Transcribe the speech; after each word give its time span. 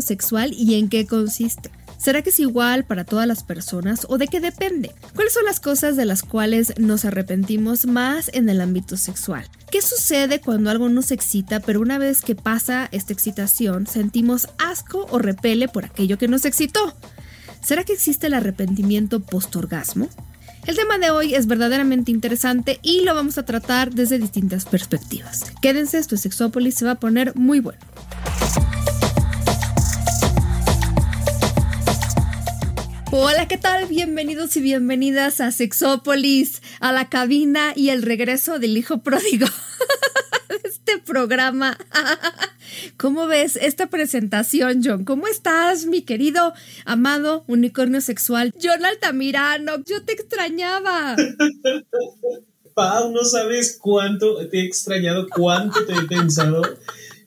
Sexual 0.00 0.52
y 0.52 0.74
en 0.74 0.88
qué 0.88 1.06
consiste? 1.06 1.70
¿Será 1.98 2.22
que 2.22 2.30
es 2.30 2.38
igual 2.38 2.84
para 2.84 3.04
todas 3.04 3.26
las 3.26 3.42
personas 3.42 4.06
o 4.08 4.18
de 4.18 4.28
qué 4.28 4.38
depende? 4.38 4.92
¿Cuáles 5.16 5.32
son 5.32 5.44
las 5.44 5.58
cosas 5.58 5.96
de 5.96 6.04
las 6.04 6.22
cuales 6.22 6.72
nos 6.78 7.04
arrepentimos 7.04 7.86
más 7.86 8.30
en 8.32 8.48
el 8.48 8.60
ámbito 8.60 8.96
sexual? 8.96 9.44
¿Qué 9.70 9.82
sucede 9.82 10.40
cuando 10.40 10.70
algo 10.70 10.88
nos 10.88 11.10
excita, 11.10 11.58
pero 11.58 11.80
una 11.80 11.98
vez 11.98 12.22
que 12.22 12.36
pasa 12.36 12.88
esta 12.92 13.12
excitación 13.12 13.88
sentimos 13.88 14.48
asco 14.58 15.06
o 15.10 15.18
repele 15.18 15.66
por 15.66 15.84
aquello 15.84 16.18
que 16.18 16.28
nos 16.28 16.44
excitó? 16.44 16.94
¿Será 17.64 17.82
que 17.82 17.94
existe 17.94 18.28
el 18.28 18.34
arrepentimiento 18.34 19.18
postorgasmo? 19.18 20.08
El 20.66 20.76
tema 20.76 20.98
de 20.98 21.10
hoy 21.10 21.34
es 21.34 21.46
verdaderamente 21.46 22.10
interesante 22.10 22.78
y 22.82 23.02
lo 23.02 23.14
vamos 23.14 23.38
a 23.38 23.44
tratar 23.44 23.92
desde 23.92 24.18
distintas 24.18 24.66
perspectivas. 24.66 25.50
Quédense, 25.62 25.98
esto 25.98 26.14
es 26.14 26.20
Sexópolis, 26.20 26.74
se 26.76 26.84
va 26.84 26.92
a 26.92 27.00
poner 27.00 27.34
muy 27.34 27.60
bueno. 27.60 27.80
Hola, 33.10 33.48
¿qué 33.48 33.56
tal? 33.56 33.86
Bienvenidos 33.86 34.54
y 34.58 34.60
bienvenidas 34.60 35.40
a 35.40 35.50
Sexópolis, 35.50 36.60
a 36.78 36.92
la 36.92 37.08
cabina 37.08 37.72
y 37.74 37.88
el 37.88 38.02
regreso 38.02 38.58
del 38.58 38.76
hijo 38.76 38.98
pródigo. 38.98 39.46
este 40.64 40.98
programa. 40.98 41.78
¿Cómo 42.98 43.26
ves 43.26 43.56
esta 43.56 43.86
presentación, 43.86 44.82
John? 44.84 45.04
¿Cómo 45.06 45.26
estás, 45.26 45.86
mi 45.86 46.02
querido, 46.02 46.52
amado 46.84 47.44
unicornio 47.48 48.02
sexual? 48.02 48.52
John 48.62 48.84
Altamirano, 48.84 49.82
yo 49.86 50.04
te 50.04 50.12
extrañaba. 50.12 51.16
Pau, 52.74 53.10
no 53.10 53.24
sabes 53.24 53.78
cuánto 53.80 54.46
te 54.48 54.60
he 54.60 54.64
extrañado, 54.64 55.26
cuánto 55.34 55.86
te 55.86 55.94
he 55.94 56.02
pensado. 56.02 56.60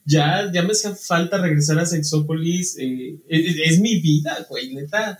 Ya, 0.06 0.52
ya 0.54 0.62
me 0.62 0.74
hacía 0.74 0.94
falta 0.94 1.40
regresar 1.40 1.80
a 1.80 1.88
Sexópolis. 1.88 2.78
Eh, 2.80 3.18
es, 3.28 3.56
es, 3.72 3.80
mi 3.80 4.00
vida, 4.00 4.46
güey, 4.48 4.76
neta 4.76 5.18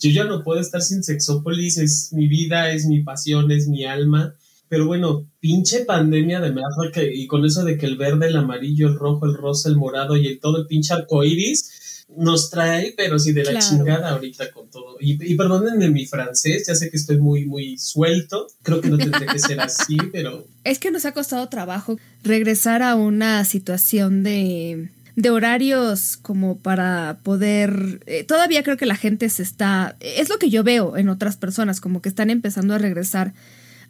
yo 0.00 0.10
ya 0.10 0.24
no 0.24 0.42
puedo 0.42 0.60
estar 0.60 0.80
sin 0.82 1.04
Sexópolis, 1.04 1.78
es 1.78 2.12
mi 2.12 2.26
vida, 2.26 2.72
es 2.72 2.86
mi 2.86 3.02
pasión, 3.02 3.50
es 3.52 3.68
mi 3.68 3.84
alma. 3.84 4.34
Pero 4.68 4.86
bueno, 4.86 5.28
pinche 5.40 5.84
pandemia 5.84 6.40
de 6.40 6.50
verdad 6.50 6.92
que, 6.92 7.12
y 7.12 7.26
con 7.26 7.44
eso 7.44 7.64
de 7.64 7.76
que 7.76 7.86
el 7.86 7.96
verde, 7.96 8.28
el 8.28 8.36
amarillo, 8.36 8.88
el 8.88 8.94
rojo, 8.94 9.26
el 9.26 9.34
rosa, 9.34 9.68
el 9.68 9.76
morado 9.76 10.16
y 10.16 10.26
el, 10.26 10.40
todo 10.40 10.58
el 10.58 10.66
pinche 10.66 10.94
arco 10.94 11.22
iris 11.22 12.06
nos 12.16 12.50
trae, 12.50 12.94
pero 12.96 13.18
sí 13.18 13.32
de 13.32 13.44
la 13.44 13.58
chingada 13.60 14.10
ahorita 14.10 14.50
con 14.50 14.68
todo. 14.70 14.96
Y, 15.00 15.32
y 15.32 15.34
perdónenme 15.36 15.90
mi 15.90 16.06
francés, 16.06 16.66
ya 16.66 16.74
sé 16.74 16.90
que 16.90 16.96
estoy 16.96 17.18
muy, 17.18 17.44
muy 17.46 17.78
suelto. 17.78 18.46
Creo 18.62 18.80
que 18.80 18.88
no 18.88 18.98
tendría 18.98 19.26
que 19.26 19.38
ser 19.38 19.60
así, 19.60 19.96
pero. 20.12 20.44
Es 20.64 20.78
que 20.78 20.90
nos 20.90 21.04
ha 21.04 21.12
costado 21.12 21.48
trabajo 21.48 21.98
regresar 22.22 22.82
a 22.82 22.94
una 22.94 23.44
situación 23.44 24.22
de 24.22 24.90
de 25.16 25.30
horarios 25.30 26.16
como 26.16 26.58
para 26.58 27.18
poder... 27.22 28.00
Eh, 28.06 28.24
todavía 28.24 28.62
creo 28.62 28.76
que 28.76 28.86
la 28.86 28.96
gente 28.96 29.28
se 29.28 29.42
está... 29.42 29.96
Es 30.00 30.28
lo 30.28 30.38
que 30.38 30.50
yo 30.50 30.64
veo 30.64 30.96
en 30.96 31.08
otras 31.08 31.36
personas, 31.36 31.80
como 31.80 32.02
que 32.02 32.08
están 32.08 32.30
empezando 32.30 32.74
a 32.74 32.78
regresar 32.78 33.34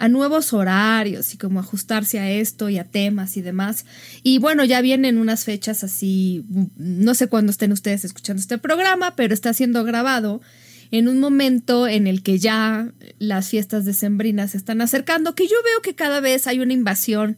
a 0.00 0.08
nuevos 0.08 0.54
horarios 0.54 1.34
y 1.34 1.36
como 1.36 1.60
ajustarse 1.60 2.18
a 2.18 2.30
esto 2.30 2.70
y 2.70 2.78
a 2.78 2.84
temas 2.84 3.36
y 3.36 3.42
demás. 3.42 3.84
Y 4.22 4.38
bueno, 4.38 4.64
ya 4.64 4.80
vienen 4.80 5.18
unas 5.18 5.44
fechas 5.44 5.84
así, 5.84 6.46
no 6.78 7.14
sé 7.14 7.26
cuándo 7.26 7.52
estén 7.52 7.70
ustedes 7.70 8.06
escuchando 8.06 8.40
este 8.40 8.56
programa, 8.56 9.14
pero 9.14 9.34
está 9.34 9.52
siendo 9.52 9.84
grabado 9.84 10.40
en 10.90 11.06
un 11.06 11.20
momento 11.20 11.86
en 11.86 12.06
el 12.06 12.22
que 12.22 12.38
ya 12.38 12.90
las 13.18 13.50
fiestas 13.50 13.84
decembrinas 13.84 14.52
se 14.52 14.56
están 14.56 14.80
acercando, 14.80 15.34
que 15.34 15.46
yo 15.46 15.56
veo 15.64 15.82
que 15.82 15.94
cada 15.94 16.20
vez 16.20 16.46
hay 16.46 16.60
una 16.60 16.72
invasión 16.72 17.36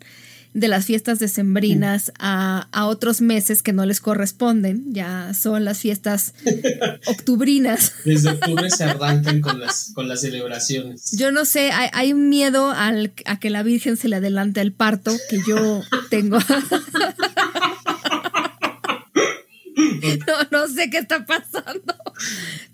de 0.55 0.69
las 0.69 0.85
fiestas 0.85 1.19
decembrinas 1.19 2.13
a, 2.19 2.69
a 2.73 2.87
otros 2.87 3.21
meses 3.21 3.63
que 3.63 3.73
no 3.73 3.87
les 3.87 4.01
corresponden. 4.01 4.85
Ya 4.93 5.33
son 5.35 5.65
las 5.65 5.79
fiestas 5.79 6.35
octubrinas. 7.07 7.93
Desde 8.05 8.31
octubre 8.31 8.71
se 8.71 8.85
arrancan 8.85 9.41
con 9.41 9.61
las, 9.61 9.93
con 9.95 10.09
las 10.09 10.21
celebraciones. 10.21 11.13
Yo 11.13 11.33
no 11.33 11.45
sé, 11.45 11.71
hay, 11.73 11.89
hay 11.93 12.13
un 12.13 12.29
miedo 12.29 12.71
al, 12.71 13.13
a 13.25 13.39
que 13.39 13.51
la 13.51 13.63
Virgen 13.63 13.97
se 13.97 14.09
le 14.09 14.17
adelante 14.17 14.61
el 14.61 14.73
parto 14.73 15.13
que 15.29 15.41
yo 15.47 15.83
tengo. 16.11 16.39
No, 20.27 20.35
no 20.51 20.69
sé 20.69 20.91
qué 20.91 20.99
está 20.99 21.25
pasando. 21.25 21.95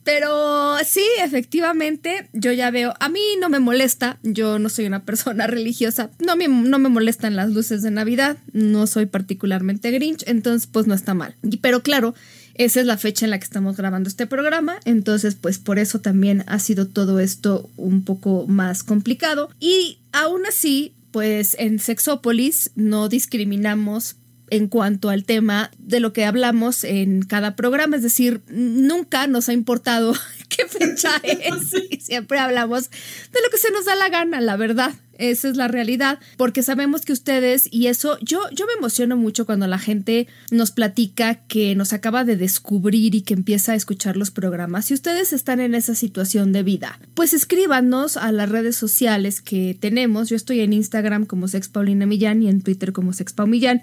Pero 0.04 0.76
sí, 0.84 1.04
efectivamente, 1.22 2.28
yo 2.32 2.52
ya 2.52 2.70
veo, 2.70 2.94
a 2.98 3.08
mí 3.08 3.20
no 3.40 3.48
me 3.48 3.60
molesta, 3.60 4.18
yo 4.22 4.58
no 4.58 4.68
soy 4.68 4.86
una 4.86 5.04
persona 5.04 5.46
religiosa, 5.46 6.10
no 6.18 6.36
me, 6.36 6.48
no 6.48 6.78
me 6.78 6.88
molestan 6.88 7.36
las 7.36 7.50
luces 7.50 7.82
de 7.82 7.90
Navidad, 7.90 8.38
no 8.52 8.86
soy 8.86 9.06
particularmente 9.06 9.90
grinch, 9.90 10.24
entonces 10.26 10.66
pues 10.66 10.86
no 10.86 10.94
está 10.94 11.14
mal. 11.14 11.36
Pero 11.60 11.82
claro, 11.82 12.14
esa 12.54 12.80
es 12.80 12.86
la 12.86 12.96
fecha 12.96 13.24
en 13.24 13.30
la 13.30 13.38
que 13.38 13.44
estamos 13.44 13.76
grabando 13.76 14.08
este 14.08 14.26
programa, 14.26 14.80
entonces 14.84 15.34
pues 15.34 15.58
por 15.58 15.78
eso 15.78 16.00
también 16.00 16.44
ha 16.46 16.58
sido 16.58 16.88
todo 16.88 17.20
esto 17.20 17.70
un 17.76 18.04
poco 18.04 18.46
más 18.46 18.82
complicado. 18.82 19.50
Y 19.60 20.00
aún 20.12 20.46
así, 20.46 20.94
pues 21.10 21.54
en 21.58 21.78
Sexópolis 21.78 22.70
no 22.74 23.08
discriminamos 23.08 24.16
en 24.50 24.68
cuanto 24.68 25.10
al 25.10 25.24
tema 25.24 25.70
de 25.78 26.00
lo 26.00 26.12
que 26.12 26.24
hablamos 26.24 26.84
en 26.84 27.22
cada 27.22 27.56
programa, 27.56 27.96
es 27.96 28.02
decir, 28.02 28.42
nunca 28.48 29.26
nos 29.26 29.48
ha 29.48 29.52
importado 29.52 30.14
qué 30.48 30.66
fecha 30.66 31.10
es 31.22 32.04
siempre 32.04 32.38
hablamos 32.38 32.90
de 32.90 33.40
lo 33.44 33.50
que 33.50 33.58
se 33.58 33.70
nos 33.70 33.84
da 33.84 33.94
la 33.94 34.08
gana, 34.08 34.40
la 34.40 34.56
verdad. 34.56 34.94
Esa 35.18 35.48
es 35.48 35.56
la 35.56 35.66
realidad, 35.66 36.20
porque 36.36 36.62
sabemos 36.62 37.04
que 37.04 37.12
ustedes, 37.12 37.68
y 37.72 37.88
eso, 37.88 38.18
yo, 38.20 38.40
yo 38.52 38.66
me 38.66 38.74
emociono 38.74 39.16
mucho 39.16 39.46
cuando 39.46 39.66
la 39.66 39.80
gente 39.80 40.28
nos 40.52 40.70
platica 40.70 41.34
que 41.48 41.74
nos 41.74 41.92
acaba 41.92 42.24
de 42.24 42.36
descubrir 42.36 43.16
y 43.16 43.22
que 43.22 43.34
empieza 43.34 43.72
a 43.72 43.74
escuchar 43.74 44.16
los 44.16 44.30
programas. 44.30 44.86
Si 44.86 44.94
ustedes 44.94 45.32
están 45.32 45.58
en 45.58 45.74
esa 45.74 45.96
situación 45.96 46.52
de 46.52 46.62
vida, 46.62 47.00
pues 47.14 47.34
escríbanos 47.34 48.16
a 48.16 48.30
las 48.30 48.48
redes 48.48 48.76
sociales 48.76 49.40
que 49.40 49.76
tenemos. 49.78 50.28
Yo 50.28 50.36
estoy 50.36 50.60
en 50.60 50.72
Instagram 50.72 51.26
como 51.26 51.48
Sex 51.48 51.68
Paulina 51.68 52.06
Millán 52.06 52.40
y 52.44 52.48
en 52.48 52.62
Twitter 52.62 52.92
como 52.92 53.12
Sex 53.12 53.34
Millán. 53.44 53.82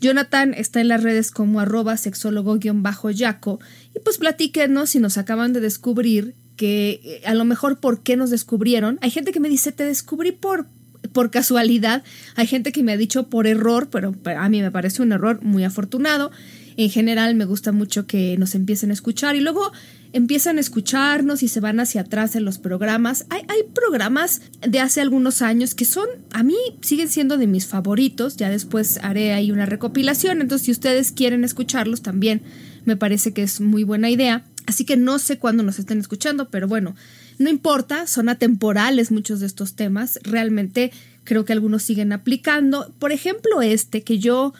Jonathan 0.00 0.54
está 0.54 0.80
en 0.80 0.88
las 0.88 1.02
redes 1.02 1.30
como 1.30 1.60
arroba 1.60 1.96
sexólogo-yaco 1.96 3.60
y 3.94 4.00
pues 4.00 4.18
platíquenos 4.18 4.90
si 4.90 4.98
nos 4.98 5.18
acaban 5.18 5.52
de 5.52 5.60
descubrir 5.60 6.34
que 6.56 7.00
eh, 7.04 7.22
a 7.26 7.34
lo 7.34 7.44
mejor 7.44 7.80
por 7.80 8.02
qué 8.02 8.16
nos 8.16 8.30
descubrieron. 8.30 8.98
Hay 9.02 9.10
gente 9.10 9.32
que 9.32 9.40
me 9.40 9.48
dice, 9.48 9.72
te 9.72 9.84
descubrí 9.84 10.32
por, 10.32 10.66
por 11.12 11.30
casualidad. 11.30 12.02
Hay 12.36 12.46
gente 12.46 12.72
que 12.72 12.82
me 12.82 12.92
ha 12.92 12.96
dicho 12.96 13.28
por 13.28 13.46
error, 13.46 13.88
pero 13.90 14.14
a 14.36 14.48
mí 14.48 14.62
me 14.62 14.70
parece 14.70 15.02
un 15.02 15.12
error 15.12 15.42
muy 15.42 15.64
afortunado. 15.64 16.30
En 16.76 16.90
general 16.90 17.34
me 17.34 17.44
gusta 17.44 17.72
mucho 17.72 18.06
que 18.06 18.36
nos 18.38 18.54
empiecen 18.54 18.90
a 18.90 18.94
escuchar 18.94 19.36
y 19.36 19.40
luego 19.40 19.72
empiezan 20.14 20.56
a 20.58 20.60
escucharnos 20.60 21.42
y 21.42 21.48
se 21.48 21.60
van 21.60 21.80
hacia 21.80 22.02
atrás 22.02 22.36
en 22.36 22.44
los 22.44 22.58
programas. 22.58 23.26
Hay, 23.28 23.42
hay 23.48 23.64
programas 23.74 24.40
de 24.66 24.80
hace 24.80 25.00
algunos 25.00 25.42
años 25.42 25.74
que 25.74 25.84
son, 25.84 26.08
a 26.32 26.42
mí 26.42 26.56
siguen 26.80 27.08
siendo 27.08 27.36
de 27.36 27.46
mis 27.46 27.66
favoritos. 27.66 28.36
Ya 28.36 28.48
después 28.48 28.98
haré 29.02 29.32
ahí 29.32 29.50
una 29.50 29.66
recopilación. 29.66 30.40
Entonces 30.40 30.66
si 30.66 30.72
ustedes 30.72 31.12
quieren 31.12 31.44
escucharlos 31.44 32.00
también 32.00 32.42
me 32.84 32.96
parece 32.96 33.32
que 33.32 33.42
es 33.42 33.60
muy 33.60 33.84
buena 33.84 34.08
idea. 34.08 34.44
Así 34.66 34.84
que 34.84 34.96
no 34.96 35.18
sé 35.18 35.38
cuándo 35.38 35.62
nos 35.62 35.78
estén 35.78 35.98
escuchando, 35.98 36.48
pero 36.48 36.68
bueno, 36.68 36.94
no 37.38 37.50
importa, 37.50 38.06
son 38.06 38.28
atemporales 38.28 39.10
muchos 39.10 39.40
de 39.40 39.46
estos 39.46 39.74
temas. 39.74 40.20
Realmente 40.22 40.92
creo 41.24 41.44
que 41.44 41.52
algunos 41.52 41.82
siguen 41.82 42.12
aplicando. 42.12 42.94
Por 42.98 43.12
ejemplo, 43.12 43.62
este 43.62 44.02
que 44.02 44.18
yo 44.18 44.54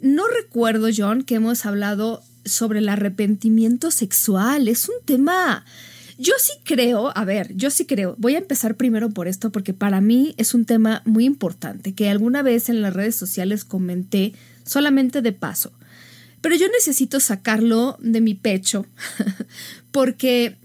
no 0.00 0.26
recuerdo, 0.26 0.88
John, 0.94 1.22
que 1.22 1.36
hemos 1.36 1.64
hablado 1.64 2.22
sobre 2.46 2.78
el 2.80 2.88
arrepentimiento 2.88 3.90
sexual. 3.90 4.68
Es 4.68 4.88
un 4.88 4.96
tema... 5.04 5.64
Yo 6.18 6.32
sí 6.38 6.52
creo, 6.64 7.12
a 7.14 7.26
ver, 7.26 7.54
yo 7.56 7.68
sí 7.68 7.84
creo, 7.84 8.14
voy 8.16 8.36
a 8.36 8.38
empezar 8.38 8.76
primero 8.76 9.10
por 9.10 9.28
esto 9.28 9.52
porque 9.52 9.74
para 9.74 10.00
mí 10.00 10.34
es 10.38 10.54
un 10.54 10.64
tema 10.64 11.02
muy 11.04 11.26
importante 11.26 11.94
que 11.94 12.08
alguna 12.08 12.40
vez 12.40 12.70
en 12.70 12.80
las 12.80 12.94
redes 12.94 13.16
sociales 13.16 13.66
comenté 13.66 14.32
solamente 14.64 15.20
de 15.20 15.32
paso, 15.32 15.72
pero 16.40 16.56
yo 16.56 16.68
necesito 16.68 17.20
sacarlo 17.20 17.98
de 18.00 18.22
mi 18.22 18.32
pecho 18.32 18.86
porque 19.90 20.56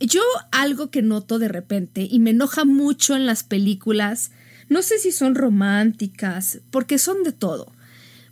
yo 0.00 0.22
algo 0.52 0.90
que 0.90 1.02
noto 1.02 1.38
de 1.38 1.48
repente 1.48 2.06
y 2.10 2.18
me 2.18 2.30
enoja 2.30 2.64
mucho 2.64 3.16
en 3.16 3.26
las 3.26 3.42
películas, 3.42 4.30
no 4.68 4.82
sé 4.82 4.98
si 4.98 5.12
son 5.12 5.34
románticas, 5.34 6.60
porque 6.70 6.98
son 6.98 7.22
de 7.22 7.32
todo, 7.32 7.72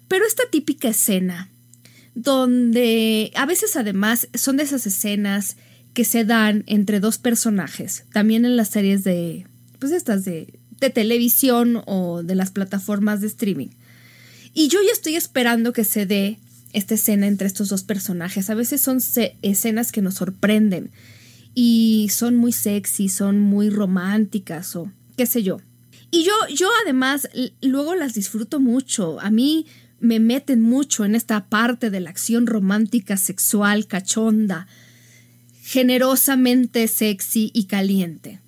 Pero 0.08 0.24
esta 0.24 0.44
típica 0.50 0.88
escena, 0.88 1.50
donde 2.16 3.30
a 3.36 3.44
veces 3.44 3.76
además 3.76 4.28
son 4.34 4.56
de 4.56 4.64
esas 4.64 4.86
escenas 4.86 5.56
que 5.92 6.04
se 6.04 6.24
dan 6.24 6.64
entre 6.66 6.98
dos 6.98 7.18
personajes, 7.18 8.04
también 8.12 8.46
en 8.46 8.56
las 8.56 8.70
series 8.70 9.04
de, 9.04 9.46
pues 9.78 9.92
estas 9.92 10.24
de, 10.24 10.58
de 10.80 10.90
televisión 10.90 11.82
o 11.84 12.22
de 12.22 12.34
las 12.34 12.50
plataformas 12.50 13.20
de 13.20 13.28
streaming. 13.28 13.68
Y 14.54 14.68
yo 14.68 14.80
ya 14.82 14.92
estoy 14.92 15.14
esperando 15.14 15.74
que 15.74 15.84
se 15.84 16.06
dé 16.06 16.38
esta 16.72 16.94
escena 16.94 17.26
entre 17.26 17.46
estos 17.46 17.68
dos 17.68 17.82
personajes. 17.82 18.48
A 18.48 18.54
veces 18.54 18.80
son 18.80 18.98
escenas 19.42 19.92
que 19.92 20.00
nos 20.00 20.14
sorprenden 20.14 20.90
y 21.54 22.08
son 22.10 22.36
muy 22.36 22.52
sexy, 22.52 23.10
son 23.10 23.40
muy 23.40 23.68
románticas 23.68 24.74
o 24.74 24.90
qué 25.18 25.26
sé 25.26 25.42
yo. 25.42 25.58
Y 26.10 26.24
yo, 26.24 26.32
yo 26.54 26.70
además 26.82 27.28
luego 27.60 27.94
las 27.94 28.14
disfruto 28.14 28.58
mucho. 28.58 29.20
A 29.20 29.30
mí 29.30 29.66
me 30.00 30.20
meten 30.20 30.62
mucho 30.62 31.04
en 31.04 31.14
esta 31.14 31.46
parte 31.46 31.90
de 31.90 32.00
la 32.00 32.10
acción 32.10 32.46
romántica, 32.46 33.16
sexual, 33.16 33.86
cachonda, 33.86 34.66
generosamente 35.62 36.86
sexy 36.88 37.50
y 37.54 37.64
caliente. 37.64 38.40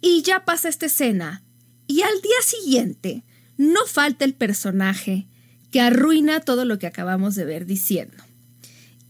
Y 0.00 0.22
ya 0.22 0.44
pasa 0.44 0.68
esta 0.68 0.86
escena. 0.86 1.42
Y 1.86 2.02
al 2.02 2.20
día 2.22 2.42
siguiente 2.44 3.22
no 3.56 3.80
falta 3.86 4.24
el 4.24 4.34
personaje 4.34 5.26
que 5.70 5.80
arruina 5.80 6.40
todo 6.40 6.64
lo 6.64 6.78
que 6.78 6.86
acabamos 6.86 7.34
de 7.34 7.44
ver 7.44 7.66
diciendo. 7.66 8.22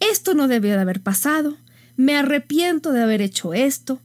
Esto 0.00 0.34
no 0.34 0.48
debió 0.48 0.72
de 0.72 0.80
haber 0.80 1.00
pasado. 1.00 1.56
Me 1.96 2.16
arrepiento 2.16 2.92
de 2.92 3.02
haber 3.02 3.20
hecho 3.20 3.54
esto. 3.54 4.00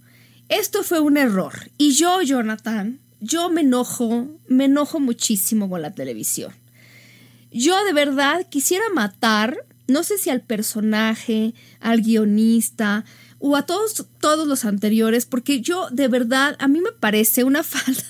Esto 0.50 0.84
fue 0.84 1.00
un 1.00 1.18
error. 1.18 1.72
Y 1.78 1.94
yo, 1.94 2.22
Jonathan, 2.22 3.00
yo 3.20 3.50
me 3.50 3.62
enojo, 3.62 4.28
me 4.48 4.66
enojo 4.66 5.00
muchísimo 5.00 5.70
con 5.70 5.82
la 5.82 5.92
televisión. 5.92 6.54
Yo 7.52 7.84
de 7.86 7.94
verdad 7.94 8.48
quisiera 8.50 8.86
matar, 8.94 9.66
no 9.88 10.04
sé 10.04 10.18
si 10.18 10.30
al 10.30 10.42
personaje, 10.42 11.54
al 11.80 12.02
guionista 12.02 13.06
o 13.40 13.56
a 13.56 13.66
todos, 13.66 14.06
todos 14.20 14.48
los 14.48 14.66
anteriores, 14.66 15.26
porque 15.26 15.62
yo 15.62 15.90
de 15.92 16.08
verdad, 16.08 16.56
a 16.60 16.68
mí 16.68 16.82
me 16.82 16.92
parece 16.92 17.44
una 17.44 17.64
falta. 17.64 18.04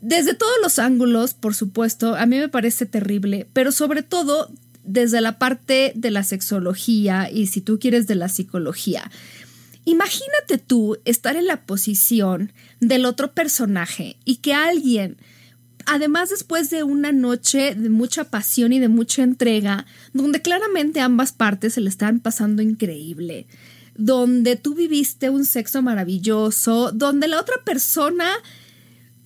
Desde 0.00 0.34
todos 0.34 0.54
los 0.62 0.78
ángulos, 0.78 1.32
por 1.32 1.54
supuesto, 1.54 2.14
a 2.14 2.26
mí 2.26 2.38
me 2.38 2.48
parece 2.48 2.84
terrible, 2.84 3.48
pero 3.52 3.72
sobre 3.72 4.02
todo 4.02 4.50
desde 4.84 5.20
la 5.20 5.38
parte 5.38 5.92
de 5.94 6.10
la 6.10 6.22
sexología 6.22 7.30
y 7.30 7.46
si 7.46 7.60
tú 7.60 7.78
quieres 7.78 8.06
de 8.06 8.14
la 8.14 8.28
psicología. 8.28 9.10
Imagínate 9.86 10.58
tú 10.58 10.98
estar 11.04 11.36
en 11.36 11.46
la 11.46 11.64
posición 11.64 12.52
del 12.80 13.04
otro 13.04 13.32
personaje 13.32 14.16
y 14.24 14.36
que 14.36 14.54
alguien, 14.54 15.18
además 15.86 16.30
después 16.30 16.70
de 16.70 16.82
una 16.82 17.12
noche 17.12 17.74
de 17.74 17.88
mucha 17.88 18.24
pasión 18.24 18.72
y 18.72 18.78
de 18.78 18.88
mucha 18.88 19.22
entrega, 19.22 19.86
donde 20.12 20.42
claramente 20.42 21.00
ambas 21.00 21.32
partes 21.32 21.74
se 21.74 21.80
le 21.80 21.88
están 21.88 22.20
pasando 22.20 22.62
increíble, 22.62 23.46
donde 23.96 24.56
tú 24.56 24.74
viviste 24.74 25.30
un 25.30 25.44
sexo 25.44 25.82
maravilloso, 25.82 26.92
donde 26.92 27.28
la 27.28 27.40
otra 27.40 27.56
persona 27.64 28.28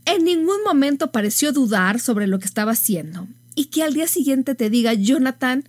en 0.04 0.24
ningún 0.24 0.62
momento 0.64 1.12
pareció 1.12 1.52
dudar 1.52 2.00
sobre 2.00 2.26
lo 2.26 2.38
que 2.38 2.46
estaba 2.46 2.72
haciendo 2.72 3.28
y 3.54 3.66
que 3.66 3.82
al 3.82 3.94
día 3.94 4.06
siguiente 4.06 4.54
te 4.54 4.70
diga, 4.70 4.94
Jonathan, 4.94 5.68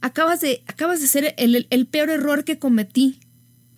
acabas 0.00 0.40
de, 0.40 0.62
acabas 0.66 1.00
de 1.00 1.06
ser 1.06 1.34
el, 1.38 1.66
el 1.70 1.86
peor 1.86 2.10
error 2.10 2.44
que 2.44 2.58
cometí 2.58 3.20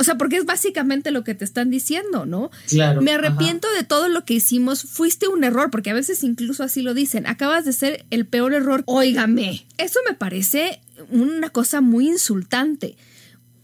o 0.01 0.03
sea, 0.03 0.17
porque 0.17 0.39
es 0.39 0.47
básicamente 0.47 1.11
lo 1.11 1.25
que 1.25 1.35
te 1.35 1.45
están 1.45 1.69
diciendo, 1.71 2.25
¿no? 2.25 2.51
Claro. 2.69 3.03
Me 3.03 3.13
arrepiento 3.13 3.69
de 3.77 3.85
todo 3.85 4.09
lo 4.09 4.25
que 4.25 4.33
hicimos. 4.33 4.85
Fuiste 4.85 5.29
un 5.29 5.45
error, 5.45 5.71
porque 5.71 5.91
a 5.91 5.95
veces 5.95 6.25
incluso 6.25 6.63
así 6.63 6.81
lo 6.81 6.95
dicen. 6.95 7.27
Acabas 7.27 7.67
de 7.67 7.75
ser 7.75 8.07
el 8.09 8.25
peor 8.25 8.55
error. 8.55 8.83
Óigame. 8.87 9.67
Eso 9.77 9.99
me 10.09 10.15
parece 10.15 10.81
una 11.11 11.51
cosa 11.51 11.83
muy 11.83 12.09
insultante. 12.09 12.97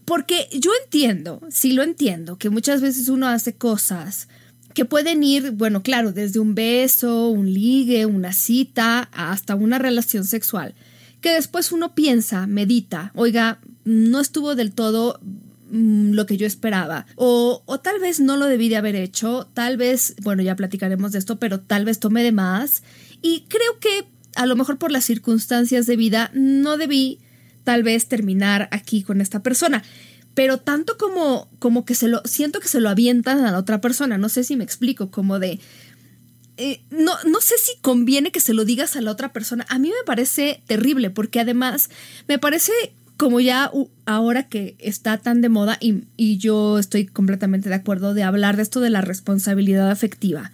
Porque 0.05 0.47
yo 0.51 0.69
entiendo, 0.83 1.41
sí 1.49 1.73
lo 1.73 1.81
entiendo, 1.81 2.37
que 2.37 2.51
muchas 2.51 2.81
veces 2.81 3.09
uno 3.09 3.27
hace 3.27 3.55
cosas 3.55 4.27
que 4.75 4.85
pueden 4.85 5.23
ir, 5.23 5.53
bueno, 5.53 5.81
claro, 5.81 6.11
desde 6.11 6.39
un 6.39 6.53
beso, 6.53 7.29
un 7.29 7.51
ligue, 7.51 8.05
una 8.05 8.31
cita, 8.31 9.09
hasta 9.11 9.55
una 9.55 9.79
relación 9.79 10.23
sexual, 10.23 10.75
que 11.19 11.31
después 11.31 11.71
uno 11.71 11.95
piensa, 11.95 12.45
medita, 12.45 13.11
oiga, 13.15 13.59
no 13.85 14.19
estuvo 14.19 14.53
del 14.53 14.71
todo 14.71 15.19
Mm, 15.69 16.13
lo 16.13 16.25
que 16.25 16.37
yo 16.37 16.47
esperaba. 16.47 17.05
O, 17.15 17.61
o, 17.65 17.79
tal 17.79 17.99
vez 17.99 18.19
no 18.19 18.37
lo 18.37 18.45
debí 18.45 18.69
de 18.69 18.77
haber 18.77 18.95
hecho, 18.95 19.49
tal 19.53 19.75
vez, 19.75 20.15
bueno, 20.21 20.41
ya 20.41 20.55
platicaremos 20.55 21.11
de 21.11 21.19
esto, 21.19 21.39
pero 21.39 21.59
tal 21.59 21.83
vez 21.83 21.99
tomé 21.99 22.23
de 22.23 22.31
más. 22.31 22.83
Y 23.21 23.45
creo 23.49 23.79
que 23.79 24.05
a 24.35 24.45
lo 24.45 24.55
mejor 24.55 24.77
por 24.77 24.91
las 24.91 25.03
circunstancias 25.03 25.85
de 25.85 25.97
vida 25.97 26.31
no 26.33 26.77
debí 26.77 27.19
tal 27.65 27.83
vez 27.83 28.07
terminar 28.07 28.69
aquí 28.71 29.03
con 29.03 29.19
esta 29.19 29.43
persona. 29.43 29.83
Pero 30.33 30.57
tanto 30.57 30.97
como, 30.97 31.49
como 31.59 31.83
que 31.83 31.95
se 31.95 32.07
lo, 32.07 32.21
siento 32.23 32.59
que 32.59 32.67
se 32.67 32.79
lo 32.79 32.89
avientan 32.89 33.43
a 33.43 33.51
la 33.51 33.57
otra 33.57 33.81
persona, 33.81 34.17
no 34.17 34.29
sé 34.29 34.43
si 34.43 34.55
me 34.55 34.63
explico, 34.63 35.09
como 35.09 35.39
de, 35.39 35.59
eh, 36.57 36.81
no, 36.91 37.13
no 37.25 37.41
sé 37.41 37.55
si 37.57 37.77
conviene 37.81 38.31
que 38.31 38.39
se 38.39 38.53
lo 38.53 38.63
digas 38.63 38.95
a 38.95 39.01
la 39.01 39.11
otra 39.11 39.33
persona. 39.33 39.65
A 39.67 39.79
mí 39.79 39.89
me 39.89 40.05
parece 40.05 40.61
terrible 40.67 41.09
porque 41.09 41.39
además 41.39 41.89
me 42.27 42.39
parece 42.39 42.71
como 43.17 43.39
ya 43.39 43.71
ahora 44.05 44.47
que 44.47 44.75
está 44.79 45.17
tan 45.17 45.41
de 45.41 45.49
moda 45.49 45.77
y, 45.81 46.37
yo 46.37 46.77
estoy 46.77 47.07
completamente 47.07 47.67
de 47.67 47.75
acuerdo 47.75 48.13
de 48.13 48.23
hablar 48.23 48.55
de 48.55 48.63
esto 48.63 48.79
de 48.79 48.91
la 48.91 49.01
responsabilidad 49.01 49.89
afectiva, 49.89 50.51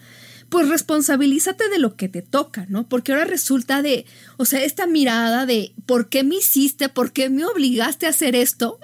pues 0.47 0.69
responsabilízate 0.69 1.67
de 1.67 1.79
lo 1.79 1.95
que 1.95 2.07
te 2.07 2.21
toca, 2.21 2.65
¿no? 2.69 2.87
Porque 2.87 3.11
ahora 3.11 3.25
resulta 3.25 3.81
de, 3.81 4.05
o 4.37 4.45
sea, 4.45 4.63
esta 4.63 4.87
mirada 4.87 5.45
de 5.45 5.73
¿por 5.85 6.07
qué 6.07 6.23
me 6.23 6.35
hiciste? 6.35 6.89
¿Por 6.89 7.11
qué 7.11 7.29
me 7.29 7.45
obligaste 7.45 8.05
a 8.05 8.09
hacer 8.09 8.35
esto? 8.35 8.79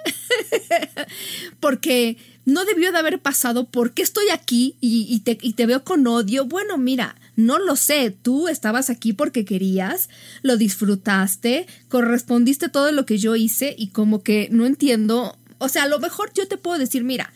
Porque 1.60 2.18
no 2.44 2.64
debió 2.64 2.92
de 2.92 2.98
haber 2.98 3.20
pasado, 3.20 3.64
¿por 3.64 3.92
qué 3.92 4.02
estoy 4.02 4.28
aquí 4.30 4.76
y, 4.80 5.20
te, 5.20 5.38
y 5.40 5.54
te 5.54 5.66
veo 5.66 5.84
con 5.84 6.06
odio? 6.06 6.44
Bueno, 6.44 6.76
mira, 6.76 7.16
no 7.46 7.58
lo 7.58 7.76
sé, 7.76 8.10
tú 8.10 8.48
estabas 8.48 8.90
aquí 8.90 9.12
porque 9.12 9.44
querías, 9.44 10.08
lo 10.42 10.56
disfrutaste, 10.56 11.66
correspondiste 11.88 12.68
todo 12.68 12.92
lo 12.92 13.06
que 13.06 13.18
yo 13.18 13.36
hice 13.36 13.74
y 13.76 13.88
como 13.88 14.22
que 14.22 14.48
no 14.50 14.66
entiendo, 14.66 15.38
o 15.58 15.68
sea, 15.68 15.84
a 15.84 15.88
lo 15.88 15.98
mejor 15.98 16.32
yo 16.34 16.46
te 16.48 16.56
puedo 16.56 16.78
decir, 16.78 17.04
mira, 17.04 17.32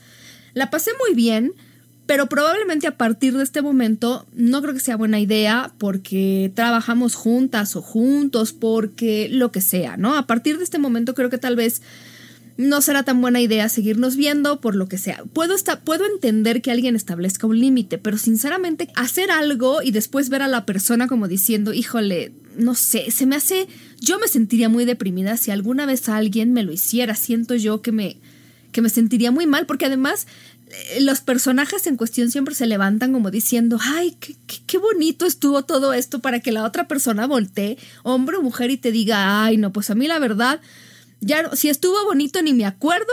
la 0.55 0.71
pasé 0.71 0.91
muy 0.99 1.15
bien, 1.15 1.53
pero 2.07 2.29
probablemente 2.29 2.87
a 2.87 2.97
partir 2.97 3.37
de 3.37 3.43
este 3.43 3.63
momento 3.63 4.27
no 4.35 4.61
creo 4.61 4.75
que 4.75 4.81
sea 4.81 4.97
buena 4.97 5.21
idea 5.21 5.73
porque 5.79 6.53
trabajamos 6.55 7.15
juntas 7.15 7.77
o 7.77 7.83
juntos, 7.83 8.53
porque 8.53 9.29
lo 9.31 9.51
que 9.51 9.63
sea, 9.63 9.97
¿no? 9.97 10.17
A 10.17 10.27
partir 10.27 10.59
de 10.59 10.65
este 10.65 10.79
momento 10.79 11.15
creo 11.15 11.31
que 11.31 11.39
tal 11.39 11.57
vez 11.57 11.81
no 12.57 12.81
será 12.81 13.03
tan 13.03 13.21
buena 13.21 13.41
idea 13.41 13.69
seguirnos 13.69 14.17
viendo 14.17 14.61
por 14.61 14.77
lo 14.77 14.89
que 14.89 14.99
sea. 14.99 15.25
Puedo, 15.33 15.57
puedo 15.85 16.07
entender 16.07 16.63
que 16.63 16.71
alguien 16.71 16.95
establezca 16.95 17.47
un 17.47 17.59
límite, 17.59 17.99
pero 17.99 18.19
sinceramente 18.19 18.89
hacer 18.95 19.31
algo 19.31 19.83
y 19.83 19.91
después 19.91 20.29
ver 20.29 20.43
a 20.43 20.49
la 20.49 20.65
persona 20.65 21.09
como 21.09 21.27
diciendo, 21.27 21.73
híjole, 21.73 22.33
no 22.57 22.75
sé, 22.75 23.11
se 23.11 23.27
me 23.27 23.37
hace, 23.37 23.67
yo 24.01 24.19
me 24.19 24.29
sentiría 24.29 24.69
muy 24.69 24.85
deprimida 24.85 25.37
si 25.37 25.51
alguna 25.51 25.87
vez 25.87 26.09
alguien 26.09 26.53
me 26.53 26.63
lo 26.63 26.73
hiciera. 26.73 27.17
Siento 27.17 27.57
yo 27.57 27.83
que 27.83 27.91
me, 27.91 28.19
que 28.71 28.83
me 28.83 28.89
sentiría 28.89 29.33
muy 29.33 29.47
mal, 29.47 29.67
porque 29.67 29.87
además 29.87 30.29
eh, 30.69 31.01
los 31.01 31.21
personajes 31.21 31.87
en 31.89 31.97
cuestión 31.97 32.31
siempre 32.31 32.55
se 32.55 32.67
levantan 32.67 33.13
como 33.13 33.33
diciendo, 33.33 33.79
ay, 33.81 34.17
qué, 34.21 34.37
qué, 34.67 34.79
bonito 34.79 35.27
estuvo 35.27 35.65
todo 35.65 35.93
esto 35.93 36.21
para 36.21 36.39
que 36.39 36.53
la 36.53 36.65
otra 36.65 36.87
persona 36.87 37.27
voltee, 37.27 37.79
hombre 38.05 38.37
o 38.37 38.43
mujer, 38.43 38.71
y 38.71 38.77
te 38.77 38.93
diga, 38.93 39.45
ay, 39.45 39.57
no, 39.57 39.73
pues 39.73 39.91
a 39.91 39.97
mí 39.97 40.07
la 40.07 40.21
verdad 40.21 40.61
ya 41.25 41.55
si 41.55 41.69
estuvo 41.69 42.05
bonito 42.05 42.43
ni 42.43 42.53
me 42.53 42.65
acuerdo, 42.65 43.13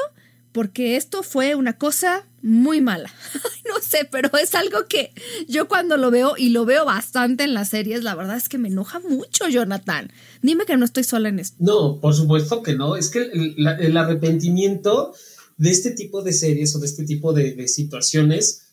porque 0.51 0.97
esto 0.97 1.23
fue 1.23 1.55
una 1.55 1.77
cosa 1.77 2.27
muy 2.41 2.81
mala. 2.81 3.11
no 3.67 3.81
sé, 3.81 4.07
pero 4.09 4.29
es 4.37 4.55
algo 4.55 4.85
que 4.87 5.13
yo 5.47 5.67
cuando 5.67 5.97
lo 5.97 6.11
veo, 6.11 6.35
y 6.37 6.49
lo 6.49 6.65
veo 6.65 6.85
bastante 6.85 7.43
en 7.43 7.53
las 7.53 7.69
series, 7.69 8.03
la 8.03 8.15
verdad 8.15 8.37
es 8.37 8.49
que 8.49 8.57
me 8.57 8.67
enoja 8.67 8.99
mucho, 8.99 9.47
Jonathan. 9.47 10.11
Dime 10.41 10.65
que 10.65 10.77
no 10.77 10.85
estoy 10.85 11.03
sola 11.03 11.29
en 11.29 11.39
esto. 11.39 11.57
No, 11.59 11.99
por 12.01 12.13
supuesto 12.13 12.63
que 12.63 12.75
no. 12.75 12.95
Es 12.95 13.09
que 13.09 13.29
el, 13.31 13.97
arrepentimiento 13.97 15.13
de 15.57 15.71
este 15.71 15.91
tipo 15.91 16.21
de 16.21 16.33
series 16.33 16.75
o 16.75 16.79
de 16.79 16.87
este 16.87 17.05
tipo 17.05 17.33
de, 17.33 17.67
situaciones, 17.67 18.63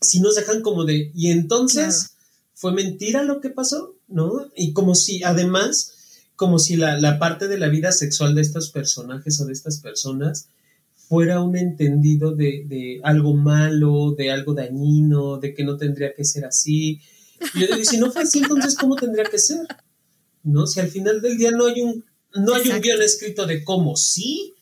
si 0.00 0.20
nos 0.20 0.36
dejan 0.36 0.62
como 0.62 0.84
de, 0.84 1.10
y 1.14 1.30
entonces 1.30 2.12
fue 2.54 2.72
mentira 2.72 3.22
lo 3.22 3.40
que 3.40 3.50
pasó, 3.50 3.96
¿no? 4.08 4.48
Y 4.54 4.72
como 4.72 4.94
si 4.94 5.22
además 5.24 5.94
como 6.38 6.60
si 6.60 6.76
la, 6.76 7.18
parte 7.18 7.48
de 7.48 7.58
la 7.58 7.68
vida 7.68 7.90
sexual 7.90 8.36
de 8.36 8.42
estos 8.42 8.70
personajes 8.70 9.40
o 9.40 9.44
de 9.44 9.52
estas 9.52 9.80
personas 9.80 10.50
fuera 10.94 11.40
un 11.40 11.56
entendido 11.56 12.32
de, 12.32 13.00
algo 13.02 13.34
malo, 13.34 14.14
de 14.16 14.30
algo 14.30 14.54
dañino, 14.54 15.38
de 15.38 15.52
que 15.52 15.64
no 15.64 15.76
tendría 15.76 16.14
que 16.14 16.24
ser 16.24 16.44
así. 16.44 17.00
yo 17.56 17.66
digo, 17.66 17.84
si 17.84 17.98
no 17.98 18.12
fue 18.12 18.22
así, 18.22 18.38
entonces 18.38 18.76
¿cómo 18.76 18.94
tendría 18.94 19.24
que 19.24 19.36
ser? 19.36 19.66
¿No? 20.44 20.68
Si 20.68 20.78
al 20.78 20.86
final 20.86 21.20
del 21.20 21.38
día 21.38 21.50
no 21.50 21.66
hay 21.66 21.80
un, 21.80 22.04
no 22.36 22.54
hay 22.54 22.68
un 22.68 22.80
guion 22.80 23.02
escrito 23.02 23.44
de 23.44 23.64
cómo 23.64 23.96
sí, 23.96 24.54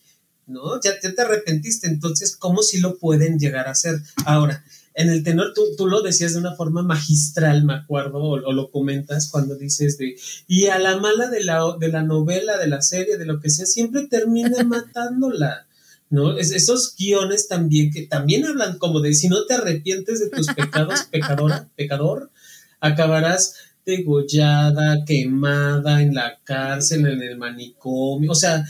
¿no? 0.47 0.81
Ya, 0.81 0.99
te 0.99 1.21
arrepentiste, 1.21 1.87
entonces, 1.87 2.35
¿cómo 2.35 2.63
sí 2.63 2.79
lo 2.79 2.97
pueden 2.97 3.37
llegar 3.37 3.67
a 3.67 3.71
hacer? 3.71 4.01
Ahora, 4.25 4.65
en 4.97 5.09
el 5.09 5.23
tenor, 5.23 5.53
tú, 5.53 5.61
tú, 5.77 5.85
lo 5.85 6.01
decías 6.01 6.33
de 6.33 6.39
una 6.39 6.55
forma 6.55 6.81
magistral, 6.81 7.63
me 7.63 7.75
acuerdo, 7.75 8.17
o, 8.17 8.51
lo 8.51 8.71
comentas 8.71 9.29
cuando 9.29 9.55
dices 9.55 9.99
de, 9.99 10.15
y 10.47 10.65
a 10.65 10.79
la 10.79 10.97
mala 10.97 11.29
de 11.29 11.43
la, 11.43 11.61
de 11.79 11.89
la 11.89 12.01
novela, 12.01 12.57
de 12.57 12.67
la 12.67 12.81
serie, 12.81 13.19
de 13.19 13.27
lo 13.27 13.39
que 13.39 13.51
sea, 13.51 13.67
siempre 13.67 14.07
termina 14.07 14.63
matándola. 14.65 15.67
¿no? 16.09 16.35
Es, 16.35 16.51
esos 16.51 16.95
guiones 16.97 17.47
también 17.47 17.91
que 17.91 18.07
también 18.07 18.45
hablan 18.45 18.79
como 18.79 18.99
de 18.99 19.13
si 19.13 19.27
no 19.27 19.45
te 19.45 19.53
arrepientes 19.53 20.19
de 20.19 20.29
tus 20.29 20.47
pecados, 20.47 21.03
pecadora, 21.11 21.69
pecador, 21.75 22.31
acabarás 22.79 23.53
degollada, 23.85 25.05
quemada 25.05 26.01
en 26.01 26.15
la 26.15 26.39
cárcel, 26.43 27.05
en 27.05 27.21
el 27.21 27.37
manicomio, 27.37 28.31
o 28.31 28.35
sea, 28.35 28.65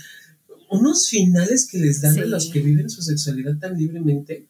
unos 0.69 1.07
finales 1.07 1.69
que 1.71 1.77
les 1.77 2.01
dan 2.01 2.19
a 2.19 2.25
los 2.25 2.47
que 2.47 2.59
viven 2.59 2.89
su 2.89 3.01
sexualidad 3.01 3.57
tan 3.59 3.77
libremente 3.77 4.47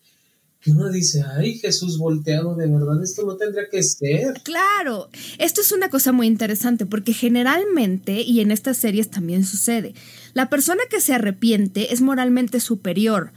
que 0.60 0.72
uno 0.72 0.90
dice, 0.90 1.24
ay 1.36 1.60
Jesús 1.60 1.98
volteado, 1.98 2.56
de 2.56 2.68
verdad 2.68 3.04
esto 3.04 3.26
no 3.26 3.36
tendría 3.36 3.70
que 3.70 3.84
ser. 3.84 4.42
Claro, 4.44 5.10
esto 5.38 5.62
es 5.62 5.72
una 5.72 5.90
cosa 5.90 6.12
muy 6.12 6.28
interesante 6.28 6.86
porque 6.86 7.14
generalmente, 7.14 8.22
y 8.22 8.42
en 8.42 8.52
estas 8.52 8.78
series 8.78 9.10
también 9.10 9.46
sucede, 9.46 9.94
la 10.34 10.50
persona 10.50 10.84
que 10.90 11.02
se 11.02 11.14
arrepiente 11.14 11.94
es 11.94 12.02
moralmente 12.02 12.60
superior, 12.60 13.32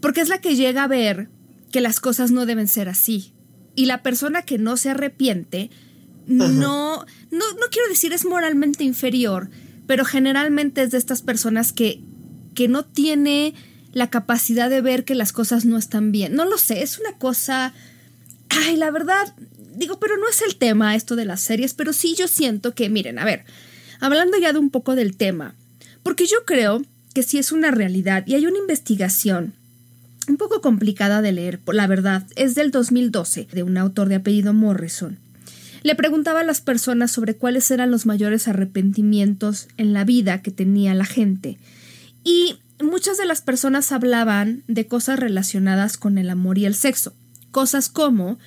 porque 0.00 0.20
es 0.20 0.28
la 0.28 0.40
que 0.40 0.56
llega 0.56 0.84
a 0.84 0.88
ver 0.88 1.28
que 1.70 1.80
las 1.80 2.00
cosas 2.00 2.30
no 2.30 2.46
deben 2.46 2.68
ser 2.68 2.88
así. 2.88 3.32
Y 3.74 3.86
la 3.86 4.02
persona 4.02 4.42
que 4.42 4.58
no 4.58 4.76
se 4.76 4.90
arrepiente, 4.90 5.70
no, 6.26 6.48
no, 6.48 7.04
no 7.30 7.66
quiero 7.70 7.88
decir 7.88 8.12
es 8.12 8.24
moralmente 8.24 8.84
inferior, 8.84 9.48
pero 9.86 10.04
generalmente 10.04 10.82
es 10.82 10.90
de 10.90 10.98
estas 10.98 11.22
personas 11.22 11.72
que 11.72 12.02
que 12.54 12.68
no 12.68 12.84
tiene 12.84 13.54
la 13.92 14.10
capacidad 14.10 14.70
de 14.70 14.80
ver 14.80 15.04
que 15.04 15.14
las 15.14 15.32
cosas 15.32 15.64
no 15.64 15.76
están 15.78 16.12
bien. 16.12 16.34
No 16.34 16.44
lo 16.44 16.58
sé, 16.58 16.82
es 16.82 16.98
una 16.98 17.12
cosa... 17.18 17.74
Ay, 18.48 18.76
la 18.76 18.90
verdad, 18.90 19.34
digo, 19.74 19.98
pero 19.98 20.16
no 20.18 20.28
es 20.28 20.42
el 20.42 20.56
tema 20.56 20.94
esto 20.94 21.16
de 21.16 21.24
las 21.24 21.40
series, 21.40 21.74
pero 21.74 21.92
sí 21.92 22.14
yo 22.14 22.28
siento 22.28 22.74
que, 22.74 22.90
miren, 22.90 23.18
a 23.18 23.24
ver, 23.24 23.44
hablando 24.00 24.38
ya 24.38 24.52
de 24.52 24.58
un 24.58 24.70
poco 24.70 24.94
del 24.94 25.16
tema, 25.16 25.54
porque 26.02 26.26
yo 26.26 26.44
creo 26.44 26.82
que 27.14 27.22
sí 27.22 27.38
es 27.38 27.52
una 27.52 27.70
realidad 27.70 28.24
y 28.26 28.34
hay 28.34 28.46
una 28.46 28.58
investigación 28.58 29.54
un 30.28 30.36
poco 30.36 30.60
complicada 30.60 31.22
de 31.22 31.32
leer, 31.32 31.60
la 31.66 31.86
verdad, 31.86 32.24
es 32.36 32.54
del 32.54 32.70
2012, 32.70 33.48
de 33.52 33.62
un 33.62 33.76
autor 33.76 34.08
de 34.08 34.16
apellido 34.16 34.52
Morrison. 34.52 35.18
Le 35.82 35.96
preguntaba 35.96 36.40
a 36.40 36.44
las 36.44 36.60
personas 36.60 37.10
sobre 37.10 37.34
cuáles 37.34 37.70
eran 37.70 37.90
los 37.90 38.06
mayores 38.06 38.46
arrepentimientos 38.46 39.66
en 39.78 39.92
la 39.92 40.04
vida 40.04 40.40
que 40.40 40.52
tenía 40.52 40.94
la 40.94 41.04
gente 41.04 41.58
y 42.22 42.56
muchas 42.82 43.18
de 43.18 43.26
las 43.26 43.40
personas 43.40 43.92
hablaban 43.92 44.62
de 44.68 44.86
cosas 44.86 45.18
relacionadas 45.18 45.96
con 45.96 46.18
el 46.18 46.30
amor 46.30 46.58
y 46.58 46.66
el 46.66 46.74
sexo. 46.74 47.14
Cosas 47.50 47.88
como 47.88 48.38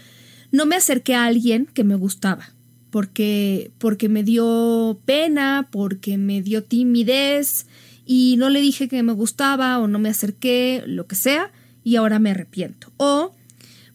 no 0.51 0.65
me 0.65 0.75
acerqué 0.75 1.15
a 1.15 1.25
alguien 1.25 1.65
que 1.65 1.84
me 1.84 1.96
gustaba, 1.96 2.50
porque, 2.89 3.72
porque 3.77 4.10
me 4.10 4.24
dio 4.24 5.00
pena, 5.06 5.68
porque 5.72 6.18
me 6.18 6.42
dio 6.42 6.63
timidez 6.63 7.65
y 8.06 8.36
no 8.38 8.50
le 8.50 8.62
dije 8.62 8.88
que 8.88 9.04
me 9.04 9.13
gustaba 9.13 9.80
o 9.80 9.88
no 9.88 10.00
me 10.00 10.10
acerqué, 10.10 10.84
lo 10.86 11.08
que 11.08 11.15
sea, 11.15 11.51
y 11.84 11.98
ahora 11.98 12.20
me 12.20 12.32
arrepiento. 12.32 12.92
O 12.98 13.34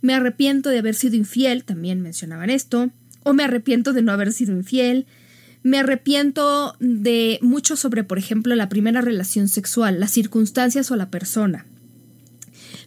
me 0.02 0.14
arrepiento 0.14 0.70
de 0.70 0.78
haber 0.78 0.94
sido 0.94 1.16
infiel, 1.16 1.64
también 1.64 2.00
mencionaban 2.00 2.50
esto, 2.50 2.90
o 3.22 3.32
me 3.32 3.44
arrepiento 3.44 3.92
de 3.92 4.02
no 4.02 4.12
haber 4.12 4.32
sido 4.32 4.52
infiel, 4.52 5.06
me 5.62 5.78
arrepiento 5.78 6.74
de 6.80 7.38
mucho 7.42 7.76
sobre, 7.76 8.04
por 8.04 8.18
ejemplo, 8.18 8.54
la 8.54 8.68
primera 8.68 9.00
relación 9.00 9.48
sexual, 9.48 10.00
las 10.00 10.10
circunstancias 10.10 10.90
o 10.90 10.96
la 10.96 11.10
persona. 11.10 11.66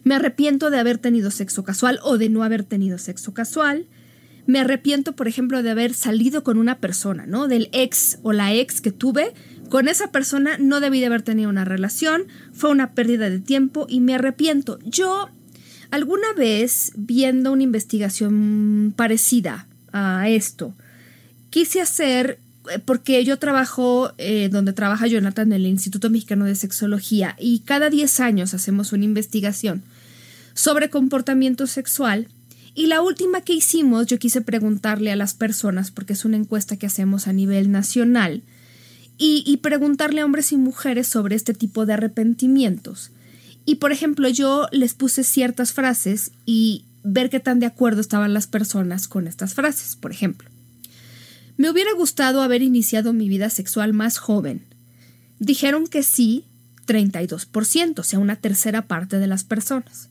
Me 0.02 0.14
arrepiento 0.14 0.70
de 0.70 0.78
haber 0.78 0.98
tenido 0.98 1.30
sexo 1.30 1.64
casual 1.64 2.00
o 2.02 2.18
de 2.18 2.28
no 2.28 2.42
haber 2.42 2.64
tenido 2.64 2.98
sexo 2.98 3.32
casual. 3.32 3.86
Me 4.46 4.60
arrepiento, 4.60 5.16
por 5.16 5.28
ejemplo, 5.28 5.62
de 5.62 5.70
haber 5.70 5.94
salido 5.94 6.42
con 6.42 6.58
una 6.58 6.78
persona, 6.78 7.26
¿no? 7.26 7.48
Del 7.48 7.70
ex 7.72 8.18
o 8.22 8.32
la 8.32 8.52
ex 8.52 8.80
que 8.80 8.92
tuve. 8.92 9.32
Con 9.70 9.88
esa 9.88 10.10
persona 10.10 10.58
no 10.58 10.80
debí 10.80 11.00
de 11.00 11.06
haber 11.06 11.22
tenido 11.22 11.48
una 11.48 11.64
relación, 11.64 12.24
fue 12.52 12.70
una 12.70 12.92
pérdida 12.92 13.30
de 13.30 13.40
tiempo 13.40 13.86
y 13.88 14.00
me 14.00 14.14
arrepiento. 14.14 14.78
Yo, 14.84 15.30
alguna 15.90 16.32
vez, 16.36 16.92
viendo 16.96 17.52
una 17.52 17.62
investigación 17.62 18.92
parecida 18.94 19.66
a 19.92 20.28
esto, 20.28 20.74
quise 21.48 21.80
hacer 21.80 22.38
porque 22.84 23.24
yo 23.24 23.38
trabajo 23.38 24.12
eh, 24.18 24.48
donde 24.50 24.72
trabaja 24.72 25.06
Jonathan 25.06 25.48
en 25.48 25.52
el 25.52 25.66
Instituto 25.66 26.10
Mexicano 26.10 26.44
de 26.44 26.54
Sexología 26.54 27.36
y 27.38 27.60
cada 27.60 27.90
10 27.90 28.20
años 28.20 28.54
hacemos 28.54 28.92
una 28.92 29.04
investigación 29.04 29.82
sobre 30.54 30.90
comportamiento 30.90 31.66
sexual 31.66 32.28
y 32.74 32.86
la 32.86 33.02
última 33.02 33.42
que 33.42 33.52
hicimos 33.52 34.06
yo 34.06 34.18
quise 34.18 34.40
preguntarle 34.40 35.12
a 35.12 35.16
las 35.16 35.34
personas 35.34 35.90
porque 35.90 36.14
es 36.14 36.24
una 36.24 36.36
encuesta 36.36 36.76
que 36.76 36.86
hacemos 36.86 37.28
a 37.28 37.32
nivel 37.32 37.70
nacional 37.70 38.42
y, 39.18 39.44
y 39.46 39.58
preguntarle 39.58 40.22
a 40.22 40.24
hombres 40.24 40.50
y 40.52 40.56
mujeres 40.56 41.06
sobre 41.06 41.36
este 41.36 41.54
tipo 41.54 41.86
de 41.86 41.92
arrepentimientos. 41.92 43.10
Y 43.64 43.76
por 43.76 43.92
ejemplo 43.92 44.28
yo 44.28 44.68
les 44.72 44.94
puse 44.94 45.22
ciertas 45.22 45.72
frases 45.72 46.32
y 46.46 46.84
ver 47.04 47.30
qué 47.30 47.40
tan 47.40 47.60
de 47.60 47.66
acuerdo 47.66 48.00
estaban 48.00 48.34
las 48.34 48.46
personas 48.46 49.06
con 49.06 49.28
estas 49.28 49.54
frases, 49.54 49.96
por 49.96 50.10
ejemplo. 50.10 50.48
Me 51.56 51.70
hubiera 51.70 51.92
gustado 51.92 52.42
haber 52.42 52.62
iniciado 52.62 53.12
mi 53.12 53.28
vida 53.28 53.48
sexual 53.48 53.92
más 53.92 54.18
joven. 54.18 54.64
Dijeron 55.38 55.86
que 55.86 56.02
sí, 56.02 56.44
32%, 56.86 57.98
o 57.98 58.02
sea, 58.02 58.18
una 58.18 58.36
tercera 58.36 58.82
parte 58.82 59.18
de 59.18 59.26
las 59.26 59.44
personas. 59.44 60.08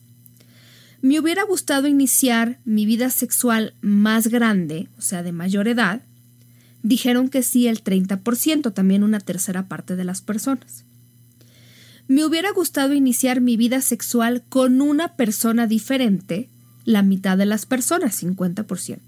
Me 1.01 1.19
hubiera 1.19 1.43
gustado 1.43 1.87
iniciar 1.87 2.59
mi 2.63 2.85
vida 2.85 3.09
sexual 3.09 3.73
más 3.81 4.27
grande, 4.27 4.87
o 4.97 5.01
sea, 5.01 5.21
de 5.21 5.33
mayor 5.33 5.67
edad. 5.67 6.01
Dijeron 6.81 7.27
que 7.27 7.43
sí 7.43 7.67
el 7.67 7.83
30%, 7.83 8.73
también 8.73 9.03
una 9.03 9.19
tercera 9.19 9.67
parte 9.67 9.97
de 9.97 10.05
las 10.05 10.21
personas. 10.21 10.85
Me 12.07 12.23
hubiera 12.23 12.51
gustado 12.51 12.93
iniciar 12.93 13.41
mi 13.41 13.57
vida 13.57 13.81
sexual 13.81 14.43
con 14.47 14.81
una 14.81 15.15
persona 15.15 15.67
diferente, 15.67 16.49
la 16.85 17.01
mitad 17.01 17.37
de 17.37 17.47
las 17.47 17.65
personas, 17.65 18.23
50%. 18.23 18.99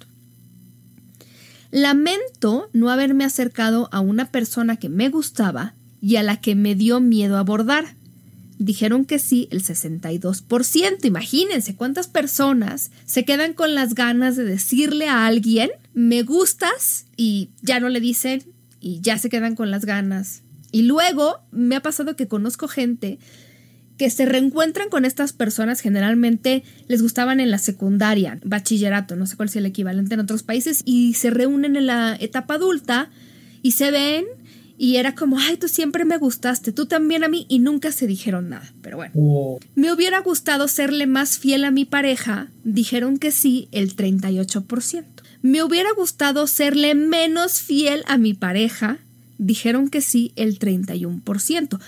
Lamento 1.76 2.70
no 2.72 2.90
haberme 2.90 3.26
acercado 3.26 3.90
a 3.92 4.00
una 4.00 4.32
persona 4.32 4.78
que 4.78 4.88
me 4.88 5.10
gustaba 5.10 5.74
y 6.00 6.16
a 6.16 6.24
la 6.24 6.40
que 6.40 6.56
me 6.56 6.74
dio 6.74 7.02
miedo 7.02 7.36
abordar. 7.38 7.98
Dijeron 8.58 9.04
que 9.04 9.20
sí 9.20 9.50
el 9.52 9.62
62%. 9.62 11.04
Imagínense 11.04 11.76
cuántas 11.76 12.08
personas 12.08 12.92
se 13.06 13.26
quedan 13.26 13.52
con 13.54 13.76
las 13.76 13.94
ganas 13.94 14.38
de 14.38 14.46
decirle 14.46 15.10
a 15.10 15.26
alguien, 15.26 15.70
me 15.94 16.24
gustas, 16.24 17.08
y 17.18 17.50
ya 17.62 17.82
no 17.82 17.90
le 17.90 18.00
dicen, 18.00 18.44
y 18.80 19.02
ya 19.02 19.18
se 19.18 19.28
quedan 19.28 19.56
con 19.56 19.70
las 19.70 19.84
ganas. 19.84 20.44
Y 20.72 20.84
luego 20.84 21.42
me 21.52 21.76
ha 21.76 21.82
pasado 21.82 22.16
que 22.16 22.30
conozco 22.30 22.70
gente 22.70 23.20
que 23.98 24.10
se 24.10 24.26
reencuentran 24.26 24.90
con 24.90 25.06
estas 25.06 25.34
personas 25.34 25.80
generalmente 25.80 26.64
les 26.88 27.02
gustaban 27.02 27.40
en 27.40 27.52
la 27.52 27.58
secundaria, 27.58 28.40
bachillerato, 28.44 29.16
no 29.16 29.26
sé 29.26 29.38
cuál 29.38 29.50
sea 29.50 29.60
el 29.62 29.66
equivalente 29.66 30.14
en 30.16 30.20
otros 30.20 30.44
países, 30.44 30.82
y 30.86 31.14
se 31.14 31.30
reúnen 31.30 31.76
en 31.76 31.88
la 31.88 32.18
etapa 32.20 32.56
adulta 32.56 33.10
y 33.62 33.72
se 33.72 33.92
ven 33.92 34.26
y 34.78 34.98
era 34.98 35.16
como, 35.16 35.40
ay, 35.40 35.58
tú 35.58 35.68
siempre 35.68 36.04
me 36.04 36.18
gustaste, 36.18 36.72
tú 36.72 36.86
también 36.86 37.24
a 37.24 37.30
mí, 37.30 37.46
y 37.48 37.60
nunca 37.60 37.92
se 37.92 38.08
dijeron 38.08 38.50
nada. 38.50 38.74
Pero 38.82 38.98
bueno, 38.98 39.14
me 39.76 39.94
hubiera 39.94 40.20
gustado 40.20 40.68
serle 40.68 41.08
más 41.08 41.38
fiel 41.38 41.64
a 41.64 41.72
mi 41.72 41.86
pareja, 41.86 42.50
dijeron 42.64 43.18
que 43.18 43.32
sí, 43.32 43.70
el 43.72 43.96
38%. 43.96 45.06
Me 45.42 45.64
hubiera 45.64 45.90
gustado 45.94 46.48
serle 46.48 46.94
menos 46.94 47.62
fiel 47.62 48.04
a 48.08 48.18
mi 48.18 48.34
pareja, 48.34 49.00
dijeron 49.38 49.90
que 49.90 50.02
sí, 50.02 50.34
el 50.36 50.60
31%. 50.60 51.80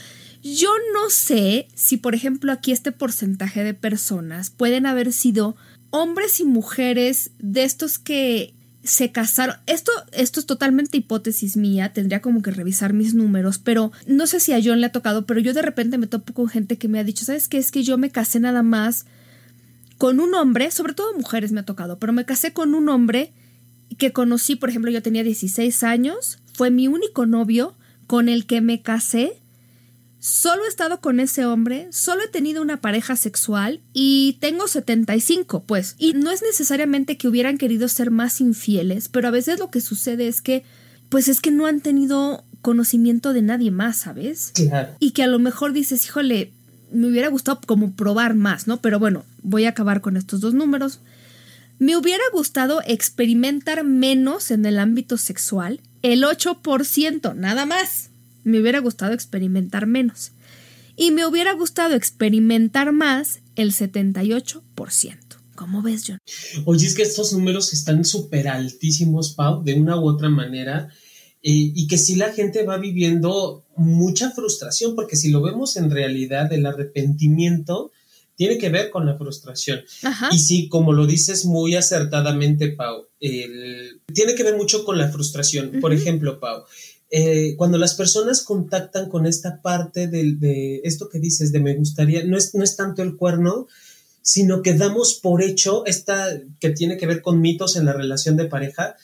Yo 0.43 0.69
no 0.93 1.09
sé 1.09 1.67
si, 1.75 1.97
por 1.97 2.15
ejemplo, 2.15 2.51
aquí 2.51 2.71
este 2.71 2.91
porcentaje 2.91 3.63
de 3.63 3.73
personas 3.73 4.49
pueden 4.49 4.85
haber 4.85 5.11
sido 5.13 5.55
hombres 5.89 6.39
y 6.39 6.45
mujeres 6.45 7.31
de 7.39 7.63
estos 7.63 7.97
que 7.99 8.53
se 8.83 9.11
casaron. 9.11 9.57
Esto, 9.65 9.91
esto 10.11 10.39
es 10.39 10.45
totalmente 10.45 10.97
hipótesis 10.97 11.57
mía, 11.57 11.93
tendría 11.93 12.21
como 12.21 12.41
que 12.41 12.51
revisar 12.51 12.93
mis 12.93 13.13
números, 13.13 13.57
pero 13.57 13.91
no 14.07 14.27
sé 14.27 14.39
si 14.39 14.53
a 14.53 14.61
John 14.63 14.79
le 14.79 14.87
ha 14.87 14.91
tocado, 14.91 15.25
pero 15.25 15.39
yo 15.39 15.53
de 15.53 15.61
repente 15.61 15.97
me 15.97 16.07
topo 16.07 16.33
con 16.33 16.47
gente 16.47 16.77
que 16.77 16.87
me 16.87 16.99
ha 16.99 17.03
dicho, 17.03 17.25
¿sabes 17.25 17.47
qué? 17.47 17.57
Es 17.57 17.71
que 17.71 17.83
yo 17.83 17.97
me 17.97 18.11
casé 18.11 18.39
nada 18.39 18.63
más 18.63 19.05
con 19.97 20.19
un 20.19 20.33
hombre, 20.35 20.71
sobre 20.71 20.93
todo 20.93 21.17
mujeres 21.17 21.51
me 21.51 21.61
ha 21.61 21.65
tocado, 21.65 21.99
pero 21.99 22.13
me 22.13 22.25
casé 22.25 22.53
con 22.53 22.75
un 22.75 22.87
hombre 22.89 23.33
que 23.97 24.13
conocí, 24.13 24.55
por 24.55 24.69
ejemplo, 24.69 24.91
yo 24.91 25.01
tenía 25.01 25.23
16 25.23 25.83
años, 25.83 26.39
fue 26.53 26.71
mi 26.71 26.87
único 26.87 27.25
novio 27.25 27.75
con 28.05 28.29
el 28.29 28.45
que 28.45 28.61
me 28.61 28.81
casé 28.81 29.41
Solo 30.19 30.65
he 30.65 30.67
estado 30.67 30.99
con 30.99 31.19
ese 31.19 31.45
hombre, 31.45 31.87
solo 31.91 32.23
he 32.23 32.27
tenido 32.27 32.61
una 32.61 32.81
pareja 32.81 33.15
sexual 33.15 33.81
y 33.93 34.37
tengo 34.41 34.67
75, 34.67 35.63
pues. 35.63 35.95
Y 35.99 36.13
no 36.13 36.31
es 36.31 36.41
necesariamente 36.41 37.17
que 37.17 37.27
hubieran 37.27 37.57
querido 37.57 37.87
ser 37.87 38.09
más 38.09 38.41
infieles, 38.41 39.09
pero 39.09 39.27
a 39.27 39.31
veces 39.31 39.59
lo 39.59 39.69
que 39.69 39.79
sucede 39.79 40.27
es 40.27 40.41
que, 40.41 40.63
pues 41.09 41.27
es 41.27 41.39
que 41.39 41.51
no 41.51 41.67
han 41.67 41.81
tenido 41.81 42.43
conocimiento 42.61 43.31
de 43.33 43.43
nadie 43.43 43.69
más, 43.69 43.97
¿sabes? 43.97 44.51
Claro. 44.55 44.89
Y 44.99 45.11
que 45.11 45.23
a 45.23 45.27
lo 45.27 45.37
mejor 45.37 45.71
dices, 45.71 46.05
híjole, 46.05 46.51
me 46.91 47.07
hubiera 47.07 47.27
gustado 47.29 47.61
como 47.65 47.93
probar 47.93 48.33
más, 48.33 48.67
¿no? 48.67 48.81
Pero 48.81 48.99
bueno, 48.99 49.23
voy 49.43 49.65
a 49.65 49.69
acabar 49.69 50.01
con 50.01 50.17
estos 50.17 50.41
dos 50.41 50.53
números. 50.53 50.99
Me 51.79 51.95
hubiera 51.95 52.23
gustado 52.33 52.81
experimentar 52.87 53.83
menos 53.83 54.49
en 54.49 54.65
el 54.65 54.79
ámbito 54.79 55.17
sexual, 55.17 55.79
el 56.01 56.23
8%, 56.23 57.35
nada 57.35 57.65
más. 57.67 58.09
Me 58.47 58.61
hubiera 58.61 58.79
gustado 58.79 59.11
experimentar 59.11 59.87
menos. 59.87 60.31
Y 60.95 61.11
me 61.11 61.25
hubiera 61.25 61.51
gustado 61.51 61.95
experimentar 61.95 62.93
más, 62.93 63.41
el 63.57 63.73
78%. 63.73 64.63
¿Cómo 65.53 65.81
ves, 65.81 66.05
John? 66.07 66.19
Oye, 66.63 66.87
es 66.87 66.95
que 66.95 67.01
estos 67.01 67.33
números 67.33 67.73
están 67.73 68.05
súper 68.05 68.47
altísimos, 68.47 69.33
Pau, 69.33 69.65
de 69.65 69.73
una 69.73 69.99
u 69.99 70.07
otra 70.07 70.29
manera. 70.29 70.87
Eh, 71.43 71.73
y 71.75 71.87
que 71.87 71.97
si 71.97 72.15
la 72.15 72.31
gente 72.31 72.63
va 72.63 72.77
viviendo 72.77 73.65
mucha 73.75 74.31
frustración, 74.31 74.95
porque 74.95 75.17
si 75.17 75.29
lo 75.29 75.41
vemos 75.41 75.75
en 75.75 75.91
realidad, 75.91 76.53
el 76.53 76.65
arrepentimiento 76.65 77.91
tiene 78.37 78.57
que 78.57 78.69
ver 78.69 78.91
con 78.91 79.05
la 79.05 79.17
frustración. 79.17 79.81
Y 80.31 80.39
sí, 80.39 80.69
como 80.69 80.93
lo 80.93 81.05
dices 81.05 81.43
muy 81.43 81.75
acertadamente, 81.75 82.69
Pau, 82.69 83.07
tiene 83.19 84.35
que 84.35 84.43
ver 84.43 84.55
mucho 84.55 84.85
con 84.85 84.97
la 84.97 85.09
frustración. 85.09 85.81
Por 85.81 85.91
ejemplo, 85.91 86.39
Pau, 86.39 86.63
eh, 87.09 87.55
cuando 87.57 87.77
las 87.77 87.95
personas 87.95 88.43
contactan 88.43 89.09
con 89.09 89.25
esta 89.25 89.61
parte 89.61 90.07
de, 90.07 90.81
esto 90.83 91.09
que 91.09 91.19
dices, 91.19 91.51
de 91.51 91.59
me 91.59 91.75
gustaría, 91.75 92.23
no 92.25 92.37
es, 92.37 92.53
no 92.53 92.63
es 92.63 92.75
tanto 92.75 93.01
el 93.01 93.15
cuerno, 93.15 93.67
sino 94.21 94.61
que 94.61 94.73
damos 94.73 95.13
por 95.13 95.41
hecho 95.41 95.85
esta 95.85 96.27
que 96.59 96.71
tiene 96.71 96.97
que 96.97 97.07
ver 97.07 97.21
con 97.21 97.39
mitos 97.39 97.77
en 97.77 97.85
la 97.85 97.93
relación 97.93 98.35
de 98.35 98.45
pareja, 98.45 98.97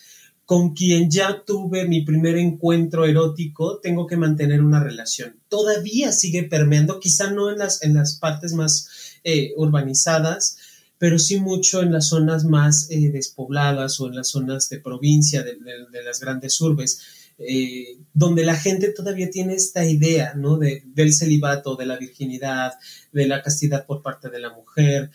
con 0.46 0.74
quien 0.74 1.10
ya 1.10 1.44
tuve 1.46 1.88
mi 1.88 2.02
primer 2.02 2.38
encuentro 2.38 3.06
erótico, 3.06 3.80
tengo 3.80 4.06
que 4.06 4.18
mantener 4.18 4.62
una 4.62 4.84
relación. 4.84 5.38
Todavía 5.48 6.12
sigue 6.12 6.44
permeando, 6.44 7.00
quizá 7.00 7.32
no 7.32 7.50
en 7.50 7.60
las, 7.60 7.82
en 7.84 7.94
las 7.94 8.18
partes 8.18 8.54
más 8.54 8.90
eh, 9.24 9.54
urbanizadas, 9.56 10.58
pero 10.98 11.20
sí 11.20 11.40
mucho 11.40 11.82
en 11.82 11.92
las 11.92 12.08
zonas 12.08 12.46
más 12.46 12.88
eh, 12.90 13.10
despobladas 13.10 14.00
o 14.00 14.08
en 14.08 14.16
las 14.16 14.30
zonas 14.30 14.70
de 14.70 14.80
provincia, 14.80 15.44
de, 15.44 15.58
las 16.04 16.20
grandes 16.20 16.60
urbes, 16.62 17.02
eh, 17.38 17.98
donde 18.14 18.44
la 18.46 18.56
gente 18.56 18.92
todavía 18.92 19.30
tiene 19.30 19.56
esta 19.56 19.86
idea, 19.86 20.34
¿no? 20.36 20.58
De, 20.58 20.84
del 20.86 21.14
celibato, 21.14 21.76
de 21.76 21.86
la 21.86 21.98
virginidad, 21.98 22.74
de 23.12 23.28
la 23.28 23.42
castidad 23.42 23.86
por 23.86 24.02
parte 24.02 24.30
de 24.30 24.40
la 24.40 24.52
mujer 24.52 25.12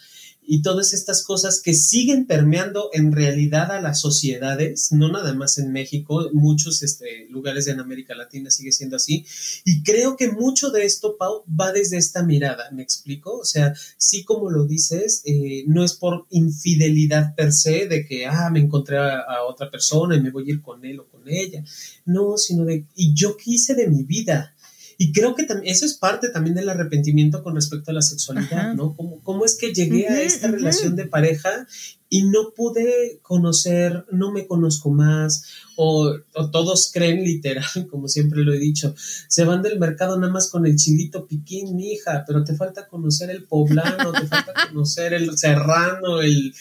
y 0.50 0.62
todas 0.62 0.94
estas 0.94 1.22
cosas 1.22 1.60
que 1.60 1.74
siguen 1.74 2.26
permeando 2.26 2.88
en 2.94 3.12
realidad 3.12 3.70
a 3.70 3.82
las 3.82 4.00
sociedades, 4.00 4.88
no 4.92 5.12
nada 5.12 5.34
más 5.34 5.58
en 5.58 5.72
México, 5.72 6.30
muchos 6.32 6.82
este, 6.82 7.26
lugares 7.28 7.66
en 7.66 7.80
América 7.80 8.14
Latina 8.14 8.50
sigue 8.50 8.72
siendo 8.72 8.96
así. 8.96 9.26
Y 9.66 9.82
creo 9.82 10.16
que 10.16 10.32
mucho 10.32 10.70
de 10.70 10.86
esto, 10.86 11.16
Pau, 11.18 11.44
va 11.48 11.70
desde 11.72 11.98
esta 11.98 12.22
mirada, 12.22 12.70
¿me 12.70 12.82
explico? 12.82 13.36
O 13.36 13.44
sea, 13.44 13.74
sí 13.98 14.24
como 14.24 14.50
lo 14.50 14.64
dices, 14.64 15.20
eh, 15.26 15.64
no 15.66 15.84
es 15.84 15.92
por 15.92 16.26
infidelidad 16.30 17.34
per 17.34 17.52
se 17.52 17.86
de 17.86 18.06
que, 18.06 18.24
ah, 18.24 18.48
me 18.50 18.60
encontré 18.60 18.96
a, 18.96 19.18
a, 19.18 19.44
otra 19.44 19.70
persona 19.70 20.16
y 20.16 20.22
me 20.22 20.30
voy 20.30 20.48
a 20.48 20.54
ir 20.54 20.62
con 20.62 20.82
él 20.82 21.00
o 21.00 21.08
con 21.08 21.28
ella. 21.28 21.62
No, 22.06 22.38
sino 22.38 22.64
de, 22.64 22.86
y 22.96 23.12
yo 23.12 23.36
quise 23.36 23.74
de 23.74 23.86
mi 23.86 24.02
vida 24.02 24.54
y 25.00 25.12
creo 25.12 25.36
que 25.36 25.46
eso 25.62 25.86
es 25.86 25.94
parte 25.94 26.28
también 26.30 26.56
del 26.56 26.68
arrepentimiento 26.68 27.44
con 27.44 27.54
respecto 27.54 27.92
a 27.92 27.94
la 27.94 28.02
sexualidad, 28.02 28.74
¿no? 28.74 28.96
¿Cómo, 29.22 29.44
es 29.44 29.56
que 29.56 29.72
llegué 29.72 30.08
a 30.08 30.20
esta 30.22 30.48
relación 30.48 30.96
de 30.96 31.06
pareja 31.06 31.68
y 32.08 32.24
no 32.24 32.52
pude 32.56 33.20
conocer, 33.22 34.06
no 34.10 34.32
me 34.32 34.48
conozco 34.48 34.90
más, 34.90 35.44
o, 35.76 36.16
todos 36.50 36.90
creen 36.92 37.22
literal, 37.22 37.64
como 37.90 38.08
siempre 38.08 38.42
lo 38.42 38.52
he 38.52 38.58
dicho, 38.58 38.92
se 39.28 39.44
van 39.44 39.62
del 39.62 39.78
mercado 39.78 40.18
nada 40.18 40.32
más 40.32 40.50
con 40.50 40.66
el 40.66 40.74
chilito 40.74 41.26
piquín, 41.26 41.78
hija, 41.78 42.24
pero 42.26 42.42
te 42.42 42.56
falta 42.56 42.88
conocer 42.88 43.30
el 43.30 43.44
poblano, 43.44 44.10
te 44.10 44.26
falta 44.26 44.52
conocer 44.68 45.14
el 45.14 45.38
serrano, 45.38 46.22
el 46.22 46.52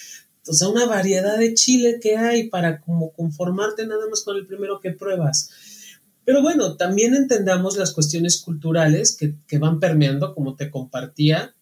o 0.49 0.53
sea, 0.53 0.69
una 0.69 0.85
variedad 0.85 1.37
de 1.37 1.53
chile 1.55 1.99
que 2.01 2.17
hay 2.17 2.49
para 2.49 2.79
como 2.79 3.11
conformarte 3.11 3.85
nada 3.85 4.07
más 4.09 4.21
con 4.21 4.37
el 4.37 4.45
primero 4.45 4.79
que 4.79 4.91
pruebas. 4.91 5.49
Pero 6.27 6.41
bueno, 6.41 6.75
también 6.75 7.15
entendamos 7.15 7.77
las 7.77 7.93
cuestiones 7.93 8.41
culturales 8.41 9.15
que, 9.15 9.57
van 9.59 9.79
permeando, 9.79 10.35
como 10.35 10.57
te 10.57 10.69
compartía, 10.69 11.55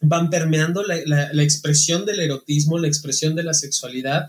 van 0.00 0.30
permeando 0.30 0.84
la, 0.84 1.42
expresión 1.42 2.06
del 2.06 2.20
erotismo, 2.20 2.78
la 2.78 2.86
expresión 2.86 3.34
de 3.34 3.42
la 3.42 3.54
sexualidad. 3.54 4.28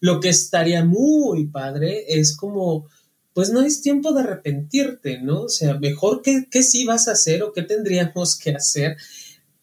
Lo 0.00 0.18
que 0.18 0.30
estaría 0.30 0.84
muy 0.84 1.46
padre 1.46 2.06
es 2.08 2.36
como, 2.36 2.88
pues 3.32 3.50
no 3.52 3.62
es 3.62 3.82
tiempo 3.82 4.12
de 4.12 4.22
arrepentirte, 4.22 5.20
¿no? 5.20 5.42
O 5.42 5.48
sea, 5.48 5.78
mejor 5.78 6.22
que, 6.22 6.62
sí 6.64 6.84
vas 6.84 7.06
a 7.06 7.12
hacer 7.12 7.44
o 7.44 7.52
qué 7.52 7.62
tendríamos 7.62 8.36
que 8.36 8.50
hacer 8.50 8.96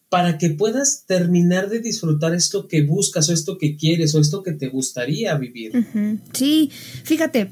para 0.08 0.38
que 0.38 0.48
puedas 0.48 1.04
terminar 1.04 1.68
de 1.68 1.80
disfrutar 1.80 2.34
esto 2.34 2.68
que 2.68 2.84
buscas 2.84 3.28
o 3.28 3.34
esto 3.34 3.58
que 3.58 3.76
quieres 3.76 4.14
o 4.14 4.20
esto 4.20 4.42
que 4.42 4.52
te 4.52 4.68
gustaría 4.68 5.36
vivir. 5.36 5.72
Sí, 6.32 6.70
fíjate, 7.04 7.50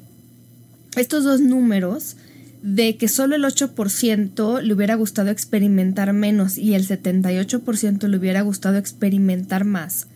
estos 1.00 1.24
dos 1.24 1.40
números 1.40 2.16
de 2.62 2.96
que 2.96 3.08
solo 3.08 3.36
el 3.36 3.44
8% 3.44 4.60
le 4.60 4.74
hubiera 4.74 4.94
gustado 4.94 5.30
experimentar 5.30 6.12
menos 6.12 6.58
y 6.58 6.74
el 6.74 6.86
78% 6.86 8.08
le 8.08 8.16
hubiera 8.16 8.42
gustado 8.42 8.78
experimentar 8.78 9.64
más, 9.64 10.08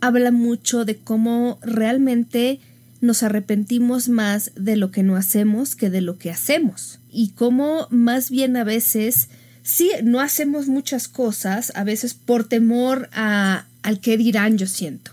habla 0.00 0.30
mucho 0.30 0.84
de 0.84 0.96
cómo 0.96 1.58
realmente 1.62 2.60
nos 3.00 3.22
arrepentimos 3.22 4.08
más 4.08 4.52
de 4.56 4.76
lo 4.76 4.90
que 4.90 5.02
no 5.02 5.16
hacemos 5.16 5.74
que 5.74 5.90
de 5.90 6.00
lo 6.00 6.18
que 6.18 6.30
hacemos. 6.30 6.98
Y 7.10 7.30
cómo 7.30 7.86
más 7.90 8.30
bien 8.30 8.56
a 8.56 8.64
veces 8.64 9.28
sí 9.62 9.90
no 10.02 10.20
hacemos 10.20 10.68
muchas 10.68 11.08
cosas, 11.08 11.72
a 11.74 11.84
veces 11.84 12.14
por 12.14 12.44
temor 12.44 13.08
a, 13.12 13.66
al 13.82 14.00
que 14.00 14.16
dirán 14.16 14.58
yo 14.58 14.66
siento. 14.66 15.12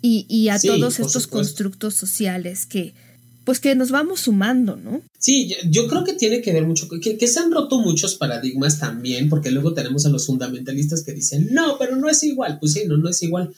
Y, 0.00 0.48
a 0.48 0.58
todos 0.60 1.00
estos 1.00 1.26
constructos 1.26 1.94
sociales 1.94 2.66
que, 2.66 2.94
pues 3.48 3.60
que 3.60 3.74
nos 3.74 3.90
vamos 3.90 4.20
sumando, 4.20 4.76
¿no? 4.76 5.00
Sí, 5.18 5.56
yo 5.70 5.88
creo 5.88 6.04
que 6.04 6.12
tiene 6.12 6.42
que 6.42 6.52
ver 6.52 6.66
mucho, 6.66 6.86
que, 6.86 7.16
que, 7.16 7.26
se 7.26 7.40
han 7.40 7.50
roto 7.50 7.80
muchos 7.80 8.14
paradigmas 8.16 8.78
también, 8.78 9.30
porque 9.30 9.50
luego 9.50 9.72
tenemos 9.72 10.04
a 10.04 10.10
los 10.10 10.26
fundamentalistas 10.26 11.02
que 11.02 11.14
dicen, 11.14 11.48
no, 11.50 11.78
pero 11.78 11.96
no 11.96 12.10
es 12.10 12.22
igual, 12.24 12.58
pues 12.60 12.74
sí, 12.74 12.82
no, 12.86 12.98
no 12.98 13.08
es 13.08 13.22
igual. 13.22 13.54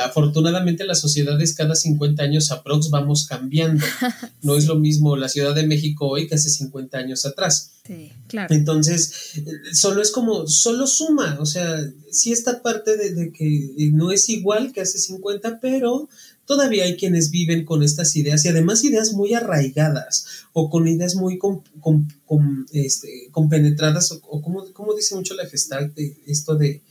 Afortunadamente 0.00 0.84
las 0.84 1.00
sociedades 1.00 1.52
cada 1.56 1.74
50 1.74 2.22
años 2.22 2.52
aprox 2.52 2.90
vamos 2.90 3.26
cambiando. 3.26 3.84
No 4.42 4.56
es 4.56 4.66
lo 4.66 4.76
mismo 4.76 5.16
la 5.16 5.28
Ciudad 5.28 5.54
de 5.54 5.66
México 5.66 6.08
hoy 6.08 6.28
que 6.28 6.36
hace 6.36 6.50
50 6.50 6.98
años 6.98 7.26
atrás. 7.26 7.72
Sí, 7.84 8.12
claro. 8.28 8.54
Entonces, 8.54 9.32
solo 9.72 10.00
es 10.00 10.12
como, 10.12 10.46
solo 10.46 10.86
suma, 10.86 11.38
o 11.40 11.46
sea, 11.46 11.76
sí 12.10 12.32
esta 12.32 12.62
parte 12.62 12.96
de, 12.96 13.14
de 13.14 13.32
que 13.32 13.72
no 13.92 14.12
es 14.12 14.28
igual 14.28 14.72
que 14.72 14.80
hace 14.80 14.98
50, 14.98 15.58
pero 15.60 16.08
todavía 16.46 16.84
hay 16.84 16.96
quienes 16.96 17.30
viven 17.30 17.64
con 17.64 17.82
estas 17.82 18.14
ideas 18.16 18.44
y 18.44 18.48
además 18.48 18.84
ideas 18.84 19.12
muy 19.12 19.34
arraigadas 19.34 20.46
o 20.52 20.70
con 20.70 20.86
ideas 20.88 21.14
muy 21.14 21.38
este, 22.72 23.28
compenetradas 23.30 24.12
o, 24.12 24.42
como, 24.42 24.94
dice 24.94 25.14
mucho 25.14 25.34
la 25.34 25.48
gestalt, 25.48 25.98
esto 26.26 26.56
de 26.56 26.82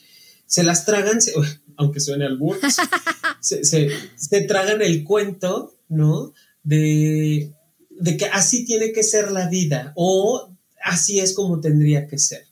se 0.45 0.63
las 0.63 0.85
tragan, 0.85 1.19
aunque 1.77 1.99
suene 1.99 2.25
al 2.25 2.37
se, 3.39 3.63
se, 3.63 4.41
tragan 4.47 4.81
el 4.81 5.03
cuento, 5.03 5.73
¿no? 5.87 6.33
De, 6.63 7.51
de 7.89 8.17
que 8.17 8.25
así 8.25 8.65
tiene 8.65 8.91
que 8.91 9.03
ser 9.03 9.31
la 9.31 9.47
vida 9.47 9.93
o 9.95 10.51
así 10.83 11.19
es 11.19 11.33
como 11.33 11.59
tendría 11.59 12.07
que 12.07 12.19
ser. 12.19 12.50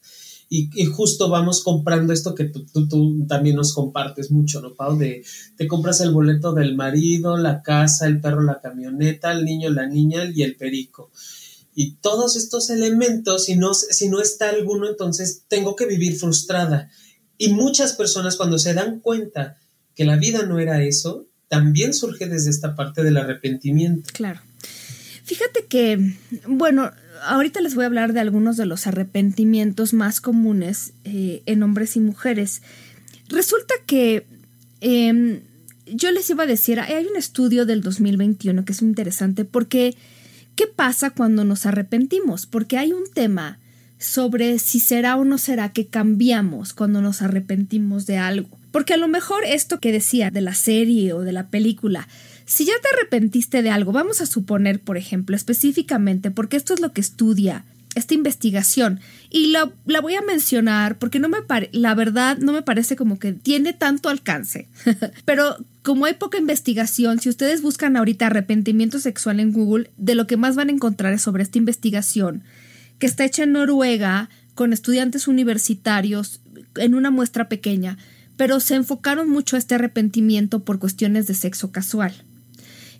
Y, 0.51 0.85
justo 0.85 1.29
vamos 1.29 1.63
comprando 1.63 2.11
esto 2.11 2.33
que 2.33 2.45
tú, 2.45 2.65
tú, 2.87 3.25
también 3.27 3.55
nos 3.55 3.71
compartes 3.71 4.31
mucho, 4.31 4.61
¿no, 4.61 4.73
Pau? 4.73 4.97
De 4.97 5.23
te 5.55 5.67
compras 5.67 6.01
el 6.01 6.11
boleto 6.11 6.53
del 6.53 6.75
marido, 6.75 7.37
la 7.37 7.61
casa, 7.61 8.07
el 8.07 8.19
perro, 8.19 8.41
la 8.41 8.59
camioneta, 8.59 9.31
el 9.31 9.45
niño, 9.45 9.69
la 9.69 9.85
niña 9.85 10.23
y 10.33 10.41
el 10.41 10.55
perico. 10.55 11.11
Y 11.75 11.97
todos 12.01 12.35
estos 12.35 12.71
elementos, 12.71 13.45
si 13.45 13.55
no, 13.55 13.75
si 13.75 14.09
no 14.09 14.21
está 14.21 14.49
alguno, 14.49 14.89
entonces 14.89 15.43
tengo 15.47 15.75
que 15.75 15.85
vivir 15.85 16.17
frustrada. 16.17 16.89
Y 17.37 17.49
muchas 17.49 17.93
personas 17.93 18.35
cuando 18.35 18.57
se 18.57 18.73
dan 18.73 18.99
cuenta 19.01 19.57
que 19.93 20.03
la 20.03 20.17
vida 20.17 20.47
no 20.47 20.59
era 20.59 20.83
eso, 20.83 21.27
también 21.47 21.93
surge 21.93 22.27
desde 22.27 22.49
esta 22.49 22.75
parte 22.75 23.03
del 23.03 23.17
arrepentimiento. 23.17 24.09
Claro. 24.13 24.41
Fíjate 25.23 25.67
que, 25.67 26.15
bueno, 26.47 26.91
ahorita 27.23 27.61
les 27.61 27.75
voy 27.75 27.83
a 27.83 27.87
hablar 27.87 28.13
de 28.13 28.19
algunos 28.19 28.57
de 28.57 28.65
los 28.65 28.87
arrepentimientos 28.87 29.93
más 29.93 30.21
comunes 30.21 30.93
eh, 31.03 31.43
en 31.45 31.63
hombres 31.63 31.95
y 31.95 31.99
mujeres. 31.99 32.61
Resulta 33.27 33.73
que 33.85 34.25
em, 34.81 35.41
yo 35.85 36.11
les 36.11 36.29
iba 36.29 36.43
a 36.43 36.47
decir, 36.47 36.79
hay 36.79 37.05
un 37.05 37.15
estudio 37.15 37.65
del 37.65 37.81
2021 37.81 38.65
que 38.65 38.71
es 38.71 38.81
interesante 38.81 39.45
porque 39.45 39.95
¿qué 40.55 40.67
pasa 40.67 41.11
cuando 41.11 41.43
nos 41.43 41.65
arrepentimos? 41.65 42.45
Porque 42.45 42.77
hay 42.77 42.91
un 42.91 43.03
tema 43.13 43.59
sobre 43.97 44.59
si 44.59 44.79
será 44.79 45.17
o 45.17 45.25
no 45.25 45.37
será 45.37 45.73
que 45.73 45.87
cambiamos 45.87 46.73
cuando 46.73 47.01
nos 47.01 47.21
arrepentimos 47.21 48.05
de 48.05 48.17
algo. 48.17 48.57
Porque 48.71 48.93
a 48.93 48.97
lo 48.97 49.07
mejor 49.07 49.43
esto 49.45 49.79
que 49.79 49.91
decía 49.91 50.31
de 50.31 50.41
la 50.41 50.53
serie 50.53 51.13
o 51.13 51.21
de 51.21 51.33
la 51.33 51.47
película, 51.47 52.07
si 52.49 52.65
ya 52.65 52.73
te 52.81 52.87
arrepentiste 52.95 53.61
de 53.61 53.69
algo, 53.69 53.91
vamos 53.91 54.21
a 54.21 54.25
suponer, 54.25 54.79
por 54.79 54.97
ejemplo, 54.97 55.35
específicamente, 55.35 56.31
porque 56.31 56.57
esto 56.57 56.73
es 56.73 56.79
lo 56.79 56.93
que 56.93 57.01
estudia 57.01 57.63
esta 57.93 58.15
investigación. 58.15 59.01
Y 59.29 59.51
la, 59.51 59.71
voy 60.01 60.15
a 60.15 60.21
mencionar 60.23 60.97
porque 60.97 61.19
no 61.19 61.29
me 61.29 61.37
la 61.73 61.93
verdad 61.93 62.39
no 62.39 62.51
me 62.51 62.63
parece 62.63 62.95
como 62.95 63.19
que 63.19 63.33
tiene 63.33 63.73
tanto 63.73 64.09
alcance. 64.09 64.67
Pero 65.25 65.63
como 65.83 66.05
hay 66.05 66.15
poca 66.15 66.39
investigación, 66.39 67.19
si 67.19 67.29
ustedes 67.29 67.61
buscan 67.61 67.95
ahorita 67.95 68.25
arrepentimiento 68.25 68.99
sexual 68.99 69.39
en 69.39 69.51
Google, 69.51 69.91
de 69.97 70.15
lo 70.15 70.25
que 70.25 70.37
más 70.37 70.55
van 70.55 70.69
a 70.69 70.73
encontrar 70.73 71.13
es 71.13 71.21
sobre 71.21 71.43
esta 71.43 71.59
investigación 71.59 72.41
que 72.97 73.05
está 73.05 73.25
hecha 73.25 73.43
en 73.43 73.51
Noruega 73.51 74.27
con 74.55 74.73
estudiantes 74.73 75.27
universitarios 75.27 76.41
en 76.77 76.95
una 76.95 77.11
muestra 77.11 77.47
pequeña, 77.47 77.99
pero 78.37 78.59
se 78.59 78.73
enfocaron 78.73 79.29
mucho 79.29 79.55
a 79.55 79.59
este 79.59 79.75
arrepentimiento 79.75 80.63
por 80.63 80.79
cuestiones 80.79 81.27
de 81.27 81.35
sexo 81.35 81.71
casual. 81.71 82.25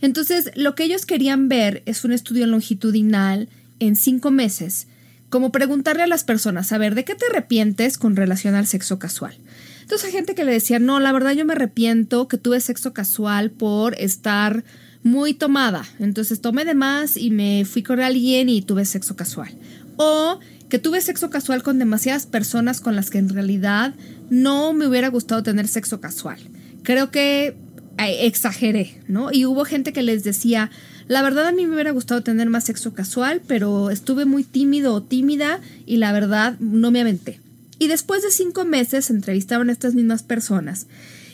Entonces, 0.01 0.51
lo 0.55 0.75
que 0.75 0.83
ellos 0.83 1.05
querían 1.05 1.49
ver 1.49 1.83
es 1.85 2.03
un 2.03 2.11
estudio 2.11 2.47
longitudinal 2.47 3.49
en 3.79 3.95
cinco 3.95 4.31
meses, 4.31 4.87
como 5.29 5.51
preguntarle 5.51 6.03
a 6.03 6.07
las 6.07 6.23
personas, 6.23 6.71
a 6.71 6.77
ver, 6.77 6.95
¿de 6.95 7.05
qué 7.05 7.15
te 7.15 7.25
arrepientes 7.27 7.97
con 7.97 8.15
relación 8.15 8.55
al 8.55 8.65
sexo 8.65 8.97
casual? 8.97 9.37
Entonces 9.81 10.07
hay 10.07 10.11
gente 10.11 10.35
que 10.35 10.43
le 10.43 10.51
decía, 10.51 10.79
no, 10.79 10.99
la 10.99 11.11
verdad 11.11 11.31
yo 11.31 11.45
me 11.45 11.53
arrepiento 11.53 12.27
que 12.27 12.37
tuve 12.37 12.59
sexo 12.61 12.93
casual 12.93 13.51
por 13.51 13.99
estar 13.99 14.63
muy 15.03 15.33
tomada. 15.33 15.85
Entonces 15.99 16.41
tomé 16.41 16.65
de 16.65 16.75
más 16.75 17.17
y 17.17 17.31
me 17.31 17.65
fui 17.65 17.83
con 17.83 17.99
alguien 17.99 18.49
y 18.49 18.61
tuve 18.61 18.85
sexo 18.85 19.15
casual. 19.15 19.49
O 19.97 20.39
que 20.69 20.79
tuve 20.79 21.01
sexo 21.01 21.29
casual 21.29 21.63
con 21.63 21.79
demasiadas 21.79 22.25
personas 22.25 22.81
con 22.81 22.95
las 22.95 23.09
que 23.09 23.17
en 23.17 23.29
realidad 23.29 23.95
no 24.29 24.73
me 24.73 24.87
hubiera 24.87 25.07
gustado 25.07 25.41
tener 25.41 25.67
sexo 25.67 25.99
casual. 25.99 26.39
Creo 26.83 27.11
que 27.11 27.57
exageré, 28.07 29.01
¿no? 29.07 29.31
Y 29.31 29.45
hubo 29.45 29.65
gente 29.65 29.93
que 29.93 30.01
les 30.01 30.23
decía, 30.23 30.71
la 31.07 31.21
verdad 31.21 31.47
a 31.47 31.51
mí 31.51 31.65
me 31.65 31.73
hubiera 31.73 31.91
gustado 31.91 32.23
tener 32.23 32.49
más 32.49 32.65
sexo 32.65 32.93
casual, 32.93 33.41
pero 33.47 33.89
estuve 33.89 34.25
muy 34.25 34.43
tímido 34.43 34.93
o 34.93 35.03
tímida 35.03 35.59
y 35.85 35.97
la 35.97 36.11
verdad 36.11 36.57
no 36.59 36.91
me 36.91 37.01
aventé. 37.01 37.39
Y 37.79 37.87
después 37.87 38.23
de 38.23 38.31
cinco 38.31 38.65
meses 38.65 39.09
entrevistaron 39.09 39.69
a 39.69 39.71
estas 39.71 39.95
mismas 39.95 40.23
personas 40.23 40.87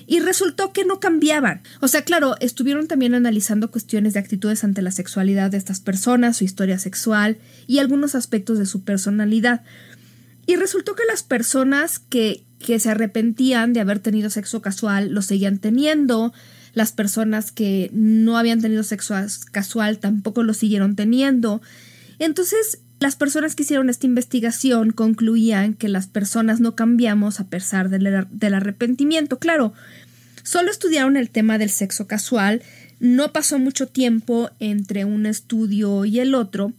y 0.08 0.19
resultó 0.19 0.71
que 0.71 0.86
no 0.86 0.99
cambiaban. 0.99 1.62
O 1.82 1.88
sea, 1.88 2.04
claro, 2.04 2.36
estuvieron 2.39 2.88
también 2.88 3.15
analizando 3.15 3.71
cuestiones 3.71 4.13
de 4.13 4.19
actitudes 4.19 4.63
ante 4.63 4.82
la 4.82 4.91
sexualidad 4.91 5.51
de 5.51 5.58
estas 5.58 5.80
personas, 5.80 6.38
su 6.38 6.43
historia 6.43 6.80
sexual 6.80 7.38
y 7.67 7.80
algunos 7.80 8.15
aspectos 8.15 8.60
de 8.60 8.65
su 8.65 8.84
personalidad. 8.84 9.63
Y 10.45 10.56
resultó 10.56 10.95
que 10.95 11.04
las 11.10 11.23
personas 11.23 11.99
que, 11.99 12.43
que 12.60 12.80
se 12.80 12.91
arrepentían 12.91 13.73
de 13.73 13.80
haber 13.80 13.99
tenido 13.99 14.30
sexo 14.30 14.62
casual 14.62 15.10
lo 15.12 15.21
seguían 15.21 15.58
teniendo, 15.58 16.34
las 16.75 16.91
personas 16.91 17.51
que 17.51 17.89
no 17.93 18.38
habían 18.38 18.61
tenido 18.61 18.83
sexo 18.83 19.15
casual 19.51 19.97
tampoco 19.97 20.43
lo 20.43 20.53
siguieron 20.53 20.95
teniendo. 20.95 21.61
Entonces, 22.19 22.79
las 22.99 23.15
personas 23.15 23.55
que 23.55 23.63
hicieron 23.63 23.89
esta 23.89 24.05
investigación 24.05 24.91
concluían 24.91 25.73
que 25.73 25.89
las 25.89 26.07
personas 26.07 26.59
no 26.59 26.75
cambiamos 26.75 27.39
a 27.39 27.47
pesar 27.47 27.89
del, 27.89 28.27
del, 28.29 28.53
arrepentimiento. 28.53 29.39
Claro, 29.39 29.73
solo 30.43 30.69
estudiaron 30.69 31.15
el 31.17 31.29
tema 31.29 31.57
del 31.57 31.69
sexo 31.69 32.07
casual, 32.07 32.61
no 32.99 33.31
pasó 33.31 33.57
mucho 33.57 33.88
tiempo 33.88 34.49
entre 34.59 35.05
un 35.05 35.25
estudio 35.25 36.03
y 36.03 36.19
el 36.19 36.35
otro, 36.35 36.73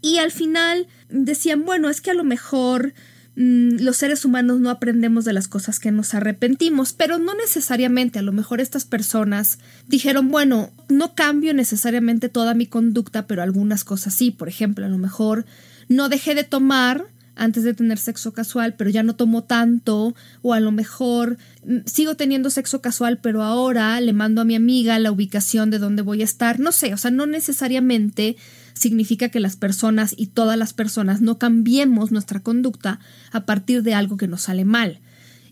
y 0.00 0.18
al 0.18 0.32
final 0.32 0.88
decían, 1.10 1.64
bueno, 1.64 1.90
es 1.90 2.00
que 2.00 2.10
a 2.10 2.14
lo 2.14 2.24
mejor 2.24 2.94
Mm, 3.34 3.80
los 3.80 3.96
seres 3.96 4.24
humanos 4.24 4.60
no 4.60 4.68
aprendemos 4.68 5.24
de 5.24 5.32
las 5.32 5.48
cosas 5.48 5.78
que 5.78 5.90
nos 5.90 6.14
arrepentimos, 6.14 6.92
pero 6.92 7.18
no 7.18 7.34
necesariamente. 7.34 8.18
A 8.18 8.22
lo 8.22 8.32
mejor 8.32 8.60
estas 8.60 8.84
personas 8.84 9.58
dijeron, 9.88 10.28
bueno, 10.28 10.70
no 10.88 11.14
cambio 11.14 11.54
necesariamente 11.54 12.28
toda 12.28 12.54
mi 12.54 12.66
conducta, 12.66 13.26
pero 13.26 13.42
algunas 13.42 13.84
cosas 13.84 14.14
sí. 14.14 14.30
Por 14.30 14.48
ejemplo, 14.48 14.84
a 14.84 14.88
lo 14.88 14.98
mejor 14.98 15.46
no 15.88 16.08
dejé 16.08 16.34
de 16.34 16.44
tomar 16.44 17.06
antes 17.34 17.64
de 17.64 17.72
tener 17.72 17.98
sexo 17.98 18.32
casual, 18.32 18.74
pero 18.74 18.90
ya 18.90 19.02
no 19.02 19.16
tomo 19.16 19.44
tanto, 19.44 20.14
o 20.42 20.52
a 20.52 20.60
lo 20.60 20.70
mejor 20.70 21.38
mm, 21.64 21.78
sigo 21.86 22.14
teniendo 22.14 22.50
sexo 22.50 22.82
casual, 22.82 23.18
pero 23.18 23.42
ahora 23.42 23.98
le 24.00 24.12
mando 24.12 24.42
a 24.42 24.44
mi 24.44 24.54
amiga 24.54 24.98
la 24.98 25.10
ubicación 25.10 25.70
de 25.70 25.78
donde 25.78 26.02
voy 26.02 26.20
a 26.20 26.26
estar, 26.26 26.60
no 26.60 26.72
sé, 26.72 26.92
o 26.92 26.98
sea, 26.98 27.10
no 27.10 27.26
necesariamente 27.26 28.36
significa 28.74 29.28
que 29.28 29.40
las 29.40 29.56
personas 29.56 30.14
y 30.16 30.28
todas 30.28 30.58
las 30.58 30.72
personas 30.72 31.20
no 31.20 31.38
cambiemos 31.38 32.12
nuestra 32.12 32.40
conducta 32.40 33.00
a 33.30 33.44
partir 33.44 33.82
de 33.82 33.94
algo 33.94 34.16
que 34.16 34.28
nos 34.28 34.42
sale 34.42 34.64
mal. 34.64 35.00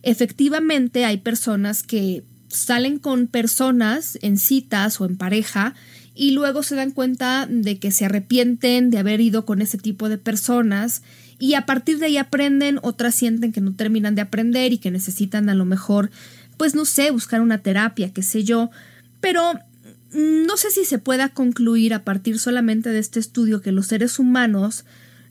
Efectivamente, 0.02 1.04
hay 1.04 1.18
personas 1.18 1.82
que 1.82 2.24
salen 2.48 2.98
con 2.98 3.26
personas 3.26 4.18
en 4.22 4.38
citas 4.38 5.00
o 5.00 5.06
en 5.06 5.16
pareja 5.16 5.74
y 6.14 6.32
luego 6.32 6.62
se 6.62 6.74
dan 6.74 6.90
cuenta 6.90 7.46
de 7.48 7.78
que 7.78 7.92
se 7.92 8.04
arrepienten 8.04 8.90
de 8.90 8.98
haber 8.98 9.20
ido 9.20 9.44
con 9.44 9.62
ese 9.62 9.78
tipo 9.78 10.08
de 10.08 10.18
personas 10.18 11.02
y 11.38 11.54
a 11.54 11.64
partir 11.64 11.98
de 11.98 12.06
ahí 12.06 12.16
aprenden, 12.18 12.78
otras 12.82 13.14
sienten 13.14 13.52
que 13.52 13.60
no 13.60 13.74
terminan 13.74 14.14
de 14.14 14.22
aprender 14.22 14.72
y 14.72 14.78
que 14.78 14.90
necesitan 14.90 15.48
a 15.48 15.54
lo 15.54 15.64
mejor, 15.64 16.10
pues 16.56 16.74
no 16.74 16.84
sé, 16.84 17.10
buscar 17.10 17.40
una 17.40 17.58
terapia, 17.58 18.12
qué 18.12 18.22
sé 18.22 18.44
yo, 18.44 18.70
pero 19.20 19.58
no 20.12 20.56
sé 20.56 20.70
si 20.70 20.84
se 20.84 20.98
pueda 20.98 21.28
concluir 21.28 21.94
a 21.94 22.04
partir 22.04 22.38
solamente 22.38 22.90
de 22.90 22.98
este 22.98 23.20
estudio 23.20 23.60
que 23.60 23.72
los 23.72 23.86
seres 23.86 24.18
humanos 24.18 24.84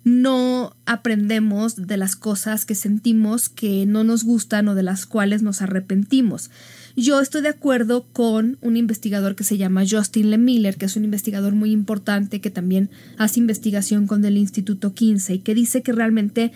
no 0.03 0.75
aprendemos 0.85 1.87
de 1.87 1.97
las 1.97 2.15
cosas 2.15 2.65
que 2.65 2.75
sentimos 2.75 3.49
que 3.49 3.85
no 3.85 4.03
nos 4.03 4.23
gustan 4.23 4.67
o 4.69 4.75
de 4.75 4.83
las 4.83 5.05
cuales 5.05 5.41
nos 5.41 5.61
arrepentimos. 5.61 6.49
Yo 6.95 7.19
estoy 7.19 7.41
de 7.41 7.49
acuerdo 7.49 8.05
con 8.13 8.57
un 8.61 8.77
investigador 8.77 9.35
que 9.35 9.43
se 9.43 9.57
llama 9.57 9.83
Justin 9.89 10.31
Lemiller, 10.31 10.77
que 10.77 10.85
es 10.85 10.95
un 10.95 11.03
investigador 11.03 11.53
muy 11.53 11.71
importante 11.71 12.41
que 12.41 12.49
también 12.49 12.89
hace 13.17 13.39
investigación 13.39 14.07
con 14.07 14.23
el 14.25 14.37
Instituto 14.37 14.93
y 14.97 15.39
que 15.39 15.55
dice 15.55 15.81
que 15.81 15.91
realmente 15.91 16.51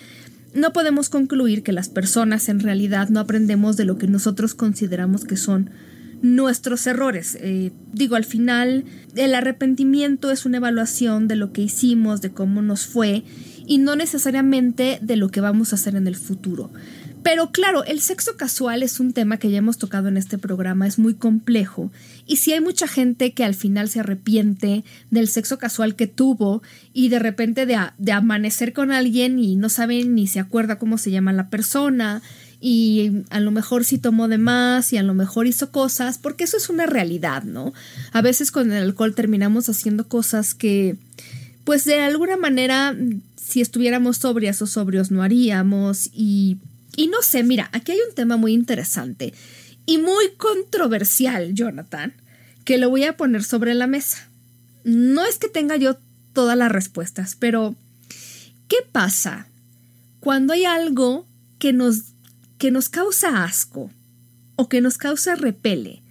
no 0.54 0.72
podemos 0.72 1.10
concluir 1.10 1.64
que 1.64 1.72
las 1.72 1.90
personas 1.90 2.48
en 2.50 2.60
realidad 2.60 3.10
no 3.10 3.20
aprendemos 3.20 3.76
de 3.76 3.86
lo 3.86 3.98
que 3.98 4.08
nosotros 4.08 4.54
consideramos 4.54 5.26
que 5.26 5.38
son 5.38 5.70
nuestros 6.24 6.88
errores. 6.88 7.38
Eh, 7.42 7.72
digo, 7.92 8.16
al 8.16 8.24
final 8.24 8.86
el 9.16 9.36
arrepentimiento 9.36 10.32
es 10.32 10.46
una 10.46 10.58
evaluación 10.58 11.28
de 11.28 11.36
lo 11.36 11.52
que 11.52 11.62
hicimos, 11.62 12.22
de 12.22 12.32
cómo 12.32 12.62
nos 12.62 12.88
fue 12.88 13.24
y 13.68 13.78
no 13.78 13.96
necesariamente 13.96 15.00
de 15.02 15.18
lo 15.18 15.30
que 15.30 15.42
vamos 15.42 15.72
a 15.72 15.76
hacer 15.76 15.96
en 15.96 16.08
el 16.08 16.16
futuro. 16.16 16.72
Pero 17.24 17.52
claro, 17.52 17.84
el 17.86 18.02
sexo 18.02 18.36
casual 18.38 18.84
es 18.84 19.00
un 19.00 19.14
tema 19.14 19.38
que 19.38 19.50
ya 19.50 19.58
hemos 19.58 19.78
tocado 19.78 20.08
en 20.08 20.18
este 20.18 20.38
programa, 20.38 20.88
es 20.88 20.98
muy 20.98 21.14
complejo. 21.14 21.92
Y 22.26 22.38
si 22.38 22.54
hay 22.54 22.60
mucha 22.60 22.88
gente 22.88 23.34
que 23.34 23.44
al 23.44 23.54
final 23.54 23.90
se 23.90 24.02
arrepiente 24.02 24.84
del 25.10 25.28
sexo 25.28 25.58
casual 25.58 25.96
que 25.96 26.08
tuvo 26.08 26.64
y 26.94 27.10
de 27.10 27.20
repente 27.20 27.66
de, 27.66 27.78
de 27.98 28.12
amanecer 28.12 28.74
con 28.74 28.92
alguien 28.92 29.40
y 29.40 29.56
no 29.56 29.70
sabe 29.70 30.04
ni 30.04 30.28
se 30.28 30.40
acuerda 30.40 30.78
cómo 30.78 30.98
se 30.98 31.12
llama 31.12 31.32
la 31.32 31.50
persona 31.50 32.22
y 32.66 33.26
a 33.30 33.42
lo 33.42 33.52
mejor 33.52 33.84
sí 33.84 33.98
tomó 33.98 34.30
de 34.30 34.38
más 34.38 34.94
y 34.94 34.98
a 34.98 35.04
lo 35.04 35.14
mejor 35.14 35.48
hizo 35.48 35.70
cosas, 35.70 36.18
porque 36.18 36.46
eso 36.46 36.56
es 36.56 36.70
una 36.70 36.86
realidad, 36.86 37.44
¿no? 37.44 37.74
A 38.14 38.22
veces 38.22 38.52
con 38.52 38.72
el 38.72 38.84
alcohol 38.84 39.14
terminamos 39.14 39.68
haciendo 39.68 40.08
cosas 40.08 40.54
que, 40.54 40.96
pues 41.66 41.84
de 41.84 42.00
alguna 42.00 42.38
manera, 42.38 42.96
si 43.36 43.60
estuviéramos 43.60 44.20
sobrias 44.20 44.62
o 44.62 44.66
sobrios 44.66 45.12
no 45.12 45.24
haríamos 45.24 46.10
y, 46.14 46.56
y 46.96 47.08
no 47.08 47.22
sé, 47.22 47.44
mira, 47.44 47.70
aquí 47.74 47.92
hay 47.92 48.00
un 48.08 48.16
tema 48.16 48.38
muy 48.38 48.54
interesante 48.54 49.34
y 49.86 49.98
muy 49.98 50.32
controversial, 50.38 51.54
Jonathan, 51.54 52.14
que 52.64 52.78
lo 52.78 52.90
voy 52.90 53.04
a 53.04 53.18
poner 53.18 53.44
sobre 53.44 53.74
la 53.74 53.88
mesa. 53.88 54.30
No 54.86 55.26
es 55.26 55.38
que 55.38 55.50
tenga 55.50 55.76
yo 55.76 55.98
todas 56.32 56.58
las 56.58 56.72
respuestas, 56.72 57.36
pero 57.38 57.76
¿qué 58.70 58.78
pasa 58.90 59.48
cuando 60.22 60.54
hay 60.54 60.64
algo 60.64 61.28
que 61.60 61.74
nos 61.74 62.13
que 62.64 62.72
nos 62.72 62.88
causa 62.88 63.44
asco 63.44 63.92
o 64.56 64.70
que 64.70 64.80
nos 64.80 64.98
causa 64.98 65.36
repele, 65.36 66.02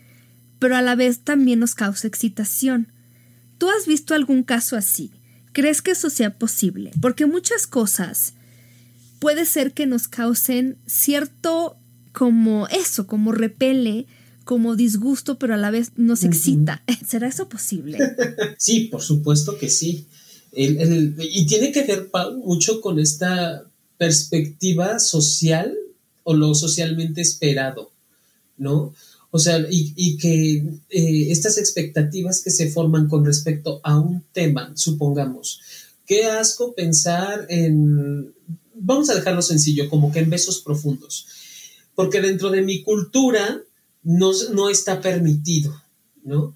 pero 0.59 0.77
a 0.77 0.83
la 0.83 0.97
vez 0.97 1.21
también 1.21 1.61
nos 1.61 1.75
causa 1.75 2.07
excitación. 2.07 2.93
¿Tú 3.57 3.71
has 3.71 3.87
visto 3.87 4.15
algún 4.15 4.43
caso 4.43 4.77
así? 4.77 5.13
¿Crees 5.55 5.81
que 5.81 5.93
eso 5.93 6.11
sea 6.11 6.39
posible? 6.39 6.91
Porque 7.01 7.25
muchas 7.25 7.67
cosas 7.67 8.35
puede 9.19 9.47
ser 9.47 9.73
que 9.73 9.87
nos 9.87 10.09
causen 10.09 10.77
cierto 10.87 11.79
como 12.13 12.69
eso, 12.69 13.07
como 13.07 13.33
repele, 13.33 14.07
como 14.45 14.77
disgusto, 14.77 15.39
pero 15.39 15.55
a 15.55 15.57
la 15.57 15.71
vez 15.71 15.93
nos 15.97 16.23
excita. 16.23 16.83
¿Será 17.09 17.29
eso 17.29 17.49
posible? 17.49 17.97
Sí, 18.59 18.89
por 18.93 19.01
supuesto 19.01 19.57
que 19.57 19.71
sí. 19.71 20.07
y 20.53 21.47
tiene 21.47 21.73
que 21.73 21.85
ver, 21.85 22.11
mucho 22.45 22.83
con 22.83 22.99
esta 22.99 23.65
perspectiva 23.97 24.99
social 24.99 25.79
o 26.25 26.35
lo 26.35 26.55
socialmente 26.55 27.21
esperado, 27.21 27.91
¿no? 28.57 28.93
O 29.35 29.39
sea, 29.39 29.65
y, 29.71 30.19
que 30.19 30.57
eh, 30.91 31.31
estas 31.31 31.57
expectativas 31.57 32.43
que 32.43 32.51
se 32.51 32.71
forman 32.71 33.09
con 33.09 33.25
respecto 33.25 33.81
a 33.83 33.99
un 33.99 34.23
tema, 34.31 34.73
supongamos, 34.75 35.63
qué 36.05 36.27
asco 36.27 36.75
pensar 36.75 37.47
en, 37.49 38.35
vamos 38.75 39.09
a 39.09 39.15
dejarlo 39.15 39.41
sencillo, 39.41 39.89
como 39.89 40.13
que 40.13 40.19
en 40.19 40.29
besos 40.29 40.61
profundos, 40.61 41.27
porque 41.95 42.21
dentro 42.21 42.51
de 42.51 42.61
mi 42.61 42.83
cultura 42.83 43.63
no, 44.03 44.33
no 44.53 44.69
está 44.69 45.01
permitido, 45.01 45.75
¿no? 46.25 46.55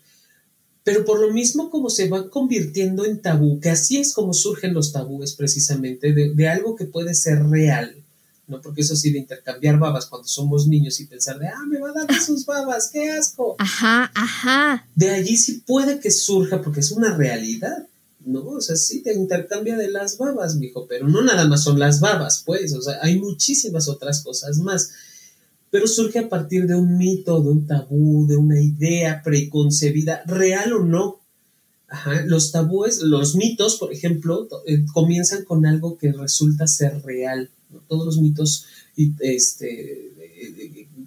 Pero 0.84 1.06
por 1.06 1.18
lo 1.18 1.32
mismo 1.32 1.70
como 1.70 1.88
se 1.88 2.08
van 2.08 2.28
convirtiendo 2.28 3.06
en 3.06 3.22
tabú, 3.22 3.58
que 3.58 3.70
así 3.70 3.96
es 3.96 4.12
como 4.12 4.34
surgen 4.34 4.74
los 4.74 4.92
tabúes 4.92 5.32
precisamente, 5.32 6.12
de, 6.12 6.34
de 6.34 6.48
algo 6.48 6.76
que 6.76 6.84
puede 6.84 7.14
ser 7.14 7.42
real, 7.46 8.04
¿no? 8.46 8.60
Porque 8.60 8.82
eso 8.82 8.94
sí, 8.94 9.10
de 9.10 9.18
intercambiar 9.18 9.78
babas 9.78 10.06
cuando 10.06 10.28
somos 10.28 10.68
niños 10.68 11.00
y 11.00 11.06
pensar 11.06 11.38
de, 11.38 11.48
ah, 11.48 11.64
me 11.68 11.78
va 11.78 11.90
a 11.90 12.04
dar 12.04 12.20
sus 12.20 12.46
babas, 12.46 12.90
qué 12.92 13.10
asco. 13.10 13.56
Ajá, 13.58 14.10
ajá. 14.14 14.86
De 14.94 15.10
allí 15.10 15.36
sí 15.36 15.62
puede 15.66 15.98
que 15.98 16.10
surja, 16.10 16.62
porque 16.62 16.80
es 16.80 16.92
una 16.92 17.16
realidad, 17.16 17.86
¿no? 18.24 18.44
O 18.44 18.60
sea, 18.60 18.76
sí 18.76 19.02
te 19.02 19.14
intercambia 19.14 19.76
de 19.76 19.90
las 19.90 20.16
babas, 20.18 20.56
mijo, 20.56 20.86
pero 20.88 21.08
no 21.08 21.22
nada 21.22 21.46
más 21.46 21.64
son 21.64 21.78
las 21.78 22.00
babas, 22.00 22.42
pues, 22.46 22.72
o 22.74 22.82
sea, 22.82 22.98
hay 23.02 23.18
muchísimas 23.18 23.88
otras 23.88 24.22
cosas 24.22 24.58
más. 24.58 24.90
Pero 25.70 25.88
surge 25.88 26.20
a 26.20 26.28
partir 26.28 26.66
de 26.66 26.76
un 26.76 26.96
mito, 26.96 27.42
de 27.42 27.50
un 27.50 27.66
tabú, 27.66 28.26
de 28.28 28.36
una 28.36 28.60
idea 28.60 29.22
preconcebida, 29.24 30.22
real 30.24 30.72
o 30.72 30.84
no. 30.84 31.20
Ajá, 31.88 32.22
los 32.24 32.52
tabúes, 32.52 33.00
los 33.00 33.34
mitos, 33.34 33.76
por 33.76 33.92
ejemplo, 33.92 34.48
eh, 34.66 34.84
comienzan 34.92 35.44
con 35.44 35.66
algo 35.66 35.98
que 35.98 36.12
resulta 36.12 36.66
ser 36.66 37.02
real 37.02 37.50
todos 37.88 38.06
los 38.06 38.18
mitos 38.18 38.66
este, 38.96 40.14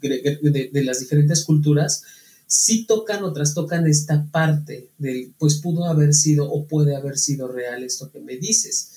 de, 0.01 0.83
las 0.83 0.99
diferentes 0.99 1.43
culturas 1.43 2.03
sí 2.47 2.85
tocan 2.85 3.23
o 3.23 3.33
trastocan 3.33 3.87
esta 3.87 4.25
parte 4.31 4.89
de, 4.97 5.31
pues 5.37 5.55
pudo 5.55 5.85
haber 5.85 6.13
sido 6.13 6.49
o 6.51 6.65
puede 6.65 6.95
haber 6.95 7.17
sido 7.17 7.47
real 7.47 7.83
esto 7.83 8.11
que 8.11 8.19
me 8.19 8.37
dices. 8.37 8.91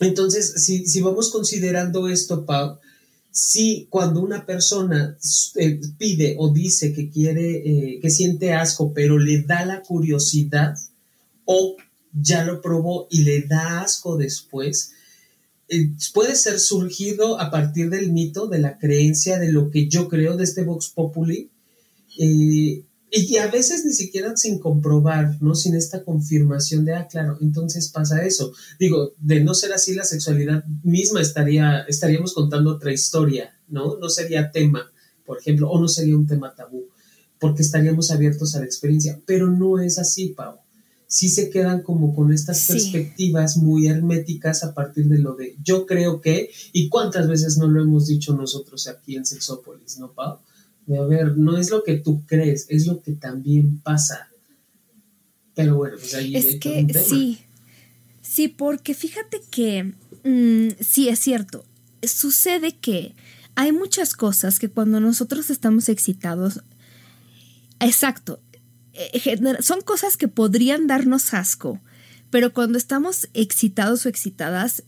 Entonces, 0.00 0.54
si, 0.64 0.86
si 0.86 1.00
vamos 1.00 1.30
considerando 1.30 2.08
esto, 2.08 2.44
Pau, 2.44 2.78
si 3.30 3.86
cuando 3.90 4.20
una 4.20 4.46
persona 4.46 5.16
eh, 5.56 5.80
pide 5.96 6.34
o 6.38 6.52
dice 6.52 6.92
que 6.92 7.10
quiere, 7.10 7.58
eh, 7.58 8.00
que 8.00 8.10
siente 8.10 8.52
asco, 8.52 8.92
pero 8.92 9.18
le 9.18 9.42
da 9.42 9.64
la 9.64 9.82
curiosidad 9.82 10.74
o 11.44 11.76
ya 12.12 12.44
lo 12.44 12.60
probó 12.60 13.06
y 13.10 13.22
le 13.22 13.42
da 13.42 13.82
asco 13.82 14.16
después, 14.16 14.92
eh, 15.68 15.90
puede 16.14 16.34
ser 16.34 16.58
surgido 16.58 17.40
a 17.40 17.50
partir 17.50 17.90
del 17.90 18.12
mito, 18.12 18.46
de 18.46 18.58
la 18.58 18.78
creencia, 18.78 19.38
de 19.38 19.52
lo 19.52 19.70
que 19.70 19.88
yo 19.88 20.08
creo 20.08 20.36
de 20.36 20.44
este 20.44 20.64
Vox 20.64 20.88
Populi, 20.88 21.50
eh, 22.18 22.84
y 23.10 23.36
a 23.36 23.46
veces 23.46 23.84
ni 23.86 23.92
siquiera 23.92 24.36
sin 24.36 24.58
comprobar, 24.58 25.40
¿no? 25.40 25.54
Sin 25.54 25.74
esta 25.74 26.04
confirmación 26.04 26.84
de, 26.84 26.94
ah, 26.94 27.06
claro, 27.10 27.38
entonces 27.40 27.88
pasa 27.88 28.24
eso. 28.24 28.52
Digo, 28.78 29.14
de 29.18 29.40
no 29.40 29.54
ser 29.54 29.72
así, 29.72 29.94
la 29.94 30.04
sexualidad 30.04 30.64
misma 30.82 31.22
estaría, 31.22 31.80
estaríamos 31.88 32.34
contando 32.34 32.70
otra 32.72 32.92
historia, 32.92 33.54
¿no? 33.68 33.96
No 33.98 34.10
sería 34.10 34.50
tema, 34.50 34.90
por 35.24 35.38
ejemplo, 35.38 35.70
o 35.70 35.80
no 35.80 35.88
sería 35.88 36.16
un 36.16 36.26
tema 36.26 36.54
tabú, 36.54 36.88
porque 37.38 37.62
estaríamos 37.62 38.10
abiertos 38.10 38.54
a 38.54 38.60
la 38.60 38.66
experiencia, 38.66 39.20
pero 39.24 39.48
no 39.48 39.78
es 39.78 39.98
así, 39.98 40.34
Pau 40.36 40.60
sí 41.08 41.30
se 41.30 41.48
quedan 41.48 41.82
como 41.82 42.14
con 42.14 42.32
estas 42.32 42.66
perspectivas 42.66 43.56
muy 43.56 43.88
herméticas 43.88 44.62
a 44.62 44.74
partir 44.74 45.06
de 45.08 45.18
lo 45.18 45.34
de 45.34 45.56
yo 45.64 45.86
creo 45.86 46.20
que, 46.20 46.50
y 46.72 46.90
cuántas 46.90 47.26
veces 47.28 47.56
no 47.56 47.66
lo 47.66 47.82
hemos 47.82 48.06
dicho 48.06 48.36
nosotros 48.36 48.86
aquí 48.86 49.16
en 49.16 49.24
Sexópolis, 49.24 49.98
¿no, 49.98 50.12
Pau? 50.12 50.38
De 50.86 50.98
a 50.98 51.04
ver, 51.04 51.38
no 51.38 51.56
es 51.56 51.70
lo 51.70 51.82
que 51.82 51.96
tú 51.96 52.22
crees, 52.26 52.66
es 52.68 52.86
lo 52.86 53.00
que 53.00 53.12
también 53.12 53.80
pasa. 53.80 54.28
Pero 55.54 55.76
bueno, 55.76 55.96
pues 55.98 56.14
ahí 56.14 56.36
es 56.36 56.60
que 56.60 56.86
sí, 56.94 57.38
sí, 58.20 58.48
porque 58.48 58.92
fíjate 58.92 59.40
que 59.50 59.94
mm, 60.24 60.76
sí 60.78 61.08
es 61.08 61.18
cierto, 61.18 61.64
sucede 62.02 62.76
que 62.76 63.14
hay 63.54 63.72
muchas 63.72 64.14
cosas 64.14 64.58
que 64.58 64.68
cuando 64.68 65.00
nosotros 65.00 65.48
estamos 65.48 65.88
excitados, 65.88 66.60
exacto, 67.80 68.40
son 69.60 69.80
cosas 69.82 70.16
que 70.16 70.28
podrían 70.28 70.86
darnos 70.86 71.34
asco, 71.34 71.80
pero 72.30 72.52
cuando 72.52 72.78
estamos 72.78 73.28
excitados 73.34 74.04
o 74.04 74.08
excitadas, 74.08 74.84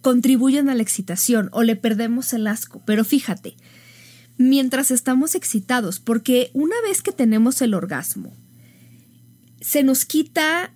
contribuyen 0.00 0.68
a 0.68 0.74
la 0.74 0.82
excitación 0.82 1.48
o 1.52 1.62
le 1.62 1.76
perdemos 1.76 2.32
el 2.32 2.46
asco. 2.46 2.82
Pero 2.84 3.04
fíjate, 3.04 3.56
mientras 4.38 4.90
estamos 4.90 5.34
excitados, 5.34 6.00
porque 6.00 6.50
una 6.54 6.76
vez 6.82 7.02
que 7.02 7.12
tenemos 7.12 7.62
el 7.62 7.74
orgasmo, 7.74 8.32
se 9.60 9.82
nos 9.82 10.04
quita, 10.04 10.72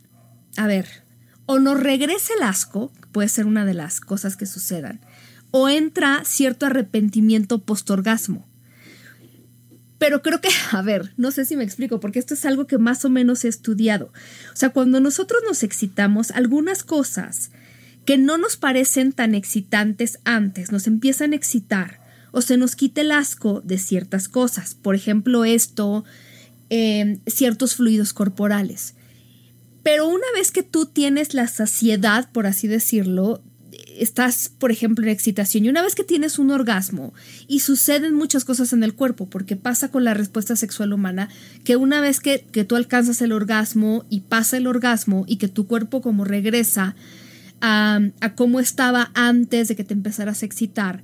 a 0.57 0.67
ver, 0.67 1.05
o 1.47 1.59
nos 1.59 1.81
regresa 1.81 2.35
el 2.35 2.43
asco, 2.43 2.93
puede 3.13 3.29
ser 3.29 3.47
una 3.47 3.65
de 3.65 3.75
las 3.75 4.01
cosas 4.01 4.37
que 4.37 4.47
sucedan, 4.47 5.01
o 5.51 5.69
entra 5.69 6.23
cierto 6.25 6.67
arrepentimiento 6.67 7.63
postorgasmo. 7.63 8.50
Pero 10.01 10.23
creo 10.23 10.41
que, 10.41 10.49
a 10.73 10.83
ver, 10.83 11.13
no 11.17 11.31
sé 11.31 11.45
si 11.45 11.57
me 11.57 11.63
explico, 11.63 12.01
porque 12.01 12.19
esto 12.19 12.35
es 12.35 12.45
algo 12.45 12.67
que 12.67 12.79
más 12.79 13.05
o 13.05 13.11
menos 13.11 13.45
he 13.45 13.49
estudiado. 13.49 14.07
O 14.53 14.57
sea, 14.57 14.71
cuando 14.71 14.99
nosotros 14.99 15.43
nos 15.47 15.63
excitamos, 15.63 16.33
algunas 16.33 16.83
cosas 16.83 17.53
que 18.05 18.17
no 18.17 18.39
nos 18.39 18.57
parecen 18.57 19.13
tan 19.13 19.35
excitantes 19.35 20.19
antes 20.25 20.73
nos 20.73 20.87
empiezan 20.87 21.33
a 21.33 21.37
excitar 21.37 22.01
o 22.33 22.41
se 22.41 22.57
nos 22.57 22.77
quita 22.77 23.03
el 23.03 23.13
asco 23.13 23.61
de 23.61 23.77
ciertas 23.77 24.29
cosas. 24.29 24.75
Por 24.75 24.95
ejemplo, 24.95 25.45
esto, 25.45 26.05
em, 26.71 27.21
ciertos 27.27 27.75
fluidos 27.75 28.15
corporales. 28.15 28.95
Pero 29.83 30.09
una 30.09 30.27
vez 30.35 30.51
que 30.51 30.63
tú 30.63 30.87
tienes 30.87 31.35
la 31.35 31.47
saciedad, 31.47 32.31
por 32.33 32.47
así 32.47 32.69
decirlo, 32.69 33.43
estás, 34.01 34.51
por 34.59 34.71
ejemplo, 34.71 35.05
en 35.05 35.11
excitación 35.11 35.65
y 35.65 35.69
una 35.69 35.83
vez 35.83 35.95
que 35.95 36.05
tienes 36.05 36.39
un 36.39 36.51
orgasmo 36.51 37.13
y 37.47 37.61
suceden 37.61 38.15
muchas 38.15 38.45
cosas 38.45 38.73
en 38.73 38.83
el 38.83 38.95
cuerpo, 38.95 39.29
porque 39.29 39.57
pasa 39.57 39.91
con 39.91 40.05
la 40.05 40.15
respuesta 40.15 40.57
sexual 40.57 40.93
humana, 40.93 41.29
que 41.65 41.77
una 41.77 42.01
vez 42.01 42.21
que, 42.21 42.39
tú 42.39 42.77
alcanzas 42.77 43.21
el 43.23 43.33
orgasmo 43.33 44.05
y 44.09 44.21
pasa 44.21 44.57
el 44.57 44.67
orgasmo 44.67 45.25
y 45.27 45.37
que 45.37 45.49
tu 45.49 45.67
cuerpo 45.67 46.01
como 46.01 46.25
regresa 46.25 46.97
a, 47.61 48.01
a 48.21 48.35
cómo 48.35 48.59
estaba 48.59 49.11
antes 49.15 49.69
de 49.69 49.77
que 49.77 49.85
te 49.85 49.95
empezaras 49.95 50.43
a 50.43 50.47
excitar, 50.47 51.03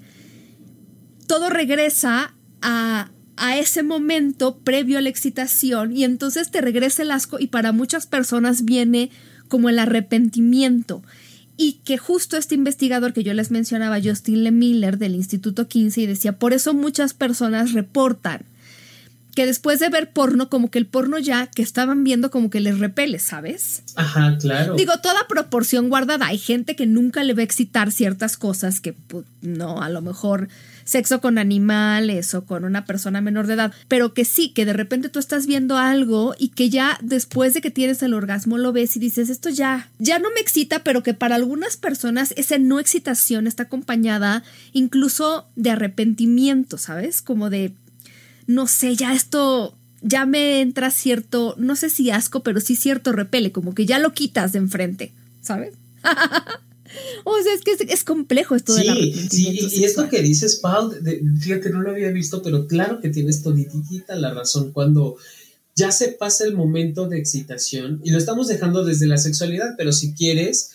todo 1.26 1.50
regresa 1.50 2.34
a, 2.62 3.10
a 3.36 3.58
ese 3.58 3.82
momento 3.82 4.58
previo 4.58 4.98
a 4.98 5.02
la 5.02 5.10
excitación 5.10 5.94
y 5.94 6.04
entonces 6.04 6.50
te 6.50 6.62
regresa 6.62 7.02
el 7.02 7.10
asco 7.10 7.38
y 7.38 7.48
para 7.48 7.72
muchas 7.72 8.06
personas 8.06 8.64
viene 8.64 9.10
como 9.48 9.68
el 9.68 9.78
arrepentimiento 9.78 11.02
y 11.56 11.80
que 11.84 11.98
justo 11.98 12.36
este 12.36 12.54
investigador 12.54 13.12
que 13.12 13.22
yo 13.22 13.32
les 13.32 13.50
mencionaba, 13.50 14.00
Justin 14.02 14.44
Le 14.44 14.50
Miller 14.50 14.98
del 14.98 15.14
Instituto 15.14 15.68
15, 15.68 16.02
y 16.02 16.06
decía, 16.06 16.38
por 16.38 16.52
eso 16.52 16.74
muchas 16.74 17.14
personas 17.14 17.72
reportan 17.72 18.44
que 19.36 19.46
después 19.46 19.78
de 19.78 19.90
ver 19.90 20.12
porno, 20.12 20.48
como 20.48 20.70
que 20.70 20.78
el 20.78 20.86
porno 20.86 21.18
ya 21.18 21.46
que 21.48 21.60
estaban 21.60 22.04
viendo 22.04 22.30
como 22.30 22.48
que 22.48 22.58
les 22.58 22.78
repele, 22.78 23.18
¿sabes? 23.18 23.82
Ajá, 23.94 24.38
claro. 24.38 24.74
Digo, 24.74 24.94
toda 25.02 25.28
proporción 25.28 25.90
guardada. 25.90 26.26
Hay 26.26 26.38
gente 26.38 26.74
que 26.74 26.86
nunca 26.86 27.22
le 27.22 27.34
va 27.34 27.42
a 27.42 27.44
excitar 27.44 27.92
ciertas 27.92 28.38
cosas 28.38 28.80
que 28.80 28.94
pues, 28.94 29.26
no, 29.42 29.82
a 29.82 29.90
lo 29.90 30.00
mejor 30.00 30.48
sexo 30.86 31.20
con 31.20 31.36
animales 31.36 32.32
o 32.32 32.46
con 32.46 32.64
una 32.64 32.86
persona 32.86 33.20
menor 33.20 33.46
de 33.46 33.54
edad, 33.54 33.72
pero 33.88 34.14
que 34.14 34.24
sí, 34.24 34.50
que 34.50 34.64
de 34.64 34.72
repente 34.72 35.10
tú 35.10 35.18
estás 35.18 35.46
viendo 35.46 35.76
algo 35.76 36.34
y 36.38 36.48
que 36.48 36.70
ya 36.70 36.98
después 37.02 37.52
de 37.52 37.60
que 37.60 37.70
tienes 37.70 38.02
el 38.02 38.14
orgasmo 38.14 38.56
lo 38.56 38.72
ves 38.72 38.96
y 38.96 39.00
dices, 39.00 39.28
esto 39.28 39.50
ya, 39.50 39.90
ya 39.98 40.18
no 40.18 40.30
me 40.30 40.40
excita, 40.40 40.84
pero 40.84 41.02
que 41.02 41.12
para 41.12 41.34
algunas 41.34 41.76
personas 41.76 42.32
esa 42.36 42.56
no 42.56 42.80
excitación 42.80 43.46
está 43.46 43.64
acompañada 43.64 44.44
incluso 44.72 45.46
de 45.56 45.70
arrepentimiento, 45.70 46.78
¿sabes? 46.78 47.20
Como 47.20 47.50
de, 47.50 47.72
no 48.46 48.68
sé, 48.68 48.94
ya 48.94 49.12
esto 49.12 49.74
ya 50.02 50.24
me 50.24 50.60
entra 50.60 50.90
cierto, 50.92 51.56
no 51.58 51.74
sé 51.74 51.90
si 51.90 52.10
asco, 52.10 52.40
pero 52.40 52.60
sí 52.60 52.76
cierto 52.76 53.10
repele, 53.10 53.50
como 53.50 53.74
que 53.74 53.86
ya 53.86 53.98
lo 53.98 54.12
quitas 54.12 54.52
de 54.52 54.58
enfrente, 54.58 55.12
¿sabes? 55.42 55.74
O 57.24 57.42
sea, 57.42 57.52
es 57.52 57.62
que 57.62 57.92
es, 57.92 58.04
complejo 58.04 58.54
esto 58.54 58.74
de 58.74 58.84
la 58.84 58.94
Sí, 58.94 59.58
y, 59.72 59.84
esto 59.84 60.08
que 60.08 60.22
dices, 60.22 60.56
Pau, 60.56 60.92
fíjate, 61.40 61.70
no 61.70 61.82
lo 61.82 61.90
había 61.90 62.10
visto, 62.10 62.42
pero 62.42 62.66
claro 62.66 63.00
que 63.00 63.10
tienes 63.10 63.42
toditita 63.42 64.16
la 64.16 64.32
razón. 64.32 64.72
Cuando 64.72 65.16
ya 65.74 65.92
se 65.92 66.08
pasa 66.08 66.44
el 66.44 66.54
momento 66.54 67.08
de 67.08 67.18
excitación, 67.18 68.00
y 68.04 68.10
lo 68.10 68.18
estamos 68.18 68.48
dejando 68.48 68.84
desde 68.84 69.06
la 69.06 69.18
sexualidad, 69.18 69.74
pero 69.76 69.92
si 69.92 70.14
quieres, 70.14 70.70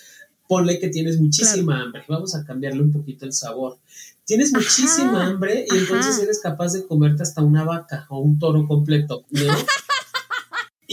ponle 0.47 0.80
que 0.80 0.89
tienes 0.89 1.19
muchísima 1.19 1.82
hambre. 1.82 2.04
Vamos 2.08 2.36
a 2.36 2.43
cambiarle 2.43 2.82
un 2.82 2.91
poquito 2.91 3.26
el 3.26 3.34
sabor. 3.34 3.78
Tienes 4.26 4.54
muchísima 4.54 5.26
hambre 5.26 5.65
y 5.71 5.78
entonces 5.78 6.19
eres 6.19 6.39
capaz 6.39 6.74
de 6.74 6.86
comerte 6.86 7.24
hasta 7.24 7.41
una 7.41 7.63
vaca 7.63 8.06
o 8.10 8.19
un 8.19 8.38
toro 8.38 8.67
completo, 8.67 9.26
¿no? 9.32 9.43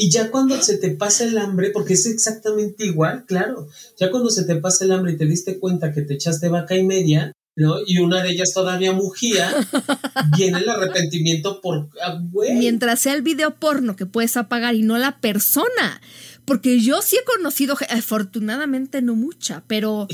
Y 0.01 0.11
ya 0.11 0.31
cuando 0.31 0.63
se 0.63 0.79
te 0.79 0.91
pasa 0.91 1.25
el 1.25 1.37
hambre, 1.39 1.71
porque 1.71 1.95
es 1.95 2.07
exactamente 2.07 2.87
igual, 2.87 3.25
claro, 3.27 3.67
ya 3.99 4.13
cuando 4.13 4.31
se 4.31 4.45
te 4.45 4.55
pasa 4.55 4.85
el 4.85 4.93
hambre 4.93 5.15
y 5.15 5.17
te 5.17 5.27
diste 5.27 5.59
cuenta 5.59 5.93
que 5.93 6.03
te 6.03 6.15
echaste 6.15 6.49
vaca 6.49 6.77
y 6.77 6.85
media, 6.85 7.33
¿no? 7.57 7.79
Y 7.85 7.99
una 7.99 8.23
de 8.23 8.31
ellas 8.31 8.53
todavía 8.55 8.93
mugía, 8.93 9.53
viene 10.37 10.59
el 10.59 10.69
arrepentimiento 10.69 11.61
por, 11.61 11.89
ah, 12.01 12.23
Mientras 12.55 13.01
sea 13.01 13.15
el 13.15 13.23
video 13.23 13.57
porno 13.57 13.97
que 13.97 14.07
puedes 14.07 14.37
apagar 14.37 14.77
y 14.77 14.83
no 14.83 14.97
la 14.99 15.21
persona. 15.21 16.01
Porque 16.45 16.79
yo 16.79 17.03
sí 17.03 17.17
he 17.17 17.25
conocido, 17.25 17.77
afortunadamente 17.91 19.03
no 19.03 19.17
mucha, 19.17 19.65
pero 19.67 20.07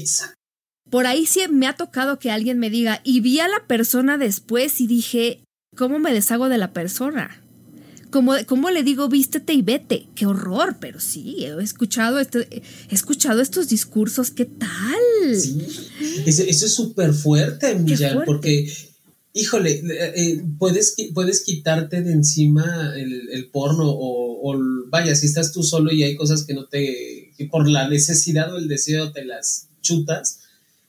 por 0.89 1.07
ahí 1.07 1.27
sí 1.27 1.41
me 1.51 1.67
ha 1.67 1.75
tocado 1.75 2.19
que 2.19 2.31
alguien 2.31 2.59
me 2.59 2.71
diga, 2.71 3.03
y 3.05 3.21
vi 3.21 3.41
a 3.41 3.49
la 3.49 3.67
persona 3.67 4.17
después 4.17 4.81
y 4.81 4.87
dije, 4.87 5.45
¿cómo 5.77 5.99
me 5.99 6.15
deshago 6.15 6.49
de 6.49 6.57
la 6.57 6.73
persona? 6.73 7.44
Como, 8.15 8.33
como 8.47 8.71
le 8.71 8.85
digo, 8.85 9.09
vístete 9.09 9.55
y 9.55 9.63
vete. 9.63 10.07
Qué 10.15 10.25
horror, 10.25 10.77
pero 10.81 11.01
sí, 11.01 11.47
he 11.47 11.61
escuchado, 11.61 12.21
este, 12.21 12.47
he 12.89 12.95
escuchado 12.95 13.41
estos 13.41 13.69
discursos, 13.69 14.31
¿qué 14.31 14.45
tal? 14.45 15.37
Sí, 15.37 15.59
eso, 16.25 16.45
es 16.45 16.73
súper 16.73 17.13
fuerte, 17.13 17.75
Millán, 17.75 18.23
porque, 18.25 18.73
híjole, 19.33 19.83
eh, 20.15 20.45
puedes, 20.61 20.95
puedes 21.13 21.41
quitarte 21.41 22.03
de 22.03 22.13
encima 22.13 22.95
el, 22.97 23.51
porno 23.51 23.91
o, 23.91 24.49
o, 24.49 24.61
vaya, 24.91 25.17
si 25.17 25.27
estás 25.27 25.51
tú 25.51 25.65
solo 25.65 25.93
y 25.93 26.05
hay 26.05 26.15
cosas 26.15 26.45
que 26.45 26.55
no 26.55 26.67
te, 26.67 27.33
que 27.37 27.47
por 27.47 27.69
la 27.69 27.89
necesidad 27.89 28.55
o 28.55 28.59
el 28.59 28.69
deseo 28.69 29.11
te 29.11 29.25
las 29.25 29.71
chutas, 29.83 30.39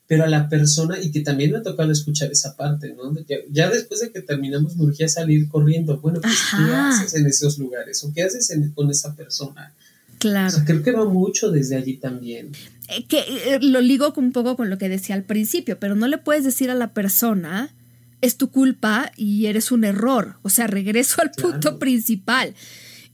pero 0.08 0.24
a 0.24 0.28
la 0.28 0.50
persona, 0.50 1.00
y 1.02 1.12
que 1.12 1.22
también 1.22 1.52
me 1.52 1.58
ha 1.58 1.63
tocado 1.63 1.91
escuchar 1.91 2.32
esa 2.32 2.56
parte, 2.56 2.94
¿no? 2.96 3.13
Ya, 3.52 3.70
después 3.70 4.02
de 4.02 4.12
que 4.12 4.22
terminamos 4.22 4.76
me 4.76 4.86
urgía 4.86 5.08
salir 5.08 5.48
corriendo, 5.50 6.00
bueno, 6.00 6.22
pues, 6.22 6.38
¿qué 6.56 6.74
haces 6.74 7.15
en 7.15 7.26
esos 7.26 7.58
lugares? 7.58 8.04
¿O 8.04 8.13
qué 8.13 8.24
haces 8.24 8.52
con 8.76 8.89
esa 8.91 9.15
persona? 9.15 9.74
Claro. 10.20 10.58
creo 10.65 10.82
que 10.82 10.91
va 10.91 11.06
mucho 11.06 11.52
desde 11.52 11.76
allí 11.76 11.98
también. 11.98 12.52
Eh, 12.88 13.06
que 13.06 13.20
eh, 13.20 13.60
lo 13.62 13.82
ligo 13.82 14.13
un 14.15 14.32
poco 14.32 14.56
con 14.56 14.70
lo 14.70 14.78
que 14.78 14.89
decía 14.89 15.15
al 15.15 15.24
principio, 15.24 15.80
pero 15.80 15.96
no 15.96 16.08
le 16.08 16.18
puedes 16.18 16.44
decir 16.44 16.70
a 16.70 16.76
la 16.76 16.94
persona, 16.94 17.74
es 18.22 18.38
tu 18.38 18.50
culpa 18.50 19.12
y 19.18 19.48
eres 19.48 19.72
un 19.72 19.84
error. 19.84 20.38
O 20.44 20.50
sea, 20.50 20.68
regreso 20.68 21.22
al 21.22 21.32
punto 21.32 21.80
principal. 21.80 22.54